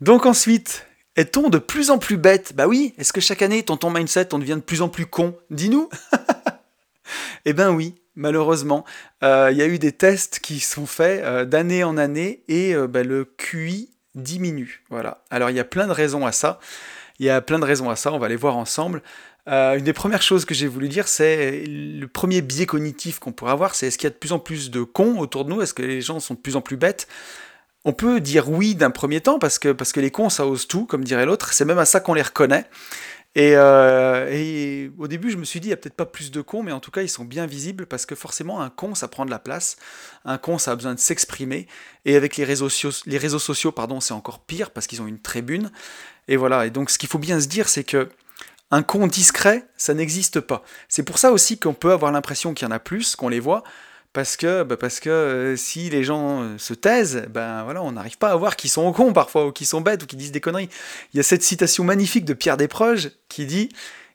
Donc 0.00 0.26
ensuite, 0.26 0.86
est-on 1.16 1.48
de 1.48 1.58
plus 1.58 1.90
en 1.90 1.98
plus 1.98 2.16
bête? 2.16 2.52
Bah 2.54 2.66
oui, 2.66 2.94
est-ce 2.98 3.12
que 3.12 3.20
chaque 3.20 3.42
année, 3.42 3.62
ton, 3.62 3.76
ton 3.76 3.90
mindset, 3.90 4.34
on 4.34 4.38
devient 4.38 4.56
de 4.56 4.60
plus 4.60 4.82
en 4.82 4.88
plus 4.88 5.06
con? 5.06 5.36
Dis-nous 5.50 5.88
Eh 7.44 7.52
ben 7.52 7.70
oui, 7.70 7.94
malheureusement. 8.14 8.84
Euh, 9.22 9.48
il 9.50 9.58
y 9.58 9.62
a 9.62 9.66
eu 9.66 9.78
des 9.78 9.92
tests 9.92 10.38
qui 10.40 10.60
sont 10.60 10.86
faits 10.86 11.22
euh, 11.24 11.44
d'année 11.44 11.84
en 11.84 11.96
année 11.96 12.42
et 12.48 12.74
euh, 12.74 12.86
bah, 12.86 13.02
le 13.02 13.24
QI 13.24 13.90
diminue. 14.14 14.84
Voilà. 14.90 15.22
Alors 15.30 15.50
il 15.50 15.56
y 15.56 15.60
a 15.60 15.64
plein 15.64 15.86
de 15.86 15.92
raisons 15.92 16.26
à 16.26 16.32
ça. 16.32 16.60
Il 17.18 17.26
y 17.26 17.30
a 17.30 17.40
plein 17.40 17.58
de 17.58 17.64
raisons 17.64 17.88
à 17.88 17.96
ça, 17.96 18.12
on 18.12 18.18
va 18.18 18.28
les 18.28 18.36
voir 18.36 18.56
ensemble. 18.56 19.02
Euh, 19.48 19.76
une 19.76 19.84
des 19.84 19.92
premières 19.92 20.22
choses 20.22 20.44
que 20.44 20.54
j'ai 20.54 20.68
voulu 20.68 20.88
dire, 20.88 21.08
c'est 21.08 21.64
le 21.66 22.06
premier 22.06 22.42
biais 22.42 22.66
cognitif 22.66 23.18
qu'on 23.18 23.32
pourrait 23.32 23.52
avoir, 23.52 23.74
c'est 23.74 23.88
est-ce 23.88 23.98
qu'il 23.98 24.06
y 24.06 24.10
a 24.10 24.10
de 24.10 24.18
plus 24.18 24.32
en 24.32 24.38
plus 24.38 24.70
de 24.70 24.82
cons 24.82 25.18
autour 25.18 25.44
de 25.44 25.50
nous? 25.50 25.62
Est-ce 25.62 25.74
que 25.74 25.82
les 25.82 26.00
gens 26.00 26.20
sont 26.20 26.34
de 26.34 26.38
plus 26.38 26.54
en 26.54 26.60
plus 26.60 26.76
bêtes? 26.76 27.08
On 27.84 27.92
peut 27.92 28.20
dire 28.20 28.48
oui 28.48 28.76
d'un 28.76 28.90
premier 28.90 29.20
temps, 29.20 29.40
parce 29.40 29.58
que, 29.58 29.72
parce 29.72 29.92
que 29.92 29.98
les 29.98 30.12
cons, 30.12 30.28
ça 30.28 30.46
ose 30.46 30.68
tout, 30.68 30.86
comme 30.86 31.02
dirait 31.02 31.26
l'autre. 31.26 31.52
C'est 31.52 31.64
même 31.64 31.80
à 31.80 31.84
ça 31.84 31.98
qu'on 31.98 32.14
les 32.14 32.22
reconnaît. 32.22 32.64
Et, 33.34 33.54
euh, 33.56 34.90
au 34.98 35.08
début, 35.08 35.30
je 35.30 35.36
me 35.38 35.44
suis 35.44 35.58
dit, 35.58 35.68
il 35.68 35.70
n'y 35.70 35.74
a 35.74 35.76
peut-être 35.78 35.96
pas 35.96 36.06
plus 36.06 36.30
de 36.30 36.40
cons, 36.42 36.62
mais 36.62 36.70
en 36.70 36.80
tout 36.80 36.90
cas, 36.92 37.02
ils 37.02 37.08
sont 37.08 37.24
bien 37.24 37.46
visibles 37.46 37.86
parce 37.86 38.06
que 38.06 38.14
forcément, 38.14 38.60
un 38.60 38.70
con, 38.70 38.94
ça 38.94 39.08
prend 39.08 39.24
de 39.24 39.30
la 39.30 39.38
place. 39.40 39.76
Un 40.24 40.38
con, 40.38 40.58
ça 40.58 40.72
a 40.72 40.76
besoin 40.76 40.94
de 40.94 41.00
s'exprimer. 41.00 41.66
Et 42.04 42.14
avec 42.14 42.36
les 42.36 42.44
réseaux, 42.44 42.68
les 43.06 43.18
réseaux 43.18 43.38
sociaux, 43.40 43.72
pardon, 43.72 44.00
c'est 44.00 44.14
encore 44.14 44.40
pire 44.40 44.70
parce 44.70 44.86
qu'ils 44.86 45.02
ont 45.02 45.06
une 45.08 45.20
tribune. 45.20 45.72
Et 46.28 46.36
voilà. 46.36 46.66
Et 46.66 46.70
donc, 46.70 46.90
ce 46.90 46.98
qu'il 46.98 47.08
faut 47.08 47.18
bien 47.18 47.40
se 47.40 47.48
dire, 47.48 47.68
c'est 47.68 47.84
que 47.84 48.08
un 48.72 48.82
con 48.82 49.06
discret, 49.06 49.66
ça 49.76 49.92
n'existe 49.92 50.40
pas. 50.40 50.64
C'est 50.88 51.02
pour 51.02 51.18
ça 51.18 51.30
aussi 51.30 51.60
qu'on 51.60 51.74
peut 51.74 51.92
avoir 51.92 52.10
l'impression 52.10 52.54
qu'il 52.54 52.66
y 52.66 52.68
en 52.68 52.74
a 52.74 52.78
plus, 52.78 53.16
qu'on 53.16 53.28
les 53.28 53.38
voit, 53.38 53.62
parce 54.14 54.38
que, 54.38 54.62
bah, 54.62 54.78
parce 54.78 55.00
euh, 55.06 55.56
si 55.56 55.90
les 55.90 56.02
gens 56.02 56.42
euh, 56.42 56.58
se 56.58 56.72
taisent, 56.72 57.26
ben 57.28 57.64
voilà, 57.64 57.82
on 57.82 57.92
n'arrive 57.92 58.16
pas 58.16 58.30
à 58.30 58.36
voir 58.36 58.56
qui 58.56 58.70
sont 58.70 58.90
cons 58.92 59.12
parfois, 59.12 59.46
ou 59.46 59.52
qui 59.52 59.66
sont 59.66 59.82
bêtes, 59.82 60.02
ou 60.02 60.06
qui 60.06 60.16
disent 60.16 60.32
des 60.32 60.40
conneries. 60.40 60.70
Il 61.12 61.18
y 61.18 61.20
a 61.20 61.22
cette 61.22 61.42
citation 61.42 61.84
magnifique 61.84 62.24
de 62.24 62.32
Pierre 62.32 62.56
Desproges 62.56 63.10
qui 63.28 63.44
dit 63.44 63.68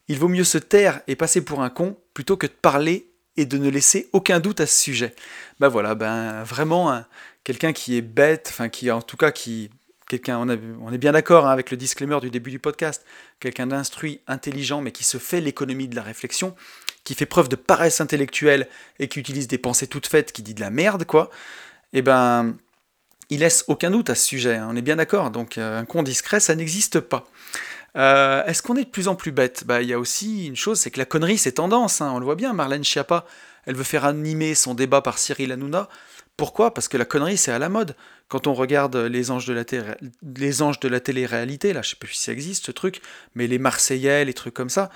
Il 0.07 0.17
vaut 0.17 0.27
mieux 0.27 0.43
se 0.43 0.57
taire 0.57 1.01
et 1.07 1.15
passer 1.15 1.41
pour 1.41 1.61
un 1.61 1.69
con 1.69 1.95
plutôt 2.15 2.35
que 2.35 2.47
de 2.47 2.51
parler 2.51 3.11
et 3.37 3.45
de 3.45 3.59
ne 3.59 3.69
laisser 3.69 4.09
aucun 4.11 4.39
doute 4.39 4.59
à 4.59 4.65
ce 4.65 4.81
sujet. 4.81 5.13
Ben 5.59 5.67
voilà, 5.67 5.93
ben 5.93 6.41
vraiment 6.43 7.03
quelqu'un 7.43 7.73
qui 7.73 7.95
est 7.95 8.01
bête, 8.01 8.47
enfin 8.49 8.69
qui 8.69 8.89
en 8.89 9.03
tout 9.03 9.17
cas 9.17 9.31
qui 9.31 9.69
quelqu'un, 10.07 10.39
on, 10.39 10.91
est 10.91 10.97
bien 10.97 11.11
d'accord 11.11 11.47
hein, 11.47 11.51
avec 11.51 11.71
le 11.71 11.77
disclaimer 11.77 12.19
du 12.21 12.29
début 12.29 12.51
du 12.51 12.59
podcast, 12.59 13.05
quelqu'un 13.39 13.67
d'instruit, 13.67 14.21
intelligent, 14.27 14.81
mais 14.81 14.91
qui 14.91 15.03
se 15.03 15.17
fait 15.17 15.41
l'économie 15.41 15.87
de 15.87 15.95
la 15.95 16.01
réflexion, 16.01 16.55
qui 17.03 17.13
fait 17.13 17.25
preuve 17.25 17.49
de 17.49 17.55
paresse 17.55 18.01
intellectuelle 18.01 18.67
et 18.99 19.07
qui 19.07 19.19
utilise 19.19 19.47
des 19.47 19.57
pensées 19.57 19.87
toutes 19.87 20.07
faites, 20.07 20.31
qui 20.31 20.41
dit 20.41 20.53
de 20.53 20.61
la 20.61 20.69
merde, 20.69 21.05
quoi, 21.05 21.29
eh 21.93 22.01
ben, 22.01 22.55
il 23.29 23.39
laisse 23.39 23.65
aucun 23.67 23.91
doute 23.91 24.09
à 24.09 24.15
ce 24.15 24.25
sujet, 24.25 24.55
hein, 24.55 24.67
on 24.71 24.75
est 24.75 24.81
bien 24.81 24.95
d'accord. 24.95 25.31
Donc 25.31 25.57
euh, 25.57 25.79
un 25.79 25.85
con 25.85 26.03
discret, 26.03 26.39
ça 26.39 26.55
n'existe 26.55 26.99
pas. 26.99 27.25
Euh, 27.97 28.43
est-ce 28.45 28.61
qu'on 28.61 28.75
est 28.75 28.85
de 28.85 28.89
plus 28.89 29.07
en 29.07 29.15
plus 29.15 29.31
bête? 29.31 29.63
Bah, 29.65 29.81
il 29.81 29.89
y 29.89 29.93
a 29.93 29.99
aussi 29.99 30.47
une 30.47 30.55
chose, 30.55 30.79
c'est 30.79 30.91
que 30.91 30.99
la 30.99 31.05
connerie, 31.05 31.37
c'est 31.37 31.53
tendance. 31.53 32.01
Hein, 32.01 32.11
on 32.13 32.19
le 32.19 32.25
voit 32.25 32.35
bien. 32.35 32.53
Marlène 32.53 32.83
Schiappa, 32.83 33.25
elle 33.65 33.75
veut 33.75 33.83
faire 33.83 34.05
animer 34.05 34.55
son 34.55 34.75
débat 34.75 35.01
par 35.01 35.17
Cyril 35.17 35.51
Hanouna. 35.51 35.89
Pourquoi? 36.37 36.73
Parce 36.73 36.87
que 36.87 36.97
la 36.97 37.05
connerie, 37.05 37.37
c'est 37.37 37.51
à 37.51 37.57
la 37.57 37.69
mode. 37.69 37.95
Quand 38.27 38.45
on 38.45 38.53
regarde 38.53 38.95
les 38.95 39.31
anges 39.31 39.47
de 39.47 39.53
la, 39.53 39.63
les 40.35 40.61
anges 40.61 40.79
de 40.79 40.87
la 40.87 40.99
télé-réalité, 40.99 41.73
là, 41.73 41.81
je 41.81 41.89
sais 41.91 41.95
plus 41.95 42.13
si 42.13 42.23
ça 42.23 42.31
existe 42.31 42.65
ce 42.65 42.71
truc, 42.71 43.01
mais 43.33 43.47
les 43.47 43.57
Marseillais, 43.57 44.25
les 44.25 44.33
trucs 44.33 44.53
comme 44.53 44.69
ça, 44.69 44.91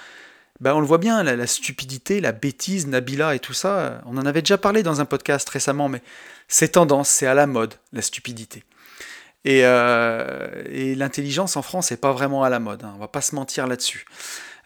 ben 0.60 0.76
on 0.76 0.80
le 0.80 0.86
voit 0.86 1.00
bien, 1.00 1.24
la, 1.24 1.48
stupidité, 1.48 2.22
la 2.22 2.34
bêtise, 2.34 2.86
Nabila 2.86 3.34
et 3.34 3.40
tout 3.40 3.54
ça, 3.54 4.02
on 4.06 4.18
en 4.18 4.26
avait 4.28 4.44
déjà 4.44 4.60
parlé 4.60 4.84
dans 4.84 5.02
un 5.02 5.06
podcast 5.06 5.50
récemment, 5.50 5.90
mais 5.90 6.04
c'est 6.48 6.74
tendance, 6.74 7.10
c'est 7.10 7.26
à 7.26 7.34
la 7.34 7.48
mode, 7.48 7.74
la 7.94 8.04
stupidité. 8.04 8.64
Et, 9.46 9.62
euh, 9.64 10.96
l'intelligence 10.96 11.56
en 11.58 11.62
France 11.62 11.92
n'est 11.92 11.98
pas 11.98 12.12
vraiment 12.12 12.44
à 12.44 12.50
la 12.50 12.60
mode, 12.60 12.84
hein, 12.84 12.94
on 12.96 13.00
va 13.00 13.08
pas 13.08 13.22
se 13.22 13.36
mentir 13.36 13.68
là-dessus. 13.68 14.06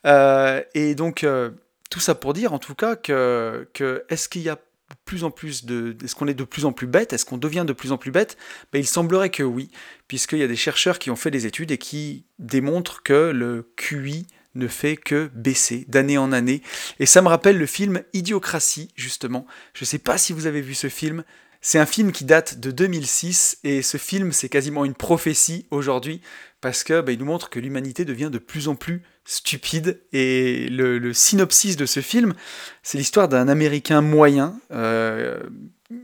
Euh, 0.05 0.61
et 0.73 0.95
donc, 0.95 1.23
euh, 1.23 1.51
tout 1.89 1.99
ça 1.99 2.15
pour 2.15 2.34
dire 2.34 2.53
en 2.53 2.59
tout 2.59 2.76
cas 2.76 2.95
que, 2.95 3.67
que 3.73 4.03
est-ce 4.09 4.28
qu'il 4.28 4.41
y 4.41 4.49
a 4.49 4.57
plus 5.05 5.23
en 5.23 5.32
plus 5.32 5.65
de. 5.65 5.95
Est-ce 6.03 6.15
qu'on 6.15 6.28
est 6.28 6.36
de 6.36 6.43
plus 6.43 6.65
en 6.65 6.71
plus 6.71 6.88
bête? 6.88 7.13
Est-ce 7.13 7.26
qu'on 7.26 7.38
devient 7.38 7.63
de 7.65 7.73
plus 7.73 7.91
en 7.91 7.97
plus 7.97 8.11
bête? 8.11 8.38
Ben, 8.71 8.80
Il 8.80 8.88
semblerait 8.88 9.30
que 9.30 9.43
oui, 9.43 9.71
puisqu'il 10.07 10.39
y 10.39 10.43
a 10.43 10.47
des 10.47 10.55
chercheurs 10.55 10.99
qui 10.99 11.09
ont 11.09 11.15
fait 11.15 11.32
des 11.32 11.45
études 11.45 11.71
et 11.71 11.78
qui 11.78 12.26
démontrent 12.39 13.03
que 13.03 13.32
le 13.34 13.71
QI 13.76 14.28
ne 14.55 14.67
fait 14.67 14.95
que 14.95 15.30
baisser 15.34 15.86
d'année 15.89 16.17
en 16.17 16.32
année. 16.32 16.61
Et 16.99 17.05
ça 17.05 17.21
me 17.21 17.28
rappelle 17.28 17.57
le 17.57 17.65
film 17.65 18.03
Idiocratie, 18.13 18.91
justement. 18.95 19.45
Je 19.73 19.84
ne 19.84 19.86
sais 19.86 19.99
pas 19.99 20.17
si 20.17 20.34
vous 20.34 20.47
avez 20.47 20.61
vu 20.61 20.73
ce 20.73 20.88
film. 20.88 21.23
C'est 21.68 21.80
un 21.80 21.88
film 21.88 22.11
qui 22.11 22.26
date 22.26 22.59
de 22.59 22.70
2006 22.70 23.57
et 23.63 23.82
ce 23.82 23.97
film 23.97 24.32
c'est 24.32 24.49
quasiment 24.49 24.86
une 24.86 24.93
prophétie 24.93 25.66
aujourd'hui 25.72 26.22
parce 26.61 26.84
que 26.84 27.01
bah, 27.01 27.11
il 27.11 27.18
nous 27.18 27.26
montre 27.26 27.49
que 27.49 27.59
l'humanité 27.59 28.05
devient 28.05 28.30
de 28.32 28.38
plus 28.38 28.68
en 28.68 28.76
plus 28.76 29.01
stupide 29.24 29.99
et 30.13 30.70
le, 30.70 31.11
synopsis 31.11 31.76
de 31.76 31.88
ce 31.88 32.01
film 32.01 32.36
c'est 32.84 32.99
l'histoire 32.99 33.28
d'un 33.30 33.47
Américain 33.47 34.01
moyen 34.01 34.59
euh, 34.70 35.39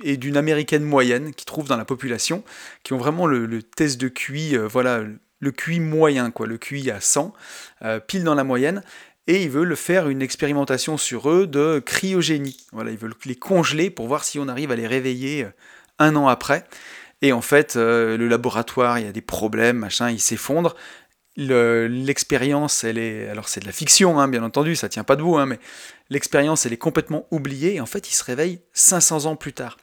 et 0.03 0.17
d'une 0.17 0.35
Américaine 0.35 0.83
moyenne 0.83 1.31
qui 1.31 1.45
trouve 1.45 1.67
dans 1.67 1.77
la 1.77 1.85
population 1.85 2.43
qui 2.81 2.93
ont 2.93 2.97
vraiment 2.97 3.27
le, 3.27 3.61
test 3.61 4.01
de 4.01 4.07
QI 4.07 4.57
euh, 4.57 4.67
voilà 4.67 5.03
le 5.41 5.51
QI 5.51 5.79
moyen, 5.79 6.31
quoi, 6.31 6.47
le 6.47 6.57
QI 6.57 6.91
à 6.91 7.01
100, 7.01 7.33
euh, 7.81 7.99
pile 7.99 8.23
dans 8.23 8.35
la 8.35 8.43
moyenne, 8.43 8.83
et 9.31 9.43
ils 9.43 9.49
veulent 9.49 9.77
faire 9.77 10.09
une 10.09 10.21
expérimentation 10.21 10.97
sur 10.97 11.29
eux 11.29 11.47
de 11.47 11.79
cryogénie. 11.79 12.57
Voilà, 12.73 12.91
ils 12.91 12.97
veulent 12.97 13.15
les 13.23 13.37
congeler 13.37 13.89
pour 13.89 14.07
voir 14.07 14.25
si 14.25 14.39
on 14.39 14.49
arrive 14.49 14.71
à 14.71 14.75
les 14.75 14.87
réveiller 14.87 15.45
euh, 15.45 15.51
un 15.99 16.17
an 16.17 16.27
après. 16.27 16.65
Et 17.21 17.31
en 17.31 17.39
fait, 17.39 17.77
euh, 17.77 18.17
le 18.17 18.27
laboratoire, 18.27 18.99
il 18.99 19.05
y 19.05 19.07
a 19.07 19.13
des 19.13 19.21
problèmes, 19.21 19.77
machin, 19.77 20.09
il 20.09 20.19
s'effondre. 20.19 20.75
L'expérience, 21.37 22.83
elle 22.83 22.97
est. 22.97 23.29
Alors, 23.29 23.47
c'est 23.47 23.61
de 23.61 23.65
la 23.65 23.71
fiction, 23.71 24.19
hein, 24.19 24.27
bien 24.27 24.43
entendu, 24.43 24.75
ça 24.75 24.89
tient 24.89 25.05
pas 25.05 25.15
debout, 25.15 25.37
hein, 25.37 25.45
mais 25.45 25.59
l'expérience, 26.09 26.65
elle 26.65 26.73
est 26.73 26.77
complètement 26.77 27.25
oubliée. 27.31 27.75
Et 27.75 27.79
en 27.79 27.85
fait, 27.85 28.09
ils 28.09 28.13
se 28.13 28.25
réveillent 28.25 28.59
500 28.73 29.27
ans 29.27 29.37
plus 29.37 29.53
tard. 29.53 29.77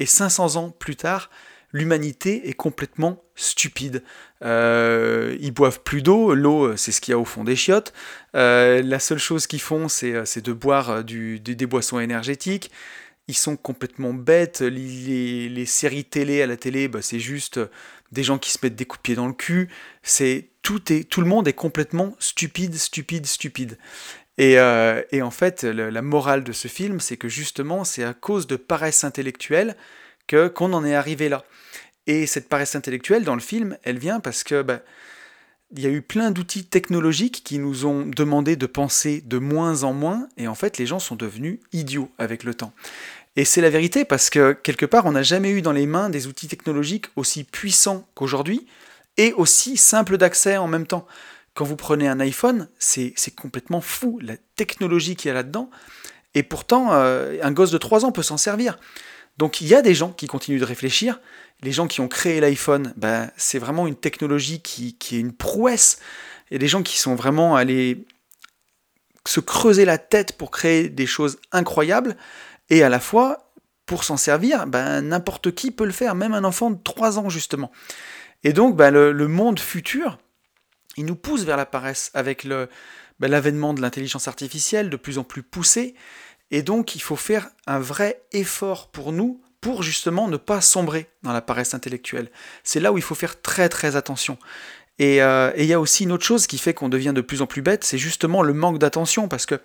Et 0.00 0.06
500 0.06 0.56
ans 0.56 0.70
plus 0.70 0.96
tard, 0.96 1.30
l'humanité 1.72 2.48
est 2.48 2.54
complètement 2.54 3.22
stupide. 3.34 4.02
Euh, 4.44 5.36
ils 5.40 5.52
boivent 5.52 5.82
plus 5.82 6.02
d'eau, 6.02 6.34
l'eau 6.34 6.76
c'est 6.76 6.92
ce 6.92 7.00
qu'il 7.00 7.12
y 7.12 7.14
a 7.14 7.18
au 7.18 7.24
fond 7.24 7.44
des 7.44 7.56
chiottes. 7.56 7.92
Euh, 8.34 8.82
la 8.82 8.98
seule 8.98 9.18
chose 9.18 9.46
qu'ils 9.46 9.60
font 9.60 9.88
c'est, 9.88 10.14
euh, 10.14 10.24
de 10.42 10.52
boire 10.52 11.04
des 11.04 11.66
boissons 11.66 12.00
énergétiques. 12.00 12.70
Ils 13.26 13.36
sont 13.36 13.56
complètement 13.56 14.14
bêtes. 14.14 14.60
Les, 14.62 15.66
séries 15.66 16.04
télé 16.04 16.40
à 16.40 16.46
la 16.46 16.56
télé, 16.56 16.88
bah, 16.88 17.02
c'est 17.02 17.18
juste 17.20 17.60
des 18.10 18.22
gens 18.22 18.38
qui 18.38 18.50
se 18.50 18.58
mettent 18.62 18.76
des 18.76 18.86
coups 18.86 19.00
de 19.00 19.02
pied 19.02 19.14
dans 19.16 19.26
le 19.26 19.34
cul. 19.34 19.68
C'est 20.02 20.48
tout, 20.62 20.92
est, 20.92 21.04
tout 21.04 21.20
le 21.20 21.26
monde 21.26 21.46
est 21.46 21.52
complètement 21.52 22.16
stupide, 22.18 22.74
stupide, 22.74 23.26
stupide. 23.26 23.76
Et 24.38 24.58
en 24.58 25.30
fait, 25.30 25.64
la 25.64 26.00
morale 26.00 26.42
de 26.42 26.52
ce 26.52 26.68
film, 26.68 27.00
c'est 27.00 27.18
que 27.18 27.28
justement, 27.28 27.84
c'est 27.84 28.04
à 28.04 28.14
cause 28.14 28.46
de 28.46 28.56
paresse 28.56 29.04
intellectuelle 29.04 29.76
que 30.28 30.46
qu'on 30.46 30.72
en 30.72 30.84
est 30.84 30.94
arrivé 30.94 31.28
là. 31.28 31.44
Et 32.06 32.26
cette 32.26 32.48
paresse 32.48 32.76
intellectuelle 32.76 33.24
dans 33.24 33.34
le 33.34 33.40
film, 33.40 33.76
elle 33.82 33.98
vient 33.98 34.20
parce 34.20 34.44
que 34.44 34.62
bah, 34.62 34.80
il 35.72 35.80
y 35.82 35.86
a 35.86 35.90
eu 35.90 36.00
plein 36.00 36.30
d'outils 36.30 36.64
technologiques 36.64 37.42
qui 37.44 37.58
nous 37.58 37.84
ont 37.84 38.06
demandé 38.06 38.56
de 38.56 38.66
penser 38.66 39.22
de 39.26 39.38
moins 39.38 39.82
en 39.82 39.92
moins, 39.92 40.28
et 40.36 40.48
en 40.48 40.54
fait 40.54 40.78
les 40.78 40.86
gens 40.86 40.98
sont 40.98 41.16
devenus 41.16 41.58
idiots 41.72 42.10
avec 42.18 42.44
le 42.44 42.54
temps. 42.54 42.72
Et 43.36 43.44
c'est 43.44 43.60
la 43.60 43.70
vérité 43.70 44.04
parce 44.04 44.30
que 44.30 44.52
quelque 44.52 44.86
part 44.86 45.04
on 45.06 45.12
n'a 45.12 45.22
jamais 45.22 45.50
eu 45.50 45.60
dans 45.60 45.72
les 45.72 45.86
mains 45.86 46.08
des 46.08 46.26
outils 46.26 46.48
technologiques 46.48 47.06
aussi 47.16 47.44
puissants 47.44 48.08
qu'aujourd'hui, 48.14 48.66
et 49.18 49.32
aussi 49.34 49.76
simples 49.76 50.16
d'accès 50.16 50.56
en 50.56 50.68
même 50.68 50.86
temps. 50.86 51.06
Quand 51.52 51.64
vous 51.64 51.76
prenez 51.76 52.08
un 52.08 52.20
iPhone, 52.20 52.68
c'est 52.78 53.12
complètement 53.36 53.80
fou 53.80 54.18
la 54.22 54.36
technologie 54.56 55.16
qu'il 55.16 55.28
y 55.28 55.32
a 55.32 55.34
là-dedans, 55.34 55.70
et 56.34 56.42
pourtant 56.42 56.92
euh, 56.92 57.36
un 57.42 57.50
gosse 57.50 57.72
de 57.72 57.78
3 57.78 58.04
ans 58.04 58.12
peut 58.12 58.22
s'en 58.22 58.36
servir. 58.36 58.78
Donc 59.38 59.60
il 59.60 59.68
y 59.68 59.74
a 59.74 59.82
des 59.82 59.94
gens 59.94 60.10
qui 60.10 60.26
continuent 60.26 60.60
de 60.60 60.64
réfléchir. 60.64 61.20
Les 61.62 61.72
gens 61.72 61.86
qui 61.86 62.00
ont 62.00 62.08
créé 62.08 62.40
l'iPhone, 62.40 62.92
ben, 62.96 63.30
c'est 63.36 63.58
vraiment 63.58 63.86
une 63.86 63.96
technologie 63.96 64.60
qui, 64.60 64.96
est 65.12 65.16
une 65.16 65.32
prouesse. 65.32 65.98
A 66.52 66.58
des 66.58 66.68
gens 66.68 66.82
qui 66.82 66.98
sont 66.98 67.14
vraiment 67.14 67.56
allés 67.56 68.04
se 69.26 69.40
creuser 69.40 69.84
la 69.84 69.98
tête 69.98 70.36
pour 70.36 70.50
créer 70.50 70.88
des 70.88 71.06
choses 71.06 71.38
incroyables. 71.52 72.16
Et 72.70 72.82
à 72.82 72.88
la 72.88 73.00
fois, 73.00 73.50
pour 73.86 74.04
s'en 74.04 74.16
servir, 74.16 74.66
ben, 74.66 75.00
n'importe 75.02 75.54
qui 75.54 75.70
peut 75.70 75.84
le 75.84 75.92
faire, 75.92 76.14
même 76.14 76.34
un 76.34 76.44
enfant 76.44 76.70
de 76.70 76.78
3 76.82 77.18
ans 77.18 77.28
justement. 77.28 77.70
Et 78.44 78.52
donc 78.52 78.76
ben, 78.76 78.90
le, 78.90 79.28
monde 79.28 79.58
futur, 79.58 80.18
il 80.96 81.04
nous 81.04 81.16
pousse 81.16 81.44
vers 81.44 81.56
la 81.56 81.66
paresse 81.66 82.10
avec 82.14 82.46
l'avènement 83.20 83.74
de 83.74 83.80
l'intelligence 83.80 84.28
artificielle 84.28 84.90
de 84.90 84.96
plus 84.96 85.18
en 85.18 85.24
plus 85.24 85.42
poussée. 85.42 85.94
Et 86.50 86.62
donc, 86.62 86.94
il 86.94 87.02
faut 87.02 87.16
faire 87.16 87.50
un 87.66 87.78
vrai 87.78 88.22
effort 88.32 88.88
pour 88.88 89.12
nous 89.12 89.40
pour 89.60 89.82
justement 89.82 90.28
ne 90.28 90.36
pas 90.36 90.60
sombrer 90.60 91.08
dans 91.22 91.32
la 91.32 91.42
paresse 91.42 91.74
intellectuelle. 91.74 92.30
C'est 92.62 92.80
là 92.80 92.92
où 92.92 92.98
il 92.98 93.02
faut 93.02 93.14
faire 93.14 93.40
très 93.40 93.68
très 93.68 93.96
attention. 93.96 94.38
Euh, 95.00 95.52
et 95.54 95.62
il 95.62 95.68
y 95.68 95.72
a 95.72 95.80
aussi 95.80 96.04
une 96.04 96.12
autre 96.12 96.24
chose 96.24 96.46
qui 96.46 96.58
fait 96.58 96.74
qu'on 96.74 96.88
devient 96.88 97.12
de 97.14 97.20
plus 97.20 97.42
en 97.42 97.46
plus 97.46 97.62
bête, 97.62 97.84
c'est 97.84 97.98
justement 97.98 98.42
le 98.42 98.52
manque 98.52 98.78
d'attention, 98.78 99.28
parce 99.28 99.46
que 99.46 99.60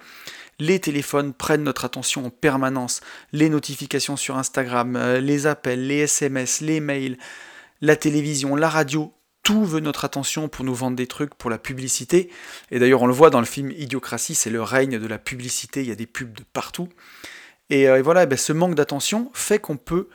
les 0.59 0.79
téléphones 0.79 1.33
prennent 1.33 1.63
notre 1.63 1.85
attention 1.85 2.27
en 2.27 2.29
permanence. 2.29 3.01
Les 3.31 3.49
notifications 3.49 4.15
sur 4.15 4.37
Instagram, 4.37 4.95
euh, 4.95 5.19
les 5.19 5.47
appels, 5.47 5.87
les 5.87 5.99
SMS, 5.99 6.61
les 6.61 6.79
mails, 6.79 7.17
la 7.81 7.95
télévision, 7.95 8.55
la 8.55 8.69
radio, 8.69 9.11
tout 9.43 9.65
veut 9.65 9.81
notre 9.81 10.05
attention 10.05 10.47
pour 10.47 10.65
nous 10.65 10.73
vendre 10.73 10.95
des 10.95 11.07
trucs, 11.07 11.35
pour 11.35 11.49
la 11.49 11.57
publicité. 11.57 12.29
Et 12.71 12.79
d'ailleurs, 12.79 13.01
on 13.01 13.07
le 13.07 13.13
voit 13.13 13.29
dans 13.29 13.39
le 13.39 13.45
film 13.45 13.71
Idiocratie, 13.71 14.35
c'est 14.35 14.49
le 14.49 14.63
règne 14.63 14.97
de 14.97 15.07
la 15.07 15.17
publicité, 15.17 15.81
il 15.81 15.89
y 15.89 15.91
a 15.91 15.95
des 15.95 16.07
pubs 16.07 16.33
de 16.33 16.43
partout. 16.53 16.89
Et, 17.69 17.87
euh, 17.89 18.01
voilà, 18.01 18.25
ben, 18.25 18.37
ce 18.37 18.53
manque 18.53 18.75
d'attention 18.75 19.29
fait 19.33 19.59
qu'on 19.59 19.77
peut, 19.77 20.07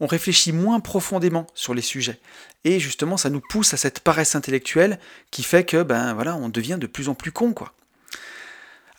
on 0.00 0.06
réfléchit 0.06 0.52
moins 0.52 0.78
profondément 0.78 1.46
sur 1.54 1.74
les 1.74 1.82
sujets. 1.82 2.20
Et 2.64 2.78
justement, 2.78 3.16
ça 3.16 3.30
nous 3.30 3.40
pousse 3.40 3.74
à 3.74 3.76
cette 3.76 4.00
paresse 4.00 4.36
intellectuelle 4.36 5.00
qui 5.30 5.42
fait 5.42 5.64
que, 5.64 5.82
ben 5.82 6.14
voilà, 6.14 6.36
on 6.36 6.48
devient 6.48 6.78
de 6.80 6.86
plus 6.86 7.08
en 7.08 7.14
plus 7.14 7.32
con. 7.32 7.54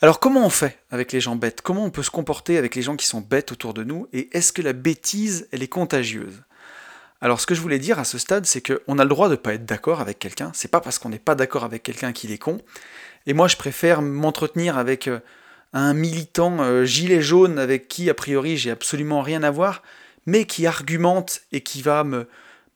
Alors 0.02 0.20
comment 0.20 0.46
on 0.46 0.50
fait 0.50 0.80
avec 0.92 1.12
les 1.12 1.22
gens 1.22 1.36
bêtes? 1.36 1.62
Comment 1.62 1.86
on 1.86 1.90
peut 1.90 2.04
se 2.04 2.10
comporter 2.10 2.58
avec 2.58 2.76
les 2.76 2.82
gens 2.82 2.96
qui 2.96 3.06
sont 3.08 3.22
bêtes 3.22 3.52
autour 3.52 3.74
de 3.74 3.84
nous? 3.84 4.08
Et 4.14 4.36
est-ce 4.36 4.54
que 4.54 4.62
la 4.62 4.74
bêtise, 4.74 5.48
elle 5.52 5.64
est 5.64 5.68
contagieuse? 5.68 6.42
Alors 7.22 7.42
ce 7.42 7.46
que 7.46 7.56
je 7.56 7.62
voulais 7.62 7.80
dire 7.80 8.00
à 8.00 8.06
ce 8.06 8.18
stade, 8.18 8.46
c'est 8.46 8.62
qu'on 8.62 8.98
a 8.98 9.04
le 9.04 9.10
droit 9.10 9.28
de 9.28 9.34
ne 9.34 9.38
pas 9.38 9.54
être 9.54 9.66
d'accord 9.66 10.00
avec 10.00 10.20
quelqu'un. 10.20 10.52
C'est 10.54 10.72
pas 10.72 10.80
parce 10.80 11.00
qu'on 11.00 11.10
n'est 11.10 11.20
pas 11.20 11.36
d'accord 11.36 11.66
avec 11.66 11.84
quelqu'un 11.84 12.14
qu'il 12.14 12.32
est 12.32 12.38
con. 12.38 12.62
Et 13.28 13.34
moi, 13.34 13.48
je 13.48 13.58
préfère 13.58 14.02
m'entretenir 14.02 14.78
avec 14.78 15.08
euh, 15.08 15.20
un 15.74 15.94
militant 15.94 16.62
euh, 16.62 16.86
gilet 16.86 17.22
jaune 17.22 17.60
avec 17.60 17.90
qui, 17.90 18.10
a 18.10 18.14
priori, 18.14 18.58
j'ai 18.58 18.72
absolument 18.72 19.22
rien 19.22 19.44
à 19.44 19.52
voir, 19.52 19.84
mais 20.26 20.46
qui 20.46 20.66
argumente 20.66 21.42
et 21.52 21.62
qui 21.62 21.82
va 21.82 22.06
me, 22.06 22.28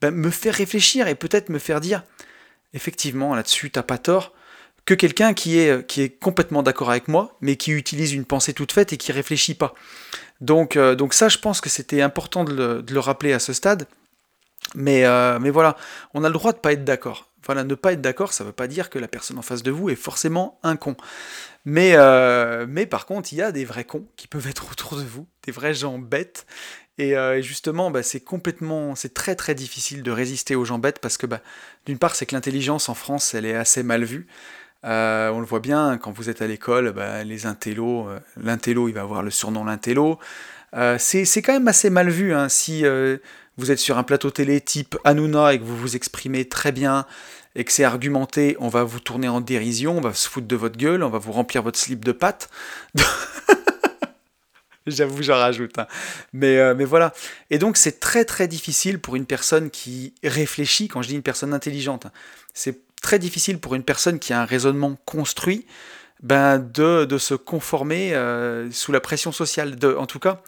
ben, 0.02 0.32
faire 0.32 0.56
réfléchir 0.56 1.08
et 1.08 1.16
peut-être 1.16 1.48
me 1.48 1.60
faire 1.60 1.80
dire, 1.80 2.04
effectivement, 2.74 3.36
là-dessus, 3.36 3.72
t'as 3.72 3.84
pas 3.84 3.98
tort, 3.98 4.34
que 4.86 4.94
quelqu'un 4.94 5.34
qui 5.34 5.58
est, 5.58 5.70
euh, 5.70 5.82
qui 5.82 6.02
est 6.02 6.10
complètement 6.10 6.64
d'accord 6.64 6.92
avec 6.92 7.08
moi, 7.08 7.38
mais 7.40 7.56
qui 7.56 7.72
utilise 7.72 8.12
une 8.12 8.26
pensée 8.26 8.54
toute 8.54 8.74
faite 8.74 8.92
et 8.92 8.98
qui 8.98 9.14
réfléchit 9.14 9.56
pas. 9.56 9.74
Donc, 10.42 10.78
donc 10.78 11.14
ça, 11.14 11.30
je 11.30 11.38
pense 11.38 11.62
que 11.62 11.70
c'était 11.70 12.02
important 12.02 12.44
de 12.44 12.84
le 12.86 13.00
rappeler 13.00 13.32
à 13.32 13.40
ce 13.40 13.54
stade. 13.54 13.88
Mais, 14.76 15.06
euh, 15.06 15.40
mais 15.40 15.50
voilà, 15.50 15.76
on 16.14 16.24
a 16.24 16.28
le 16.28 16.34
droit 16.34 16.54
de 16.54 16.58
pas 16.58 16.74
être 16.74 16.84
d'accord. 16.84 17.30
Voilà, 17.46 17.64
ne 17.64 17.76
pas 17.76 17.94
être 17.94 18.02
d'accord, 18.02 18.32
ça 18.32 18.44
ne 18.44 18.50
veut 18.50 18.54
pas 18.54 18.68
dire 18.68 18.90
que 18.90 18.98
la 19.00 19.08
personne 19.08 19.38
en 19.38 19.42
face 19.42 19.64
de 19.64 19.72
vous 19.72 19.90
est 19.90 19.96
forcément 19.96 20.60
un 20.64 20.78
con. 20.78 20.96
Mais, 21.66 21.92
euh, 21.96 22.66
mais 22.68 22.86
par 22.86 23.06
contre, 23.06 23.34
il 23.34 23.38
y 23.38 23.42
a 23.42 23.52
des 23.52 23.66
vrais 23.66 23.84
cons 23.84 24.06
qui 24.16 24.28
peuvent 24.28 24.48
être 24.48 24.66
autour 24.72 24.98
de 24.98 25.04
vous, 25.04 25.28
des 25.46 25.52
vrais 25.52 25.74
gens 25.74 26.00
bêtes. 26.00 26.46
Et 26.98 27.18
euh, 27.18 27.42
justement, 27.42 27.92
bah, 27.92 28.04
c'est 28.04 28.20
complètement, 28.20 28.96
c'est 28.96 29.14
très 29.14 29.36
très 29.36 29.56
difficile 29.56 30.04
de 30.04 30.12
résister 30.12 30.56
aux 30.56 30.64
gens 30.64 30.80
bêtes 30.80 31.00
parce 31.00 31.18
que, 31.18 31.26
bah, 31.26 31.42
d'une 31.86 31.98
part, 31.98 32.16
c'est 32.16 32.26
que 32.26 32.36
l'intelligence 32.36 32.88
en 32.88 32.94
France, 32.94 33.34
elle 33.34 33.46
est 33.46 33.56
assez 33.56 33.84
mal 33.84 34.04
vue. 34.04 34.28
on 34.84 35.40
le 35.40 35.46
voit 35.46 35.60
bien 35.60 35.98
quand 35.98 36.12
vous 36.12 36.30
êtes 36.30 36.42
à 36.42 36.48
l'école, 36.48 36.92
bah, 36.94 37.24
les 37.24 37.46
intellos, 37.46 38.08
l'intello, 38.38 38.88
il 38.90 38.94
va 38.94 39.02
avoir 39.02 39.24
le 39.24 39.32
surnom 39.32 39.66
l'intello. 39.66 40.20
c'est 40.98 41.42
quand 41.42 41.54
même 41.54 41.68
assez 41.68 41.90
mal 41.90 42.10
vu. 42.10 42.34
Hein, 42.34 42.48
si 42.48 42.86
vous 43.58 43.72
êtes 43.72 43.80
sur 43.80 43.98
un 43.98 44.04
plateau 44.04 44.32
télé 44.32 44.62
type 44.62 44.98
Hanouna 45.04 45.54
et 45.54 45.60
que 45.60 45.64
vous 45.64 45.78
vous 45.78 45.96
exprimez 45.96 46.46
très 46.46 46.72
bien 46.72 47.06
et 47.56 47.64
que 47.64 47.72
c'est 47.72 47.84
argumenté, 47.84 48.58
on 48.60 48.68
va 48.68 48.84
vous 48.84 49.00
tourner 49.00 49.28
en 49.28 49.42
dérision, 49.42 49.98
on 49.98 50.02
va 50.02 50.14
se 50.14 50.28
foutre 50.28 50.48
de 50.48 50.56
votre 50.56 50.78
gueule, 50.78 51.04
on 51.04 51.10
va 51.10 51.20
vous 51.20 51.32
remplir 51.32 51.62
votre 51.62 51.78
slip 51.78 52.04
de 52.04 52.12
pâte. 52.12 52.50
J'avoue, 54.88 55.24
j'en 55.24 55.36
rajoute. 55.36 55.78
Hein. 55.80 55.88
Mais, 56.34 56.58
euh, 56.58 56.76
mais 56.76 56.84
voilà. 56.84 57.14
Et 57.50 57.58
donc, 57.58 57.78
c'est 57.78 58.00
très 58.00 58.26
très 58.26 58.48
difficile 58.48 59.00
pour 59.00 59.16
une 59.16 59.26
personne 59.26 59.70
qui 59.70 60.14
réfléchit, 60.24 60.88
quand 60.90 61.02
je 61.02 61.10
dis 61.10 61.16
une 61.16 61.22
personne 61.22 61.54
intelligente, 61.54 62.08
c'est 62.54 62.82
très 63.02 63.20
difficile 63.20 63.60
pour 63.60 63.76
une 63.76 63.84
personne 63.84 64.20
qui 64.20 64.34
a 64.34 64.42
un 64.42 64.46
raisonnement 64.46 64.98
construit 65.06 65.66
ben, 66.22 66.60
de, 66.60 67.06
de 67.06 67.18
se 67.18 67.34
conformer 67.34 68.14
euh, 68.14 68.70
sous 68.72 68.92
la 68.92 69.00
pression 69.00 69.32
sociale. 69.32 69.76
De, 69.76 69.94
en 69.94 70.06
tout 70.06 70.20
cas, 70.20 70.42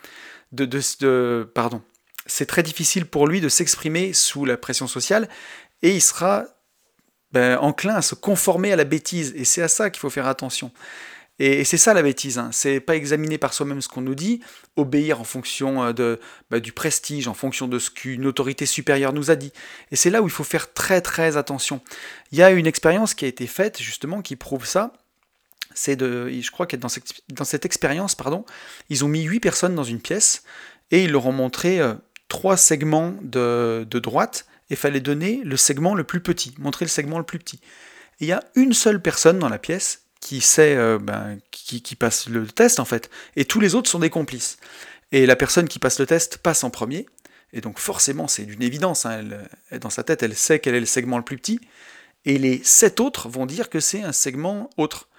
de, 0.52 0.66
de 0.66 1.50
pardon. 1.54 1.82
C'est 2.26 2.46
très 2.46 2.64
difficile 2.64 3.06
pour 3.06 3.28
lui 3.28 3.42
de 3.42 3.50
s'exprimer 3.50 4.14
sous 4.14 4.46
la 4.46 4.58
pression 4.58 4.88
sociale 4.88 5.30
et 5.82 5.92
il 5.92 6.02
sera 6.02 6.46
ben, 7.32 7.58
enclin 7.58 7.96
à 7.96 8.02
se 8.02 8.16
conformer 8.16 8.72
à 8.72 8.76
la 8.76 8.86
bêtise. 8.86 9.34
Et 9.36 9.46
c'est 9.46 9.62
à 9.62 9.68
ça 9.68 9.90
qu'il 9.90 10.00
faut 10.00 10.10
faire 10.10 10.28
attention. 10.28 10.72
Et, 11.38 11.66
c'est 11.66 11.78
ça 11.78 11.94
la 11.94 12.02
bêtise, 12.02 12.38
hein. 12.38 12.50
c'est 12.54 12.80
pas 12.80 12.96
examiner 12.96 13.38
par 13.38 13.54
soi-même 13.54 13.82
ce 13.82 13.90
qu'on 13.90 14.02
nous 14.02 14.16
dit, 14.16 14.40
obéir 14.78 15.20
en 15.20 15.26
fonction 15.26 15.84
euh, 15.84 15.92
de, 15.92 16.20
bah, 16.50 16.62
du 16.62 16.72
prestige, 16.72 17.28
en 17.28 17.34
fonction 17.34 17.68
de 17.68 17.78
ce 17.78 17.92
qu'une 17.92 18.26
autorité 18.26 18.66
supérieure 18.66 19.12
nous 19.12 19.32
a 19.32 19.36
dit. 19.36 19.52
Et 19.92 19.98
c'est 19.98 20.10
là 20.10 20.22
où 20.22 20.28
il 20.28 20.32
faut 20.32 20.46
faire 20.46 20.72
très 20.74 21.02
très 21.02 21.36
attention. 21.36 21.82
Il 22.32 22.38
y 22.38 22.44
a 22.44 22.52
une 22.52 22.68
expérience 22.68 23.14
qui 23.14 23.26
a 23.26 23.28
été 23.28 23.48
faite 23.48 23.82
justement 23.82 24.22
qui 24.22 24.38
prouve 24.38 24.66
ça. 24.66 24.94
C'est 25.74 25.98
de, 25.98 26.30
je 26.30 26.52
crois 26.52 26.68
que 26.68 26.78
dans 26.78 26.88
cette, 26.88 27.04
dans 27.28 27.44
cette 27.44 27.66
expérience, 27.66 28.16
pardon, 28.16 28.46
ils 28.90 29.04
ont 29.04 29.10
mis 29.10 29.24
huit 29.24 29.42
personnes 29.42 29.76
dans 29.76 29.84
une 29.84 30.00
pièce 30.00 30.44
et 30.92 31.04
ils 31.04 31.12
leur 31.12 31.26
ont 31.26 31.34
montré 31.34 31.82
euh, 31.82 31.96
trois 32.28 32.58
segments 32.58 33.16
de, 33.22 33.86
de 33.90 34.00
droite 34.00 34.46
et 34.70 34.76
fallait 34.76 35.00
donner 35.00 35.42
le 35.44 35.58
segment 35.58 35.94
le 35.94 36.04
plus 36.04 36.22
petit, 36.22 36.56
montrer 36.58 36.86
le 36.86 36.90
segment 36.90 37.18
le 37.18 37.24
plus 37.24 37.40
petit. 37.40 37.60
il 38.20 38.28
y 38.28 38.32
a 38.32 38.44
une 38.56 38.74
seule 38.74 39.02
personne 39.02 39.40
dans 39.40 39.50
la 39.50 39.60
pièce 39.60 40.02
qui 40.20 40.42
sait, 40.42 40.76
euh, 40.76 40.98
ben, 41.00 41.38
qui, 41.52 41.96
passe 41.96 42.28
le 42.28 42.48
test 42.48 42.80
en 42.80 42.86
fait, 42.86 43.12
et 43.36 43.46
tous 43.46 43.60
les 43.60 43.76
autres 43.76 43.90
sont 43.90 44.00
des 44.00 44.10
complices. 44.10 44.58
Et 45.12 45.26
la 45.28 45.36
personne 45.36 45.68
qui 45.68 45.78
passe 45.78 46.00
le 46.00 46.08
test 46.08 46.40
passe 46.40 46.64
en 46.64 46.72
premier, 46.72 47.06
et 47.54 47.62
donc 47.62 47.78
forcément 47.78 48.28
c'est 48.28 48.44
d'une 48.44 48.64
évidence, 48.64 49.06
hein, 49.06 49.24
elle, 49.70 49.80
dans 49.80 49.92
sa 49.92 50.04
tête 50.04 50.24
elle 50.24 50.36
sait 50.36 50.60
quel 50.60 50.74
est 50.74 50.80
le 50.80 50.88
segment 50.88 51.18
le 51.18 51.24
plus 51.24 51.38
petit, 51.38 51.60
et 52.26 52.40
les 52.40 52.64
sept 52.64 53.00
autres 53.00 53.30
vont 53.30 53.46
dire 53.46 53.70
que 53.70 53.80
c'est 53.80 54.02
un 54.02 54.14
segment 54.14 54.70
autre. 54.78 55.10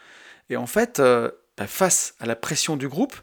Et 0.50 0.56
en 0.56 0.66
fait, 0.66 0.98
euh, 0.98 1.30
ben, 1.56 1.68
face 1.68 2.14
à 2.18 2.26
la 2.26 2.34
pression 2.34 2.76
du 2.76 2.88
groupe, 2.88 3.14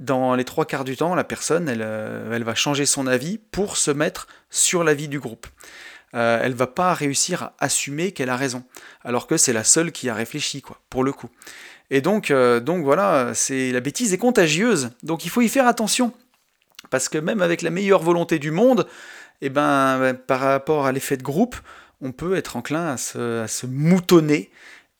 dans 0.00 0.34
les 0.34 0.44
trois 0.44 0.64
quarts 0.64 0.84
du 0.84 0.96
temps, 0.96 1.14
la 1.14 1.24
personne, 1.24 1.68
elle, 1.68 1.82
euh, 1.82 2.34
elle 2.34 2.42
va 2.42 2.54
changer 2.54 2.86
son 2.86 3.06
avis 3.06 3.38
pour 3.38 3.76
se 3.76 3.90
mettre 3.90 4.26
sur 4.48 4.82
l'avis 4.82 5.08
du 5.08 5.20
groupe. 5.20 5.46
Euh, 6.14 6.40
elle 6.42 6.54
va 6.54 6.66
pas 6.66 6.92
réussir 6.92 7.44
à 7.44 7.54
assumer 7.60 8.10
qu'elle 8.10 8.30
a 8.30 8.36
raison, 8.36 8.64
alors 9.04 9.28
que 9.28 9.36
c'est 9.36 9.52
la 9.52 9.62
seule 9.62 9.92
qui 9.92 10.08
a 10.08 10.14
réfléchi, 10.14 10.62
quoi, 10.62 10.80
pour 10.90 11.04
le 11.04 11.12
coup. 11.12 11.28
Et 11.90 12.00
donc, 12.00 12.30
euh, 12.30 12.60
donc 12.60 12.82
voilà, 12.82 13.32
c'est 13.34 13.70
la 13.70 13.80
bêtise 13.80 14.12
est 14.12 14.18
contagieuse, 14.18 14.90
donc 15.02 15.24
il 15.24 15.28
faut 15.28 15.42
y 15.42 15.48
faire 15.48 15.68
attention, 15.68 16.12
parce 16.88 17.08
que 17.08 17.18
même 17.18 17.42
avec 17.42 17.62
la 17.62 17.70
meilleure 17.70 18.02
volonté 18.02 18.38
du 18.38 18.50
monde, 18.50 18.88
eh 19.42 19.50
ben, 19.50 20.14
par 20.26 20.40
rapport 20.40 20.86
à 20.86 20.92
l'effet 20.92 21.16
de 21.16 21.22
groupe, 21.22 21.56
on 22.00 22.12
peut 22.12 22.36
être 22.36 22.56
enclin 22.56 22.86
à 22.86 22.96
se, 22.96 23.66
moutonner 23.66 24.50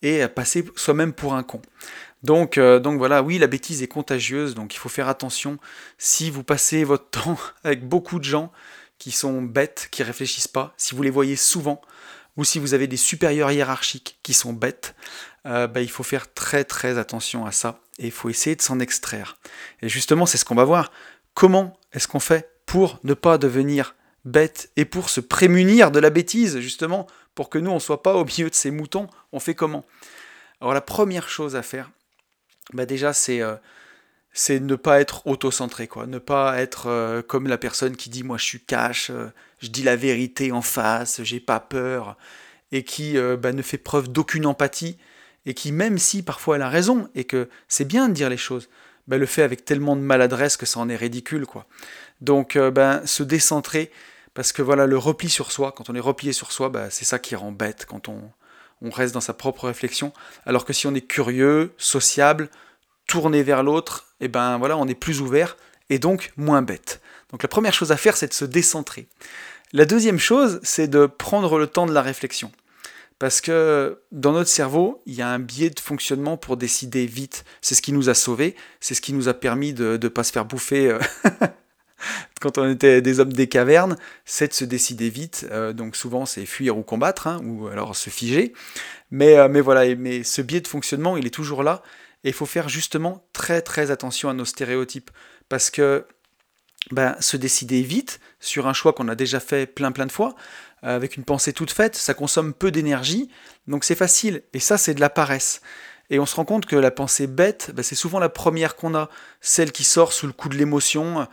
et 0.02 0.22
à 0.22 0.28
passer 0.28 0.64
soi-même 0.76 1.12
pour 1.12 1.34
un 1.34 1.42
con. 1.42 1.60
Donc, 2.22 2.58
euh, 2.58 2.80
donc 2.80 2.98
voilà, 2.98 3.22
oui, 3.22 3.38
la 3.38 3.46
bêtise 3.46 3.82
est 3.82 3.88
contagieuse, 3.88 4.54
donc 4.54 4.74
il 4.74 4.78
faut 4.78 4.88
faire 4.88 5.08
attention. 5.08 5.58
Si 5.98 6.30
vous 6.30 6.42
passez 6.42 6.84
votre 6.84 7.08
temps 7.10 7.38
avec 7.64 7.88
beaucoup 7.88 8.18
de 8.18 8.24
gens, 8.24 8.52
qui 9.00 9.10
sont 9.10 9.40
bêtes, 9.40 9.88
qui 9.90 10.02
réfléchissent 10.02 10.46
pas, 10.48 10.74
si 10.76 10.94
vous 10.94 11.02
les 11.02 11.10
voyez 11.10 11.34
souvent, 11.34 11.80
ou 12.36 12.44
si 12.44 12.58
vous 12.58 12.74
avez 12.74 12.86
des 12.86 12.98
supérieurs 12.98 13.50
hiérarchiques 13.50 14.18
qui 14.22 14.34
sont 14.34 14.52
bêtes, 14.52 14.94
euh, 15.46 15.66
bah, 15.66 15.80
il 15.80 15.90
faut 15.90 16.02
faire 16.02 16.32
très 16.32 16.64
très 16.64 16.98
attention 16.98 17.46
à 17.46 17.50
ça 17.50 17.80
et 17.98 18.06
il 18.06 18.12
faut 18.12 18.28
essayer 18.28 18.54
de 18.54 18.62
s'en 18.62 18.78
extraire. 18.78 19.38
Et 19.82 19.88
justement, 19.88 20.26
c'est 20.26 20.38
ce 20.38 20.44
qu'on 20.44 20.54
va 20.54 20.64
voir. 20.64 20.92
Comment 21.34 21.78
est-ce 21.92 22.06
qu'on 22.06 22.20
fait 22.20 22.50
pour 22.66 23.00
ne 23.02 23.14
pas 23.14 23.38
devenir 23.38 23.96
bête 24.26 24.70
et 24.76 24.84
pour 24.84 25.08
se 25.08 25.20
prémunir 25.20 25.90
de 25.90 25.98
la 25.98 26.10
bêtise, 26.10 26.60
justement, 26.60 27.06
pour 27.34 27.48
que 27.48 27.58
nous, 27.58 27.70
on 27.70 27.74
ne 27.74 27.80
soit 27.80 28.02
pas 28.02 28.14
au 28.14 28.24
milieu 28.24 28.50
de 28.50 28.54
ces 28.54 28.70
moutons, 28.70 29.08
on 29.32 29.40
fait 29.40 29.54
comment? 29.54 29.86
Alors 30.60 30.74
la 30.74 30.82
première 30.82 31.30
chose 31.30 31.56
à 31.56 31.62
faire, 31.62 31.90
bah 32.72 32.86
déjà, 32.86 33.12
c'est 33.12 33.40
euh, 33.42 33.56
c'est 34.32 34.60
ne 34.60 34.76
pas 34.76 35.00
être 35.00 35.26
auto-centré, 35.26 35.88
quoi. 35.88 36.06
Ne 36.06 36.18
pas 36.18 36.60
être 36.60 36.86
euh, 36.86 37.22
comme 37.22 37.48
la 37.48 37.58
personne 37.58 37.96
qui 37.96 38.10
dit 38.10 38.22
moi 38.22 38.38
je 38.38 38.44
suis 38.44 38.60
cash, 38.60 39.10
euh, 39.10 39.32
je 39.58 39.68
dis 39.68 39.82
la 39.82 39.96
vérité 39.96 40.52
en 40.52 40.62
face, 40.62 41.22
j'ai 41.22 41.40
pas 41.40 41.60
peur, 41.60 42.16
et 42.72 42.84
qui 42.84 43.16
bah, 43.38 43.52
ne 43.52 43.62
fait 43.62 43.78
preuve 43.78 44.08
d'aucune 44.08 44.46
empathie, 44.46 44.96
et 45.46 45.54
qui 45.54 45.72
même 45.72 45.98
si 45.98 46.22
parfois 46.22 46.56
elle 46.56 46.62
a 46.62 46.68
raison, 46.68 47.08
et 47.14 47.24
que 47.24 47.48
c'est 47.68 47.84
bien 47.84 48.08
de 48.08 48.14
dire 48.14 48.30
les 48.30 48.36
choses, 48.36 48.68
bah, 49.08 49.18
le 49.18 49.26
fait 49.26 49.42
avec 49.42 49.64
tellement 49.64 49.96
de 49.96 50.02
maladresse 50.02 50.56
que 50.56 50.66
ça 50.66 50.80
en 50.80 50.88
est 50.88 50.96
ridicule, 50.96 51.46
quoi. 51.46 51.66
Donc 52.20 52.56
ben, 52.56 53.04
se 53.06 53.22
décentrer, 53.22 53.90
parce 54.34 54.52
que 54.52 54.62
voilà, 54.62 54.86
le 54.86 54.96
repli 54.98 55.28
sur 55.28 55.52
soi, 55.52 55.72
quand 55.72 55.90
on 55.90 55.94
est 55.94 56.00
replié 56.00 56.32
sur 56.32 56.52
soi, 56.52 56.68
bah, 56.70 56.90
c'est 56.90 57.04
ça 57.04 57.18
qui 57.18 57.34
rend 57.34 57.52
bête, 57.52 57.86
quand 57.86 58.08
on, 58.08 58.30
on 58.82 58.90
reste 58.90 59.14
dans 59.14 59.20
sa 59.20 59.34
propre 59.34 59.66
réflexion, 59.66 60.12
alors 60.46 60.64
que 60.64 60.72
si 60.72 60.86
on 60.86 60.94
est 60.94 61.06
curieux, 61.06 61.72
sociable, 61.76 62.48
tourné 63.06 63.42
vers 63.42 63.62
l'autre, 63.62 64.06
et 64.20 64.26
eh 64.26 64.28
ben 64.28 64.58
voilà, 64.58 64.76
on 64.76 64.86
est 64.86 64.94
plus 64.94 65.20
ouvert 65.20 65.56
et 65.88 65.98
donc 65.98 66.32
moins 66.36 66.62
bête. 66.62 67.00
Donc 67.30 67.42
la 67.42 67.48
première 67.48 67.74
chose 67.74 67.92
à 67.92 67.96
faire, 67.96 68.16
c'est 68.16 68.28
de 68.28 68.34
se 68.34 68.44
décentrer. 68.44 69.08
La 69.72 69.84
deuxième 69.84 70.18
chose, 70.18 70.60
c'est 70.62 70.88
de 70.88 71.06
prendre 71.06 71.58
le 71.58 71.66
temps 71.66 71.86
de 71.86 71.92
la 71.92 72.02
réflexion. 72.02 72.50
Parce 73.18 73.40
que 73.40 74.00
dans 74.12 74.32
notre 74.32 74.48
cerveau, 74.48 75.02
il 75.04 75.14
y 75.14 75.22
a 75.22 75.28
un 75.28 75.38
biais 75.38 75.70
de 75.70 75.78
fonctionnement 75.78 76.36
pour 76.36 76.56
décider 76.56 77.04
vite. 77.06 77.44
C'est 77.60 77.74
ce 77.74 77.82
qui 77.82 77.92
nous 77.92 78.08
a 78.08 78.14
sauvés, 78.14 78.56
c'est 78.80 78.94
ce 78.94 79.00
qui 79.00 79.12
nous 79.12 79.28
a 79.28 79.34
permis 79.34 79.74
de 79.74 79.98
ne 80.02 80.08
pas 80.08 80.24
se 80.24 80.32
faire 80.32 80.46
bouffer 80.46 80.88
euh, 80.88 80.98
quand 82.40 82.58
on 82.58 82.70
était 82.70 83.02
des 83.02 83.20
hommes 83.20 83.32
des 83.32 83.48
cavernes, 83.48 83.96
c'est 84.24 84.48
de 84.48 84.52
se 84.52 84.64
décider 84.64 85.10
vite. 85.10 85.46
Euh, 85.50 85.72
donc 85.72 85.96
souvent, 85.96 86.26
c'est 86.26 86.46
fuir 86.46 86.76
ou 86.76 86.82
combattre, 86.82 87.26
hein, 87.26 87.40
ou 87.44 87.68
alors 87.68 87.96
se 87.96 88.10
figer. 88.10 88.52
Mais, 89.10 89.36
euh, 89.36 89.48
mais 89.48 89.60
voilà, 89.60 89.94
mais 89.96 90.22
ce 90.22 90.42
biais 90.42 90.60
de 90.60 90.68
fonctionnement, 90.68 91.16
il 91.16 91.26
est 91.26 91.34
toujours 91.34 91.62
là. 91.62 91.82
Et 92.24 92.28
il 92.28 92.34
faut 92.34 92.46
faire 92.46 92.68
justement 92.68 93.24
très 93.32 93.62
très 93.62 93.90
attention 93.90 94.28
à 94.28 94.34
nos 94.34 94.44
stéréotypes. 94.44 95.10
Parce 95.48 95.70
que 95.70 96.06
ben, 96.92 97.16
se 97.20 97.36
décider 97.36 97.82
vite 97.82 98.20
sur 98.40 98.66
un 98.66 98.72
choix 98.72 98.92
qu'on 98.92 99.08
a 99.08 99.14
déjà 99.14 99.38
fait 99.40 99.66
plein 99.66 99.92
plein 99.92 100.06
de 100.06 100.12
fois, 100.12 100.34
euh, 100.84 100.96
avec 100.96 101.16
une 101.16 101.24
pensée 101.24 101.52
toute 101.52 101.70
faite, 101.70 101.94
ça 101.94 102.14
consomme 102.14 102.54
peu 102.54 102.70
d'énergie, 102.70 103.28
donc 103.66 103.84
c'est 103.84 103.94
facile. 103.94 104.42
Et 104.54 104.60
ça, 104.60 104.78
c'est 104.78 104.94
de 104.94 105.00
la 105.00 105.10
paresse. 105.10 105.60
Et 106.08 106.18
on 106.18 106.26
se 106.26 106.34
rend 106.34 106.44
compte 106.44 106.66
que 106.66 106.76
la 106.76 106.90
pensée 106.90 107.26
bête, 107.26 107.70
ben, 107.74 107.82
c'est 107.82 107.94
souvent 107.94 108.18
la 108.18 108.28
première 108.28 108.76
qu'on 108.76 108.94
a, 108.94 109.08
celle 109.40 109.72
qui 109.72 109.84
sort 109.84 110.12
sous 110.12 110.26
le 110.26 110.32
coup 110.32 110.48
de 110.48 110.56
l'émotion, 110.56 111.28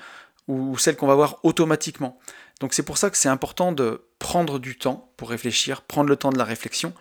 ou 0.47 0.77
celle 0.77 0.95
qu'on 0.95 1.07
va 1.07 1.15
voir 1.15 1.39
automatiquement. 1.43 2.19
Donc 2.59 2.73
c'est 2.73 2.83
pour 2.83 2.97
ça 2.97 3.09
que 3.09 3.17
c'est 3.17 3.29
important 3.29 3.71
de 3.71 4.05
prendre 4.19 4.59
du 4.59 4.77
temps 4.77 5.11
pour 5.17 5.29
réfléchir, 5.29 5.81
prendre 5.81 6.09
le 6.09 6.15
temps 6.15 6.31
de 6.31 6.37
la 6.37 6.43
réflexion, 6.43 6.93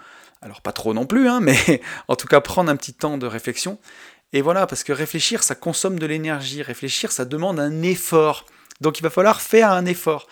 alors 0.42 0.60
pas 0.60 0.72
trop 0.72 0.94
non 0.94 1.06
plus, 1.06 1.28
hein, 1.28 1.40
mais 1.42 1.80
en 2.08 2.16
tout 2.16 2.26
cas 2.26 2.40
prendre 2.40 2.70
un 2.70 2.76
petit 2.76 2.94
temps 2.94 3.18
de 3.18 3.26
réflexion. 3.26 3.78
Et 4.32 4.42
voilà, 4.42 4.66
parce 4.66 4.84
que 4.84 4.92
réfléchir, 4.92 5.42
ça 5.42 5.54
consomme 5.54 5.98
de 5.98 6.06
l'énergie. 6.06 6.62
Réfléchir, 6.62 7.12
ça 7.12 7.24
demande 7.24 7.60
un 7.60 7.82
effort. 7.82 8.44
Donc 8.80 8.98
il 8.98 9.02
va 9.02 9.10
falloir 9.10 9.40
faire 9.40 9.70
un 9.70 9.86
effort. 9.86 10.26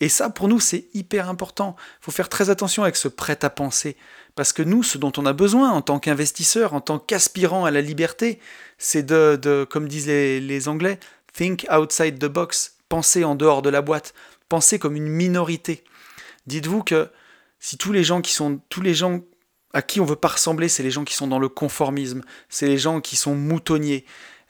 Et 0.00 0.08
ça, 0.08 0.30
pour 0.30 0.48
nous, 0.48 0.60
c'est 0.60 0.86
hyper 0.94 1.28
important. 1.28 1.76
Il 2.00 2.04
faut 2.04 2.10
faire 2.10 2.28
très 2.28 2.48
attention 2.48 2.82
avec 2.82 2.96
ce 2.96 3.08
prêt 3.08 3.38
à 3.44 3.50
penser. 3.50 3.96
Parce 4.34 4.52
que 4.52 4.62
nous, 4.62 4.82
ce 4.82 4.96
dont 4.96 5.12
on 5.18 5.26
a 5.26 5.34
besoin 5.34 5.70
en 5.70 5.82
tant 5.82 5.98
qu'investisseur, 5.98 6.72
en 6.72 6.80
tant 6.80 6.98
qu'aspirant 6.98 7.66
à 7.66 7.70
la 7.70 7.82
liberté, 7.82 8.40
c'est 8.78 9.02
de, 9.02 9.66
comme 9.68 9.88
disent 9.88 10.06
les, 10.06 10.40
les 10.40 10.68
Anglais, 10.68 10.98
think 11.32 11.66
outside 11.70 12.18
the 12.18 12.26
box, 12.26 12.76
penser 12.88 13.24
en 13.24 13.34
dehors 13.34 13.62
de 13.62 13.70
la 13.70 13.82
boîte, 13.82 14.14
penser 14.48 14.78
comme 14.78 14.96
une 14.96 15.08
minorité. 15.08 15.84
Dites-vous 16.46 16.82
que 16.82 17.10
si 17.58 17.76
tous 17.76 17.92
les 17.92 18.04
gens 18.04 18.20
qui 18.20 18.32
sont, 18.32 18.60
tous 18.68 18.80
les 18.80 18.94
gens 18.94 19.20
à 19.72 19.82
qui 19.82 20.00
on 20.00 20.04
veut 20.04 20.16
pas 20.16 20.28
ressembler, 20.28 20.68
c'est 20.68 20.82
les 20.82 20.90
gens 20.90 21.04
qui 21.04 21.14
sont 21.14 21.28
dans 21.28 21.38
le 21.38 21.48
conformisme, 21.48 22.22
c'est 22.48 22.66
les 22.66 22.78
gens 22.78 23.00
qui 23.00 23.16
sont 23.16 23.34
moutonniers. 23.34 24.04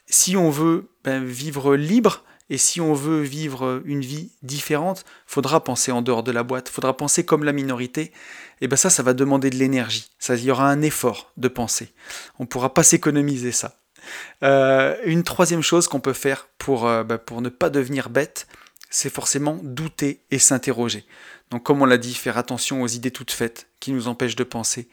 Si 0.07 0.37
on 0.37 0.51
veut 0.51 0.91
ben, 1.05 1.25
vivre 1.25 1.77
libre 1.77 2.25
et 2.49 2.59
si 2.59 2.81
on 2.81 2.95
veut 2.95 3.21
vivre 3.21 3.83
une 3.85 4.01
vie 4.01 4.33
différente, 4.43 5.05
faudra 5.27 5.63
penser 5.63 5.93
en 5.93 6.03
dehors 6.03 6.23
de 6.23 6.33
la 6.33 6.43
boîte, 6.43 6.69
faudra 6.69 6.97
penser 6.97 7.25
comme 7.25 7.45
la 7.45 7.53
minorité. 7.53 8.13
Et 8.61 8.69
ben 8.69 8.77
ça, 8.77 8.91
ça 8.91 9.03
va 9.03 9.13
demander 9.13 9.51
de 9.51 9.57
l'énergie. 9.57 10.11
Ça, 10.19 10.35
il 10.35 10.45
y 10.45 10.51
aura 10.51 10.69
un 10.69 10.83
effort 10.83 11.33
de 11.37 11.49
penser. 11.49 11.93
On 12.39 12.47
pourra 12.47 12.75
pas 12.75 12.83
s'économiser 12.83 13.53
ça. 13.53 13.80
Euh, 14.43 14.97
une 15.05 15.23
troisième 15.23 15.63
chose 15.63 15.89
qu'on 15.89 16.01
peut 16.01 16.13
faire 16.13 16.49
pour, 16.59 16.87
euh, 16.87 17.05
ben, 17.05 17.19
pour 17.19 17.43
ne 17.43 17.49
pas 17.49 17.71
devenir 17.71 18.11
bête, 18.11 18.47
c'est 18.91 19.13
forcément 19.13 19.59
douter 19.63 20.21
et 20.31 20.39
s'interroger. 20.39 21.05
Donc 21.51 21.63
comme 21.63 21.83
on 21.83 21.87
l'a 21.87 21.99
dit, 21.99 22.15
faire 22.15 22.39
attention 22.39 22.83
aux 22.83 22.89
idées 22.89 23.11
toutes 23.11 23.31
faites 23.31 23.69
qui 23.81 23.93
nous 23.93 24.09
empêchent 24.09 24.37
de 24.37 24.45
penser 24.45 24.89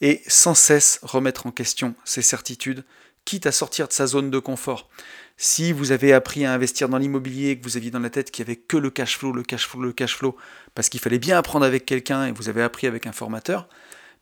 et 0.00 0.22
sans 0.26 0.54
cesse 0.54 1.00
remettre 1.02 1.46
en 1.46 1.50
question 1.50 1.94
ces 2.04 2.22
certitudes 2.22 2.84
quitte 3.24 3.46
à 3.46 3.52
sortir 3.52 3.86
de 3.86 3.92
sa 3.92 4.06
zone 4.06 4.30
de 4.30 4.38
confort. 4.38 4.88
Si 5.36 5.72
vous 5.72 5.92
avez 5.92 6.12
appris 6.12 6.44
à 6.44 6.52
investir 6.52 6.88
dans 6.88 6.98
l'immobilier, 6.98 7.58
que 7.58 7.64
vous 7.64 7.76
aviez 7.76 7.90
dans 7.90 7.98
la 7.98 8.10
tête 8.10 8.30
qu'il 8.30 8.44
n'y 8.44 8.50
avait 8.50 8.60
que 8.60 8.76
le 8.76 8.90
cash 8.90 9.18
flow, 9.18 9.32
le 9.32 9.42
cash 9.42 9.66
flow, 9.66 9.82
le 9.82 9.92
cash 9.92 10.16
flow, 10.16 10.36
parce 10.74 10.88
qu'il 10.88 11.00
fallait 11.00 11.18
bien 11.18 11.38
apprendre 11.38 11.64
avec 11.64 11.86
quelqu'un 11.86 12.26
et 12.26 12.32
vous 12.32 12.48
avez 12.48 12.62
appris 12.62 12.86
avec 12.86 13.06
un 13.06 13.12
formateur, 13.12 13.68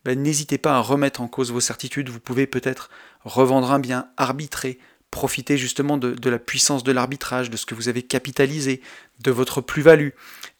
ben, 0.04 0.20
n'hésitez 0.22 0.58
pas 0.58 0.76
à 0.76 0.80
remettre 0.80 1.20
en 1.20 1.28
cause 1.28 1.52
vos 1.52 1.60
certitudes. 1.60 2.08
Vous 2.08 2.20
pouvez 2.20 2.46
peut-être 2.46 2.90
revendre 3.24 3.72
un 3.72 3.78
bien, 3.78 4.08
arbitrer, 4.16 4.78
profiter 5.10 5.56
justement 5.56 5.96
de, 5.96 6.30
la 6.30 6.38
puissance 6.38 6.84
de 6.84 6.92
l'arbitrage, 6.92 7.50
de 7.50 7.56
ce 7.56 7.66
que 7.66 7.74
vous 7.74 7.88
avez 7.88 8.02
capitalisé, 8.02 8.80
de 9.20 9.30
votre 9.30 9.60
plus-value, 9.60 10.10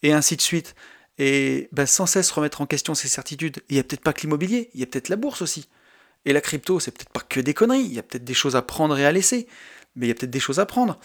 et 0.03 0.12
ainsi 0.12 0.36
de 0.36 0.43
suite. 0.43 0.74
Et 1.18 1.68
ben, 1.72 1.86
sans 1.86 2.07
cesse 2.07 2.30
remettre 2.30 2.61
en 2.61 2.66
question 2.66 2.95
ces 2.95 3.09
certitudes. 3.09 3.62
Il 3.68 3.74
n'y 3.74 3.80
a 3.80 3.82
peut-être 3.82 4.03
pas 4.03 4.12
que 4.12 4.22
l'immobilier, 4.22 4.70
il 4.74 4.80
y 4.80 4.82
a 4.82 4.86
peut-être 4.86 5.09
la 5.09 5.16
bourse 5.16 5.43
aussi. 5.43 5.68
Et 6.24 6.32
la 6.32 6.41
crypto, 6.41 6.80
c'est 6.80 6.91
peut-être 6.91 7.11
pas 7.11 7.20
que 7.20 7.41
des 7.41 7.55
conneries, 7.55 7.84
il 7.84 7.95
y 7.95 7.99
a 7.99 8.03
peut-être 8.03 8.24
des 8.24 8.34
choses 8.34 8.57
à 8.57 8.62
prendre 8.62 8.99
et 8.99 9.07
à 9.07 9.12
laisser, 9.12 9.47
mais 9.97 10.07
il 10.07 10.09
y 10.09 10.12
a 10.12 10.14
peut-être 10.14 10.30
des 10.30 10.41
choses 10.41 10.61
à 10.61 10.66
prendre. 10.66 10.99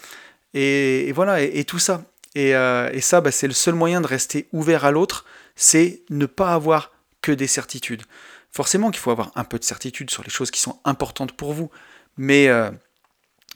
Et, 0.54 1.10
voilà, 1.12 1.40
et, 1.42 1.64
tout 1.64 1.78
ça. 1.78 2.04
Et, 2.34 2.54
euh, 2.54 3.00
ça, 3.00 3.20
ben, 3.20 3.30
c'est 3.30 3.46
le 3.46 3.54
seul 3.54 3.74
moyen 3.74 4.00
de 4.00 4.06
rester 4.06 4.48
ouvert 4.52 4.84
à 4.84 4.90
l'autre, 4.90 5.24
c'est 5.56 6.02
ne 6.10 6.26
pas 6.26 6.52
avoir 6.54 6.93
des 7.32 7.46
certitudes. 7.46 8.02
Forcément 8.50 8.90
qu'il 8.90 9.00
faut 9.00 9.10
avoir 9.10 9.32
un 9.34 9.44
peu 9.44 9.58
de 9.58 9.64
certitude 9.64 10.10
sur 10.10 10.22
les 10.22 10.30
choses 10.30 10.50
qui 10.50 10.60
sont 10.60 10.78
importantes 10.84 11.32
pour 11.32 11.52
vous, 11.52 11.70
mais, 12.16 12.48
euh, 12.48 12.70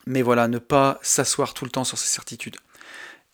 mais 0.06 0.22
voilà, 0.22 0.48
ne 0.48 0.58
pas 0.58 0.98
s'asseoir 1.02 1.54
tout 1.54 1.64
le 1.64 1.70
temps 1.70 1.84
sur 1.84 1.98
ces 1.98 2.08
certitudes. 2.08 2.56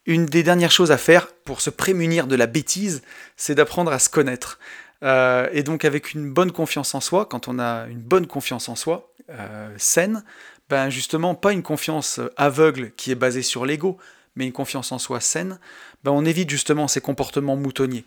Une 0.06 0.26
des 0.26 0.42
dernières 0.42 0.70
choses 0.70 0.90
à 0.92 0.98
faire 0.98 1.28
pour 1.32 1.62
se 1.62 1.70
prémunir 1.70 2.26
de 2.26 2.36
la 2.36 2.46
bêtise, 2.46 3.02
c'est 3.36 3.54
d'apprendre 3.54 3.92
à 3.92 3.98
se 3.98 4.10
connaître. 4.10 4.58
Euh, 5.02 5.48
et 5.52 5.62
donc 5.62 5.84
avec 5.84 6.12
une 6.12 6.32
bonne 6.32 6.52
confiance 6.52 6.94
en 6.94 7.00
soi, 7.00 7.26
quand 7.26 7.48
on 7.48 7.58
a 7.58 7.86
une 7.86 8.00
bonne 8.00 8.26
confiance 8.26 8.68
en 8.68 8.76
soi, 8.76 9.12
euh, 9.30 9.72
saine, 9.78 10.24
ben 10.68 10.90
justement 10.90 11.34
pas 11.34 11.52
une 11.52 11.62
confiance 11.62 12.20
aveugle 12.36 12.92
qui 12.92 13.10
est 13.10 13.16
basée 13.16 13.42
sur 13.42 13.64
l'ego, 13.64 13.98
mais 14.36 14.46
une 14.46 14.52
confiance 14.52 14.92
en 14.92 14.98
soi 14.98 15.20
saine, 15.20 15.58
ben 16.02 16.10
on 16.12 16.24
évite 16.24 16.50
justement 16.50 16.88
ces 16.88 17.00
comportements 17.00 17.56
moutonniers. 17.56 18.04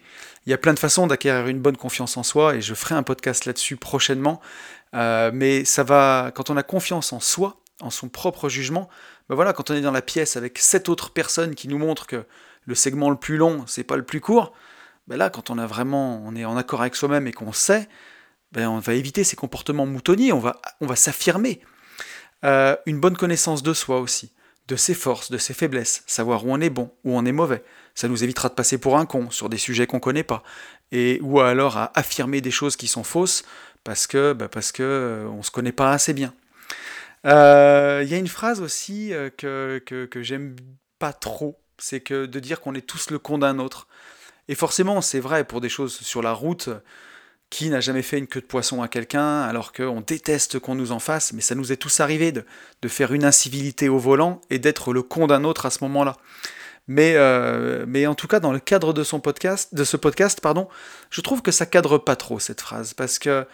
Il 0.48 0.52
y 0.52 0.54
a 0.54 0.58
plein 0.58 0.74
de 0.74 0.80
façons 0.80 1.08
d'acquérir 1.08 1.48
une 1.48 1.60
bonne 1.60 1.76
confiance 1.76 2.16
en 2.16 2.24
soi, 2.24 2.56
et 2.56 2.62
je 2.62 2.74
ferai 2.74 2.96
un 2.96 3.04
podcast 3.04 3.44
là-dessus 3.44 3.76
prochainement, 3.76 4.40
euh, 4.96 5.30
mais 5.34 5.66
ça 5.66 5.84
va, 5.84 6.32
quand 6.34 6.50
on 6.50 6.56
a 6.56 6.64
confiance 6.64 7.12
en 7.12 7.20
soi, 7.20 7.60
en 7.82 7.90
son 7.90 8.08
propre 8.08 8.48
jugement, 8.48 8.88
ben 9.28 9.36
voilà, 9.36 9.52
quand 9.52 9.72
on 9.72 9.74
est 9.74 9.82
dans 9.82 9.92
la 9.92 10.02
pièce 10.02 10.38
avec 10.38 10.58
sept 10.58 10.88
autres 10.88 11.12
personnes 11.12 11.54
qui 11.54 11.68
nous 11.68 11.78
montrent 11.78 12.08
que 12.08 12.24
le 12.66 12.76
segment 12.76 13.10
le 13.10 13.18
plus 13.18 13.36
long, 13.36 13.66
c'est 13.68 13.84
pas 13.84 13.98
le 13.98 14.06
plus 14.06 14.22
court, 14.22 14.54
ben 15.08 15.18
là, 15.18 15.30
quand 15.30 15.50
on 15.50 15.58
a 15.58 15.66
vraiment, 15.66 16.24
on 16.26 16.34
est 16.34 16.46
en 16.46 16.56
accord 16.56 16.80
avec 16.80 16.96
soi-même 16.96 17.28
et 17.28 17.34
qu'on 17.34 17.52
sait, 17.52 17.90
ben 18.54 18.70
on 18.70 18.80
va 18.80 18.94
éviter 18.94 19.26
ces 19.26 19.36
comportements 19.36 19.86
moutonniers, 19.86 20.32
on 20.32 20.40
va, 20.40 20.56
s'affirmer. 20.96 21.60
Euh, 22.46 22.78
une 22.86 23.02
bonne 23.02 23.18
connaissance 23.18 23.64
de 23.64 23.74
soi 23.74 24.00
aussi, 24.00 24.32
de 24.70 24.78
ses 24.78 24.94
forces, 24.94 25.30
de 25.30 25.38
ses 25.38 25.54
faiblesses, 25.54 26.04
savoir 26.08 26.46
où 26.46 26.54
on 26.54 26.62
est 26.62 26.70
bon, 26.70 26.90
où 27.04 27.18
on 27.18 27.26
est 27.26 27.34
mauvais. 27.34 27.66
Ça 27.98 28.08
nous 28.08 28.24
évitera 28.24 28.48
de 28.50 28.54
passer 28.54 28.78
pour 28.78 28.96
un 29.00 29.08
con 29.08 29.32
sur 29.32 29.50
des 29.50 29.58
sujets 29.58 29.88
qu'on 29.88 30.00
connaît 30.00 30.22
pas, 30.22 30.44
et 30.92 31.18
ou 31.24 31.40
alors 31.40 31.78
à 31.78 31.92
affirmer 31.96 32.42
des 32.42 32.52
choses 32.52 32.76
qui 32.76 32.86
sont 32.86 33.04
fausses 33.04 33.44
parce 33.84 34.06
que, 34.06 34.34
ben 34.34 34.48
parce 34.48 34.72
que 34.72 34.84
euh, 34.84 35.28
on 35.30 35.42
se 35.42 35.50
connaît 35.50 35.72
pas 35.72 35.92
assez 35.92 36.14
bien. 36.14 36.32
Euh, 37.26 38.02
il 38.06 38.12
y 38.12 38.14
a 38.14 38.18
une 38.18 38.28
phrase 38.28 38.62
aussi 38.62 39.16
euh, 39.16 39.32
que, 39.36 39.82
que, 39.88 40.22
j'aime 40.22 40.56
pas 41.00 41.12
trop, 41.12 41.58
c'est 41.80 42.00
que 42.00 42.28
de 42.28 42.40
dire 42.40 42.62
qu'on 42.62 42.76
est 42.76 42.86
tous 42.86 43.10
le 43.10 43.18
con 43.18 43.40
d'un 43.40 43.58
autre. 43.58 43.88
Et 44.48 44.54
forcément, 44.54 45.02
c'est 45.02 45.20
vrai 45.20 45.44
pour 45.44 45.60
des 45.60 45.70
choses 45.70 45.98
sur 46.00 46.22
la 46.22 46.34
route. 46.34 46.70
Qui 47.50 47.70
n'a 47.70 47.80
jamais 47.80 48.02
fait 48.02 48.18
une 48.18 48.28
queue 48.28 48.42
de 48.42 48.46
poisson 48.46 48.82
à 48.82 48.90
quelqu'un 48.90 49.44
alors 49.44 49.72
qu'on 49.72 50.02
déteste 50.02 50.60
qu'on 50.60 50.76
nous 50.76 50.92
en 50.92 51.00
fasse, 51.00 51.32
mais 51.32 51.40
ça 51.40 51.56
nous 51.56 51.72
est 51.72 51.78
tous 51.78 52.02
arrivé 52.02 52.34
de 52.34 52.88
faire 52.90 53.14
une 53.14 53.24
incivilité 53.24 53.88
au 53.88 53.98
volant 53.98 54.42
et 54.50 54.60
d'être 54.60 54.92
le 54.92 55.02
con 55.02 55.28
d'un 55.28 55.46
autre 55.46 55.66
à 55.66 55.70
ce 55.70 55.82
moment-là. 55.86 56.18
Mais, 56.88 57.14
euh, 57.16 57.86
mais 57.88 58.08
en 58.08 58.16
tout 58.16 58.28
cas, 58.28 58.40
dans 58.40 58.54
le 58.54 58.60
cadre 58.60 58.94
de, 58.94 59.04
son 59.04 59.20
podcast, 59.20 59.76
de 59.76 59.84
ce 59.84 59.98
podcast, 59.98 60.40
pardon, 60.42 60.70
je 61.10 61.22
trouve 61.22 61.42
que 61.42 61.52
ça 61.52 61.66
cadre 61.66 61.98
pas 61.98 62.16
trop 62.16 62.40
cette 62.40 62.62
phrase, 62.62 62.94
parce 62.94 63.20
que, 63.20 63.46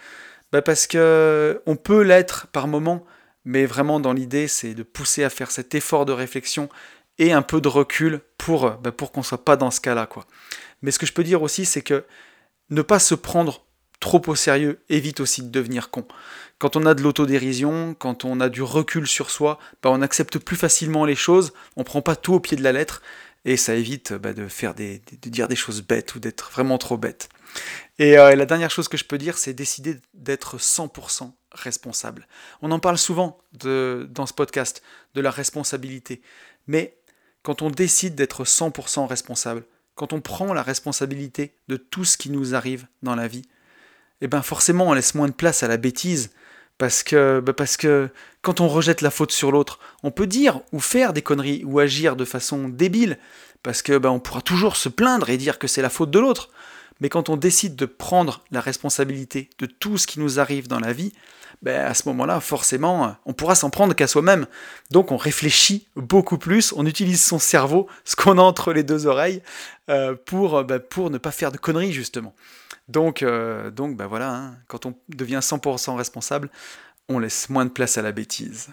bah 0.52 0.62
parce 0.62 0.86
que 0.86 1.60
on 1.66 1.74
peut 1.76 2.02
l'être 2.02 2.46
par 2.48 2.68
moment, 2.68 3.04
mais 3.44 3.66
vraiment 3.66 3.98
dans 3.98 4.12
l'idée, 4.12 4.46
c'est 4.46 4.74
de 4.74 4.84
pousser 4.84 5.24
à 5.24 5.30
faire 5.30 5.50
cet 5.50 5.74
effort 5.74 6.06
de 6.06 6.12
réflexion 6.12 6.68
et 7.18 7.32
un 7.32 7.42
peu 7.42 7.60
de 7.60 7.68
recul 7.68 8.20
pour, 8.38 8.70
bah 8.70 8.92
pour 8.92 9.10
qu'on 9.10 9.22
soit 9.22 9.44
pas 9.44 9.56
dans 9.56 9.70
ce 9.70 9.80
cas-là, 9.80 10.06
quoi. 10.06 10.26
Mais 10.82 10.90
ce 10.90 10.98
que 10.98 11.06
je 11.06 11.12
peux 11.12 11.24
dire 11.24 11.42
aussi, 11.42 11.64
c'est 11.64 11.82
que 11.82 12.04
ne 12.70 12.82
pas 12.82 12.98
se 12.98 13.14
prendre 13.14 13.64
trop 14.00 14.22
au 14.26 14.34
sérieux 14.34 14.80
évite 14.90 15.20
aussi 15.20 15.42
de 15.42 15.48
devenir 15.48 15.90
con. 15.90 16.06
Quand 16.58 16.76
on 16.76 16.84
a 16.84 16.94
de 16.94 17.02
l'autodérision, 17.02 17.96
quand 17.98 18.24
on 18.24 18.38
a 18.38 18.48
du 18.48 18.62
recul 18.62 19.06
sur 19.06 19.30
soi, 19.30 19.58
bah 19.82 19.90
on 19.90 20.02
accepte 20.02 20.38
plus 20.38 20.56
facilement 20.56 21.04
les 21.04 21.14
choses, 21.14 21.52
on 21.76 21.84
prend 21.84 22.02
pas 22.02 22.16
tout 22.16 22.34
au 22.34 22.40
pied 22.40 22.56
de 22.56 22.62
la 22.62 22.72
lettre, 22.72 23.02
et 23.44 23.56
ça 23.56 23.74
évite 23.74 24.12
bah, 24.14 24.32
de, 24.32 24.48
faire 24.48 24.74
des, 24.74 25.02
de 25.22 25.28
dire 25.28 25.48
des 25.48 25.56
choses 25.56 25.82
bêtes 25.82 26.14
ou 26.14 26.20
d'être 26.20 26.50
vraiment 26.50 26.78
trop 26.78 26.96
bête. 26.96 27.28
Et 27.98 28.18
euh, 28.18 28.34
la 28.34 28.46
dernière 28.46 28.70
chose 28.70 28.88
que 28.88 28.96
je 28.96 29.04
peux 29.04 29.18
dire, 29.18 29.38
c'est 29.38 29.52
décider 29.52 29.98
d'être 30.14 30.58
100% 30.58 31.32
responsable. 31.52 32.26
On 32.62 32.70
en 32.70 32.78
parle 32.78 32.98
souvent 32.98 33.38
dans 33.52 34.26
ce 34.26 34.32
podcast, 34.32 34.82
de 35.14 35.20
la 35.20 35.30
responsabilité. 35.30 36.22
Mais 36.66 36.96
quand 37.42 37.62
on 37.62 37.70
décide 37.70 38.14
d'être 38.14 38.44
100% 38.44 39.06
responsable, 39.06 39.64
quand 39.94 40.12
on 40.12 40.20
prend 40.20 40.52
la 40.52 40.62
responsabilité 40.62 41.54
de 41.68 41.76
tout 41.76 42.04
ce 42.04 42.16
qui 42.16 42.30
nous 42.30 42.54
arrive 42.54 42.86
dans 43.02 43.14
la 43.14 43.28
vie, 43.28 43.46
eh 44.20 44.26
ben 44.26 44.42
forcément 44.42 44.88
on 44.88 44.92
laisse 44.94 45.14
moins 45.14 45.28
de 45.28 45.34
place 45.34 45.62
à 45.62 45.68
la 45.68 45.76
bêtise, 45.76 46.30
parce 46.78 47.02
que, 47.02 47.40
bah, 47.40 47.52
parce 47.52 47.76
que 47.76 48.08
quand 48.42 48.60
on 48.60 48.68
rejette 48.68 49.00
la 49.00 49.10
faute 49.10 49.32
sur 49.32 49.52
l'autre, 49.52 49.78
on 50.02 50.10
peut 50.10 50.26
dire 50.26 50.60
ou 50.72 50.80
faire 50.80 51.12
des 51.12 51.22
conneries 51.22 51.62
ou 51.64 51.78
agir 51.78 52.16
de 52.16 52.24
façon 52.24 52.68
débile, 52.68 53.18
parce 53.62 53.82
que 53.82 53.96
bah, 53.98 54.10
on 54.10 54.20
pourra 54.20 54.42
toujours 54.42 54.76
se 54.76 54.88
plaindre 54.88 55.30
et 55.30 55.36
dire 55.36 55.58
que 55.58 55.66
c'est 55.66 55.82
la 55.82 55.90
faute 55.90 56.10
de 56.10 56.18
l'autre. 56.18 56.50
Mais 57.04 57.10
quand 57.10 57.28
on 57.28 57.36
décide 57.36 57.76
de 57.76 57.84
prendre 57.84 58.42
la 58.50 58.62
responsabilité 58.62 59.50
de 59.58 59.66
tout 59.66 59.98
ce 59.98 60.06
qui 60.06 60.20
nous 60.20 60.40
arrive 60.40 60.68
dans 60.68 60.80
la 60.80 60.94
vie, 60.94 61.12
ben, 61.60 61.84
à 61.84 61.92
ce 61.92 62.08
moment-là, 62.08 62.40
forcément, 62.40 63.14
on 63.26 63.34
pourra 63.34 63.54
s'en 63.54 63.68
prendre 63.68 63.92
qu'à 63.92 64.06
soi-même. 64.06 64.46
Donc 64.90 65.12
on 65.12 65.18
réfléchit 65.18 65.86
beaucoup 65.96 66.38
plus, 66.38 66.72
on 66.72 66.86
utilise 66.86 67.22
son 67.22 67.38
cerveau, 67.38 67.88
ce 68.06 68.16
qu'on 68.16 68.38
a 68.38 68.40
entre 68.40 68.72
les 68.72 68.84
deux 68.84 69.06
oreilles, 69.06 69.42
euh, 69.90 70.14
pour, 70.14 70.64
ben, 70.64 70.78
pour 70.78 71.10
ne 71.10 71.18
pas 71.18 71.30
faire 71.30 71.52
de 71.52 71.58
conneries, 71.58 71.92
justement. 71.92 72.34
Donc, 72.88 73.22
euh, 73.22 73.70
donc 73.70 73.98
ben 73.98 74.06
voilà, 74.06 74.34
hein, 74.34 74.56
quand 74.66 74.86
on 74.86 74.94
devient 75.10 75.40
100% 75.42 75.96
responsable, 75.96 76.48
on 77.10 77.18
laisse 77.18 77.50
moins 77.50 77.66
de 77.66 77.70
place 77.70 77.98
à 77.98 78.02
la 78.02 78.12
bêtise. 78.12 78.70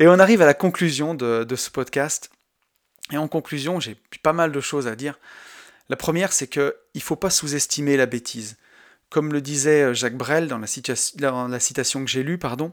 Et 0.00 0.08
on 0.08 0.18
arrive 0.18 0.42
à 0.42 0.46
la 0.46 0.54
conclusion 0.54 1.14
de, 1.14 1.44
de 1.44 1.54
ce 1.54 1.70
podcast. 1.70 2.32
Et 3.12 3.16
en 3.16 3.28
conclusion, 3.28 3.78
j'ai 3.78 3.96
pas 4.24 4.32
mal 4.32 4.50
de 4.50 4.60
choses 4.60 4.88
à 4.88 4.96
dire. 4.96 5.20
La 5.88 5.96
première, 5.96 6.32
c'est 6.32 6.46
qu'il 6.46 6.72
ne 6.94 7.00
faut 7.00 7.16
pas 7.16 7.30
sous-estimer 7.30 7.96
la 7.96 8.06
bêtise. 8.06 8.56
Comme 9.10 9.32
le 9.32 9.40
disait 9.40 9.82
euh, 9.82 9.94
Jacques 9.94 10.16
Brel 10.16 10.48
dans 10.48 10.58
la, 10.58 10.66
citation 11.60 12.04
que 12.04 12.10
j'ai 12.10 12.22
lue, 12.22 12.38
pardon, 12.38 12.72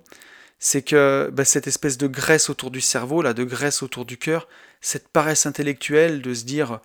c'est 0.60 0.82
que 0.82 1.30
bah, 1.34 1.46
cette 1.46 1.68
espèce 1.68 1.98
de 1.98 2.08
graisse 2.08 2.50
autour 2.50 2.72
du 2.72 2.82
cerveau, 2.82 3.22
là, 3.22 3.34
de 3.34 3.44
graisse 3.44 3.84
autour 3.84 4.06
du 4.06 4.18
cœur, 4.18 4.48
cette 4.80 5.08
paresse 5.10 5.46
intellectuelle 5.46 6.22
de 6.22 6.34
se 6.34 6.46
dire 6.46 6.80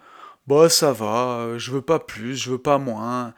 bah 0.46 0.68
ça 0.68 0.92
va, 0.92 1.38
euh, 1.40 1.58
je 1.58 1.72
veux 1.72 1.82
pas 1.82 1.98
plus, 1.98 2.36
je 2.36 2.50
veux 2.50 2.58
pas 2.58 2.78
moins. 2.78 3.34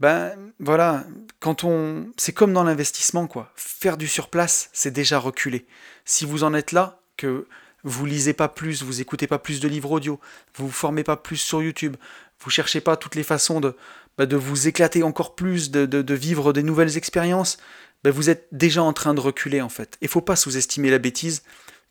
Ben 0.00 0.36
voilà, 0.60 1.04
quand 1.40 1.64
on, 1.64 2.10
c'est 2.18 2.32
comme 2.32 2.52
dans 2.52 2.64
l'investissement 2.64 3.26
quoi. 3.26 3.52
Faire 3.56 3.96
du 3.96 4.06
surplace, 4.08 4.68
c'est 4.72 4.90
déjà 4.90 5.18
reculer. 5.18 5.66
Si 6.04 6.24
vous 6.24 6.44
en 6.44 6.54
êtes 6.54 6.72
là, 6.72 7.00
que 7.16 7.46
vous 7.86 8.04
lisez 8.04 8.32
pas 8.32 8.48
plus, 8.48 8.82
vous 8.82 9.00
écoutez 9.00 9.28
pas 9.28 9.38
plus 9.38 9.60
de 9.60 9.68
livres 9.68 9.92
audio, 9.92 10.20
vous 10.56 10.66
vous 10.66 10.72
formez 10.72 11.04
pas 11.04 11.16
plus 11.16 11.36
sur 11.36 11.62
YouTube, 11.62 11.96
vous 12.40 12.50
cherchez 12.50 12.80
pas 12.80 12.96
toutes 12.96 13.14
les 13.14 13.22
façons 13.22 13.60
de, 13.60 13.76
bah, 14.18 14.26
de 14.26 14.36
vous 14.36 14.66
éclater 14.66 15.04
encore 15.04 15.36
plus, 15.36 15.70
de, 15.70 15.86
de, 15.86 16.14
vivre 16.14 16.52
des 16.52 16.64
nouvelles 16.64 16.96
expériences, 16.96 17.58
bah, 18.02 18.10
vous 18.10 18.28
êtes 18.28 18.48
déjà 18.50 18.82
en 18.82 18.92
train 18.92 19.14
de 19.14 19.20
reculer 19.20 19.62
en 19.62 19.68
fait. 19.68 19.96
Il 20.02 20.08
faut 20.08 20.20
pas 20.20 20.36
sous-estimer 20.36 20.90
la 20.90 20.98
bêtise 20.98 21.42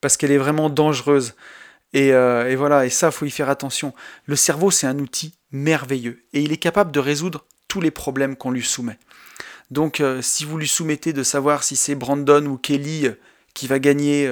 parce 0.02 0.18
qu'elle 0.18 0.32
est 0.32 0.38
vraiment 0.38 0.70
dangereuse. 0.70 1.34
Et, 1.94 2.12
euh, 2.12 2.50
et 2.50 2.58
voilà, 2.58 2.86
et 2.86 2.90
ça, 2.90 3.10
faut 3.10 3.26
y 3.26 3.32
faire 3.32 3.50
attention. 3.50 3.94
Le 4.26 4.36
cerveau, 4.36 4.70
c'est 4.72 4.88
un 4.88 5.00
outil 5.00 5.34
merveilleux 5.52 6.26
et 6.34 6.42
il 6.42 6.52
est 6.52 6.58
capable 6.58 6.92
de 6.92 7.00
résoudre 7.00 7.46
tous 7.70 7.80
les 7.80 7.92
problèmes 7.92 8.36
qu'on 8.36 8.52
lui 8.52 8.64
soumet. 8.64 9.00
Donc, 9.72 10.02
euh, 10.02 10.22
si 10.22 10.44
vous 10.44 10.58
lui 10.58 10.68
soumettez 10.68 11.14
de 11.14 11.24
savoir 11.24 11.64
si 11.64 11.78
c'est 11.78 11.96
Brandon 11.96 12.46
ou 12.48 12.58
Kelly 12.58 13.08
euh, 13.08 13.14
qui 13.54 13.68
va 13.68 13.80
gagner 13.80 14.30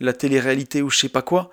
la 0.00 0.12
télé-réalité 0.12 0.82
ou 0.82 0.90
je 0.90 0.98
sais 0.98 1.08
pas 1.08 1.22
quoi, 1.22 1.50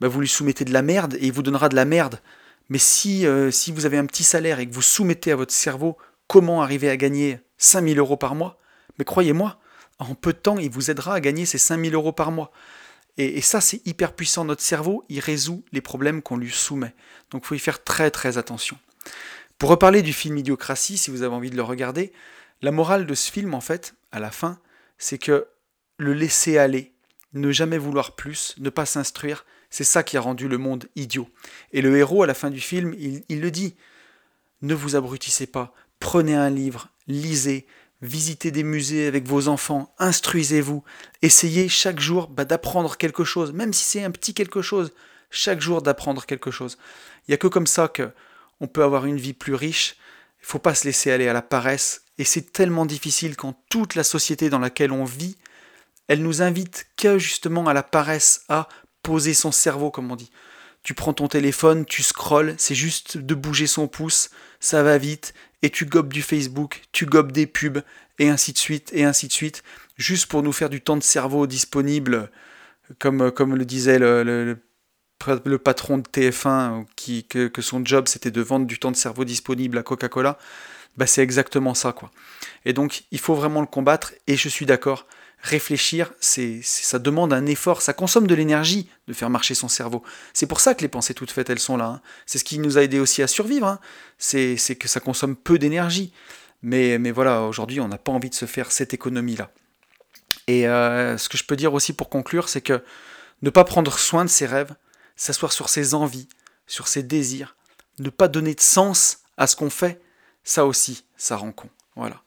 bah 0.00 0.08
vous 0.08 0.20
lui 0.20 0.28
soumettez 0.28 0.64
de 0.64 0.72
la 0.72 0.82
merde 0.82 1.14
et 1.14 1.26
il 1.26 1.32
vous 1.32 1.42
donnera 1.42 1.68
de 1.68 1.76
la 1.76 1.84
merde. 1.84 2.20
Mais 2.68 2.78
si, 2.78 3.26
euh, 3.26 3.50
si 3.50 3.72
vous 3.72 3.86
avez 3.86 3.98
un 3.98 4.06
petit 4.06 4.24
salaire 4.24 4.60
et 4.60 4.68
que 4.68 4.74
vous 4.74 4.82
soumettez 4.82 5.32
à 5.32 5.36
votre 5.36 5.54
cerveau 5.54 5.96
comment 6.26 6.62
arriver 6.62 6.90
à 6.90 6.96
gagner 6.96 7.40
5000 7.58 7.98
euros 7.98 8.16
par 8.16 8.34
mois, 8.34 8.58
mais 8.98 9.04
croyez-moi, 9.04 9.58
en 9.98 10.14
peu 10.14 10.32
de 10.32 10.38
temps, 10.38 10.58
il 10.58 10.70
vous 10.70 10.90
aidera 10.90 11.14
à 11.14 11.20
gagner 11.20 11.46
ces 11.46 11.58
5000 11.58 11.94
euros 11.94 12.12
par 12.12 12.30
mois. 12.30 12.52
Et, 13.16 13.38
et 13.38 13.40
ça, 13.40 13.60
c'est 13.60 13.86
hyper 13.86 14.12
puissant. 14.12 14.44
Notre 14.44 14.62
cerveau, 14.62 15.04
il 15.08 15.20
résout 15.20 15.64
les 15.72 15.80
problèmes 15.80 16.20
qu'on 16.20 16.36
lui 16.36 16.50
soumet. 16.50 16.94
Donc 17.30 17.42
il 17.44 17.46
faut 17.46 17.54
y 17.54 17.58
faire 17.60 17.82
très 17.82 18.10
très 18.10 18.36
attention. 18.36 18.76
Pour 19.58 19.70
reparler 19.70 20.02
du 20.02 20.12
film 20.12 20.36
Idiocratie, 20.36 20.98
si 20.98 21.10
vous 21.10 21.22
avez 21.22 21.34
envie 21.34 21.50
de 21.50 21.56
le 21.56 21.62
regarder, 21.62 22.12
la 22.60 22.72
morale 22.72 23.06
de 23.06 23.14
ce 23.14 23.30
film, 23.30 23.54
en 23.54 23.60
fait, 23.60 23.94
à 24.12 24.20
la 24.20 24.30
fin, 24.30 24.58
c'est 24.98 25.18
que 25.18 25.46
le 25.98 26.12
laisser 26.12 26.58
aller, 26.58 26.92
ne 27.32 27.52
jamais 27.52 27.78
vouloir 27.78 28.14
plus, 28.16 28.54
ne 28.58 28.70
pas 28.70 28.86
s'instruire, 28.86 29.44
c'est 29.70 29.84
ça 29.84 30.02
qui 30.02 30.16
a 30.16 30.20
rendu 30.20 30.48
le 30.48 30.58
monde 30.58 30.86
idiot. 30.96 31.28
Et 31.72 31.82
le 31.82 31.96
héros, 31.96 32.22
à 32.22 32.26
la 32.26 32.34
fin 32.34 32.50
du 32.50 32.60
film, 32.60 32.94
il, 32.98 33.40
le 33.40 33.50
dit. 33.50 33.74
Ne 34.62 34.74
vous 34.74 34.96
abrutissez 34.96 35.46
pas, 35.46 35.74
prenez 36.00 36.34
un 36.34 36.48
livre, 36.48 36.88
lisez, 37.08 37.66
visitez 38.00 38.50
des 38.50 38.62
musées 38.62 39.06
avec 39.06 39.26
vos 39.26 39.48
enfants, 39.48 39.94
instruisez-vous, 39.98 40.82
essayez 41.20 41.68
chaque 41.68 42.00
jour 42.00 42.28
bah, 42.28 42.46
d'apprendre 42.46 42.96
quelque 42.96 43.24
chose, 43.24 43.52
même 43.52 43.74
si 43.74 43.84
c'est 43.84 44.04
un 44.04 44.10
petit 44.10 44.32
quelque 44.32 44.62
chose, 44.62 44.92
chaque 45.30 45.60
jour 45.60 45.82
d'apprendre 45.82 46.24
quelque 46.24 46.50
chose. 46.50 46.78
Il 47.26 47.32
n'y 47.32 47.34
a 47.34 47.38
que 47.38 47.48
comme 47.48 47.66
ça 47.66 47.88
que 47.88 48.10
on 48.60 48.66
peut 48.66 48.82
avoir 48.82 49.06
une 49.06 49.18
vie 49.18 49.34
plus 49.34 49.54
riche. 49.54 49.96
Il 50.40 50.46
faut 50.46 50.58
pas 50.58 50.74
se 50.74 50.84
laisser 50.84 51.10
aller 51.10 51.28
à 51.28 51.32
la 51.32 51.42
paresse. 51.42 52.02
Et 52.18 52.24
c'est 52.24 52.52
tellement 52.52 52.86
difficile 52.86 53.36
quand 53.36 53.54
toute 53.68 53.94
la 53.94 54.04
société 54.04 54.48
dans 54.48 54.58
laquelle 54.58 54.92
on 54.92 55.04
vit, 55.04 55.36
elle 56.08 56.22
nous 56.22 56.42
invite 56.42 56.86
que 56.96 57.18
justement 57.18 57.66
à 57.66 57.74
la 57.74 57.82
paresse, 57.82 58.44
à 58.48 58.68
poser 59.02 59.34
son 59.34 59.52
cerveau, 59.52 59.90
comme 59.90 60.10
on 60.10 60.16
dit. 60.16 60.30
Tu 60.82 60.94
prends 60.94 61.12
ton 61.12 61.28
téléphone, 61.28 61.84
tu 61.84 62.02
scrolles, 62.02 62.54
c'est 62.58 62.74
juste 62.74 63.18
de 63.18 63.34
bouger 63.34 63.66
son 63.66 63.88
pouce, 63.88 64.30
ça 64.60 64.82
va 64.82 64.98
vite, 64.98 65.34
et 65.62 65.70
tu 65.70 65.84
gobes 65.84 66.12
du 66.12 66.22
Facebook, 66.22 66.82
tu 66.92 67.06
gobes 67.06 67.32
des 67.32 67.46
pubs, 67.46 67.82
et 68.18 68.28
ainsi 68.28 68.52
de 68.52 68.58
suite, 68.58 68.90
et 68.92 69.04
ainsi 69.04 69.26
de 69.26 69.32
suite, 69.32 69.62
juste 69.96 70.26
pour 70.26 70.42
nous 70.42 70.52
faire 70.52 70.70
du 70.70 70.80
temps 70.80 70.96
de 70.96 71.02
cerveau 71.02 71.46
disponible, 71.46 72.30
comme, 72.98 73.22
le 73.22 73.64
disait 73.64 73.98
le, 73.98 74.58
patron 75.58 75.98
de 75.98 76.08
TF1, 76.08 76.84
qui, 76.94 77.24
que, 77.24 77.48
que 77.48 77.62
son 77.62 77.84
job 77.84 78.06
c'était 78.06 78.30
de 78.30 78.40
vendre 78.40 78.66
du 78.66 78.78
temps 78.78 78.92
de 78.92 78.96
cerveau 78.96 79.24
disponible 79.24 79.78
à 79.78 79.82
Coca-Cola, 79.82 80.38
bah 80.96 81.06
c'est 81.06 81.22
exactement 81.22 81.74
ça, 81.74 81.92
quoi. 81.92 82.10
Et 82.64 82.72
donc, 82.72 83.04
il 83.10 83.18
faut 83.18 83.34
vraiment 83.34 83.60
le 83.60 83.66
combattre, 83.66 84.14
et 84.26 84.36
je 84.36 84.48
suis 84.48 84.66
d'accord, 84.66 85.06
réfléchir, 85.46 86.12
ça 86.20 86.98
demande 86.98 87.32
un 87.32 87.46
effort, 87.46 87.80
ça 87.80 87.92
consomme 87.92 88.26
de 88.26 88.34
l'énergie 88.34 88.88
de 89.06 89.12
faire 89.12 89.30
marcher 89.30 89.54
son 89.54 89.68
cerveau. 89.68 90.02
C'est 90.32 90.46
pour 90.46 90.60
ça 90.60 90.74
que 90.74 90.82
les 90.82 90.88
pensées 90.88 91.14
toutes 91.14 91.30
faites, 91.30 91.48
elles 91.48 91.60
sont 91.60 91.76
là. 91.76 91.86
Hein. 91.86 92.00
C'est 92.26 92.38
ce 92.38 92.44
qui 92.44 92.58
nous 92.58 92.78
a 92.78 92.82
aidé 92.82 92.98
aussi 92.98 93.22
à 93.22 93.28
survivre. 93.28 93.66
Hein. 93.66 93.78
C'est, 94.18 94.56
que 94.78 94.88
ça 94.88 94.98
consomme 95.00 95.36
peu 95.36 95.58
d'énergie. 95.58 96.12
Mais, 96.62 96.98
mais 96.98 97.12
voilà, 97.12 97.42
aujourd'hui, 97.42 97.80
on 97.80 97.86
n'a 97.86 97.98
pas 97.98 98.10
envie 98.10 98.30
de 98.30 98.34
se 98.34 98.46
faire 98.46 98.72
cette 98.72 98.92
économie-là. 98.92 99.50
Et 100.48 100.66
euh, 100.66 101.16
ce 101.16 101.28
que 101.28 101.38
je 101.38 101.44
peux 101.44 101.56
dire 101.56 101.74
aussi 101.74 101.92
pour 101.92 102.08
conclure, 102.08 102.48
c'est 102.48 102.60
que 102.60 102.82
ne 103.42 103.50
pas 103.50 103.64
prendre 103.64 103.96
soin 103.98 104.24
de 104.24 104.30
ses 104.30 104.46
rêves, 104.46 104.74
s'asseoir 105.14 105.52
sur 105.52 105.68
ses 105.68 105.94
envies, 105.94 106.28
sur 106.66 106.88
ses 106.88 107.04
désirs, 107.04 107.56
ne 108.00 108.10
pas 108.10 108.28
donner 108.28 108.54
de 108.54 108.60
sens 108.60 109.18
à 109.36 109.46
ce 109.46 109.54
qu'on 109.54 109.70
fait, 109.70 110.00
ça 110.42 110.66
aussi, 110.66 111.04
ça 111.16 111.36
rend 111.36 111.52
con. 111.52 111.68
Voilà. 111.94 112.22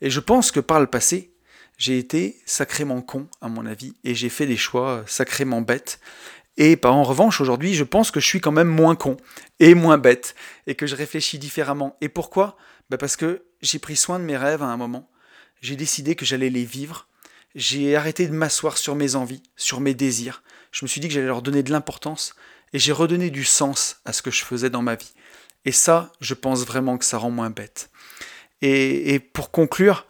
Et 0.00 0.10
je 0.10 0.20
pense 0.20 0.50
que 0.50 0.60
par 0.60 0.80
le 0.80 0.86
passé, 0.86 1.33
j'ai 1.76 1.98
été 1.98 2.40
sacrément 2.46 3.02
con, 3.02 3.28
à 3.40 3.48
mon 3.48 3.66
avis, 3.66 3.94
et 4.04 4.14
j'ai 4.14 4.28
fait 4.28 4.46
des 4.46 4.56
choix 4.56 5.04
sacrément 5.06 5.60
bêtes. 5.60 6.00
Et 6.56 6.78
en 6.84 7.02
revanche, 7.02 7.40
aujourd'hui, 7.40 7.74
je 7.74 7.84
pense 7.84 8.10
que 8.10 8.20
je 8.20 8.26
suis 8.26 8.40
quand 8.40 8.52
même 8.52 8.68
moins 8.68 8.94
con 8.94 9.16
et 9.58 9.74
moins 9.74 9.98
bête, 9.98 10.34
et 10.66 10.74
que 10.74 10.86
je 10.86 10.94
réfléchis 10.94 11.38
différemment. 11.38 11.96
Et 12.00 12.08
pourquoi? 12.08 12.56
Bah 12.90 12.98
Parce 12.98 13.16
que 13.16 13.44
j'ai 13.60 13.78
pris 13.78 13.96
soin 13.96 14.18
de 14.18 14.24
mes 14.24 14.36
rêves 14.36 14.62
à 14.62 14.66
un 14.66 14.76
moment, 14.76 15.10
j'ai 15.60 15.76
décidé 15.76 16.14
que 16.14 16.24
j'allais 16.24 16.50
les 16.50 16.64
vivre, 16.64 17.08
j'ai 17.54 17.96
arrêté 17.96 18.26
de 18.26 18.32
m'asseoir 18.32 18.78
sur 18.78 18.94
mes 18.94 19.14
envies, 19.14 19.42
sur 19.56 19.80
mes 19.80 19.94
désirs, 19.94 20.42
je 20.70 20.84
me 20.84 20.88
suis 20.88 21.00
dit 21.00 21.08
que 21.08 21.14
j'allais 21.14 21.26
leur 21.26 21.42
donner 21.42 21.62
de 21.62 21.72
l'importance, 21.72 22.34
et 22.72 22.78
j'ai 22.78 22.92
redonné 22.92 23.30
du 23.30 23.44
sens 23.44 24.00
à 24.04 24.12
ce 24.12 24.22
que 24.22 24.30
je 24.30 24.44
faisais 24.44 24.70
dans 24.70 24.82
ma 24.82 24.96
vie. 24.96 25.12
Et 25.64 25.72
ça, 25.72 26.12
je 26.20 26.34
pense 26.34 26.64
vraiment 26.64 26.98
que 26.98 27.04
ça 27.04 27.18
rend 27.18 27.30
moins 27.30 27.50
bête. 27.50 27.90
Et, 28.60 29.14
et 29.14 29.20
pour 29.20 29.50
conclure, 29.50 30.06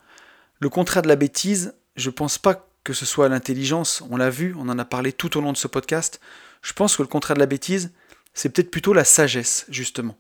le 0.61 0.69
contraire 0.69 1.03
de 1.03 1.09
la 1.09 1.17
bêtise, 1.17 1.75
je 1.97 2.09
ne 2.09 2.15
pense 2.15 2.39
pas 2.39 2.69
que 2.85 2.93
ce 2.93 3.07
soit 3.07 3.29
l'intelligence, 3.29 4.03
on 4.11 4.17
l'a 4.17 4.31
vu, 4.31 4.55
on 4.59 4.69
en 4.69 4.79
a 4.79 4.85
parlé 4.85 5.13
tout 5.13 5.37
au 5.39 5.41
long 5.41 5.53
de 5.53 5.57
ce 5.57 5.67
podcast. 5.67 6.21
Je 6.63 6.73
pense 6.73 6.97
que 6.97 7.03
le 7.03 7.09
contraire 7.09 7.35
de 7.35 7.41
la 7.41 7.47
bêtise, 7.47 7.93
c'est 8.35 8.51
peut-être 8.51 8.71
plutôt 8.71 8.93
la 8.93 9.05
sagesse, 9.05 9.65
justement. 9.69 10.19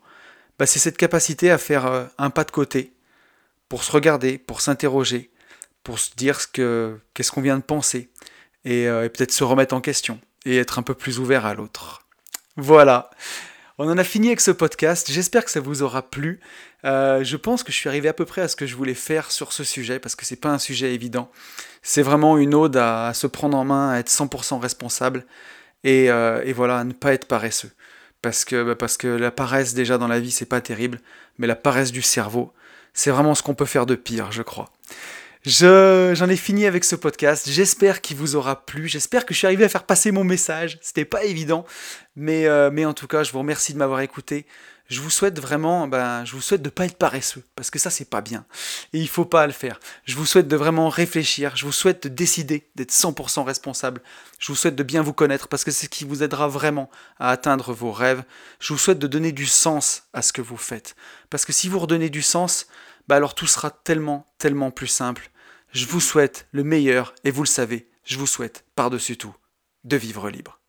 Bah, 0.58 0.66
c'est 0.66 0.78
cette 0.78 0.96
capacité 0.96 1.50
à 1.50 1.58
faire 1.58 1.86
euh, 1.86 2.06
un 2.16 2.30
pas 2.30 2.44
de 2.44 2.50
côté, 2.50 2.92
pour 3.68 3.84
se 3.84 3.92
regarder, 3.92 4.38
pour 4.38 4.60
s'interroger, 4.60 5.30
pour 5.82 5.98
se 5.98 6.14
dire 6.16 6.40
ce 6.40 6.46
que, 6.46 6.98
qu'est-ce 7.12 7.32
qu'on 7.32 7.42
vient 7.42 7.58
de 7.58 7.62
penser, 7.62 8.08
et, 8.64 8.88
euh, 8.88 9.04
et 9.04 9.08
peut-être 9.08 9.32
se 9.32 9.44
remettre 9.44 9.74
en 9.74 9.80
question, 9.80 10.20
et 10.46 10.56
être 10.56 10.78
un 10.78 10.82
peu 10.82 10.94
plus 10.94 11.18
ouvert 11.18 11.44
à 11.44 11.54
l'autre. 11.54 12.06
Voilà. 12.56 13.10
On 13.76 13.90
en 13.90 13.98
a 13.98 14.04
fini 14.04 14.28
avec 14.28 14.40
ce 14.40 14.52
podcast. 14.52 15.10
J'espère 15.10 15.44
que 15.44 15.50
ça 15.50 15.58
vous 15.58 15.82
aura 15.82 16.08
plu. 16.08 16.38
Euh, 16.84 17.24
je 17.24 17.36
pense 17.36 17.64
que 17.64 17.72
je 17.72 17.76
suis 17.76 17.88
arrivé 17.88 18.08
à 18.08 18.12
peu 18.12 18.24
près 18.24 18.40
à 18.40 18.46
ce 18.46 18.54
que 18.54 18.66
je 18.66 18.76
voulais 18.76 18.94
faire 18.94 19.32
sur 19.32 19.52
ce 19.52 19.64
sujet 19.64 19.98
parce 19.98 20.14
que 20.14 20.24
c'est 20.24 20.36
pas 20.36 20.50
un 20.50 20.60
sujet 20.60 20.94
évident. 20.94 21.28
C'est 21.82 22.02
vraiment 22.02 22.38
une 22.38 22.54
ode 22.54 22.76
à, 22.76 23.12
se 23.14 23.26
prendre 23.26 23.58
en 23.58 23.64
main, 23.64 23.90
à 23.90 23.98
être 23.98 24.10
100% 24.10 24.60
responsable 24.60 25.26
et, 25.82 26.08
euh, 26.08 26.40
et, 26.44 26.52
voilà, 26.52 26.78
à 26.78 26.84
ne 26.84 26.92
pas 26.92 27.14
être 27.14 27.26
paresseux. 27.26 27.72
Parce 28.22 28.44
que, 28.44 28.62
bah, 28.62 28.76
parce 28.76 28.96
que 28.96 29.08
la 29.08 29.32
paresse 29.32 29.74
déjà 29.74 29.98
dans 29.98 30.08
la 30.08 30.20
vie 30.20 30.30
c'est 30.30 30.46
pas 30.46 30.60
terrible, 30.60 31.00
mais 31.38 31.48
la 31.48 31.56
paresse 31.56 31.90
du 31.90 32.00
cerveau, 32.00 32.52
c'est 32.92 33.10
vraiment 33.10 33.34
ce 33.34 33.42
qu'on 33.42 33.56
peut 33.56 33.66
faire 33.66 33.86
de 33.86 33.96
pire, 33.96 34.30
je 34.30 34.42
crois. 34.42 34.70
j'en 35.44 36.28
ai 36.28 36.36
fini 36.36 36.64
avec 36.64 36.84
ce 36.84 36.94
podcast. 36.94 37.50
J'espère 37.50 38.00
qu'il 38.00 38.16
vous 38.18 38.36
aura 38.36 38.64
plu. 38.64 38.86
J'espère 38.86 39.26
que 39.26 39.34
je 39.34 39.38
suis 39.38 39.46
arrivé 39.48 39.64
à 39.64 39.68
faire 39.68 39.84
passer 39.84 40.12
mon 40.12 40.22
message. 40.24 40.78
C'était 40.80 41.04
pas 41.04 41.24
évident, 41.24 41.66
mais, 42.16 42.46
euh, 42.46 42.70
mais 42.72 42.84
en 42.84 42.94
tout 42.94 43.06
cas, 43.06 43.22
je 43.22 43.32
vous 43.32 43.40
remercie 43.40 43.72
de 43.72 43.78
m'avoir 43.78 44.00
écouté. 44.00 44.46
Je 44.88 45.00
vous 45.00 45.10
souhaite 45.10 45.40
vraiment, 45.40 45.88
ben, 45.88 46.26
je 46.26 46.32
vous 46.32 46.42
souhaite 46.42 46.60
de 46.60 46.68
pas 46.68 46.84
être 46.84 46.98
paresseux, 46.98 47.42
parce 47.56 47.70
que 47.70 47.78
ça 47.78 47.88
c'est 47.88 48.08
pas 48.08 48.20
bien. 48.20 48.44
Et 48.92 48.98
il 49.00 49.08
faut 49.08 49.24
pas 49.24 49.46
le 49.46 49.52
faire. 49.52 49.80
Je 50.04 50.14
vous 50.14 50.26
souhaite 50.26 50.46
de 50.46 50.56
vraiment 50.56 50.90
réfléchir. 50.90 51.56
Je 51.56 51.64
vous 51.64 51.72
souhaite 51.72 52.04
de 52.04 52.08
décider 52.10 52.68
d'être 52.74 52.92
100% 52.92 53.44
responsable. 53.44 54.02
Je 54.38 54.52
vous 54.52 54.56
souhaite 54.56 54.76
de 54.76 54.82
bien 54.82 55.00
vous 55.00 55.14
connaître, 55.14 55.48
parce 55.48 55.64
que 55.64 55.70
c'est 55.70 55.86
ce 55.86 55.90
qui 55.90 56.04
vous 56.04 56.22
aidera 56.22 56.48
vraiment 56.48 56.90
à 57.18 57.30
atteindre 57.30 57.72
vos 57.72 57.92
rêves. 57.92 58.24
Je 58.60 58.74
vous 58.74 58.78
souhaite 58.78 58.98
de 58.98 59.06
donner 59.06 59.32
du 59.32 59.46
sens 59.46 60.04
à 60.12 60.20
ce 60.20 60.34
que 60.34 60.42
vous 60.42 60.58
faites, 60.58 60.96
parce 61.30 61.46
que 61.46 61.52
si 61.52 61.68
vous 61.68 61.78
redonnez 61.78 62.10
du 62.10 62.22
sens, 62.22 62.66
ben 63.08 63.16
alors 63.16 63.34
tout 63.34 63.46
sera 63.46 63.70
tellement, 63.70 64.26
tellement 64.38 64.70
plus 64.70 64.86
simple. 64.86 65.30
Je 65.72 65.86
vous 65.86 66.00
souhaite 66.00 66.46
le 66.52 66.62
meilleur, 66.62 67.14
et 67.24 67.30
vous 67.30 67.42
le 67.42 67.48
savez, 67.48 67.88
je 68.04 68.18
vous 68.18 68.26
souhaite 68.26 68.66
par-dessus 68.76 69.16
tout 69.16 69.34
de 69.84 69.96
vivre 69.96 70.28
libre. 70.28 70.60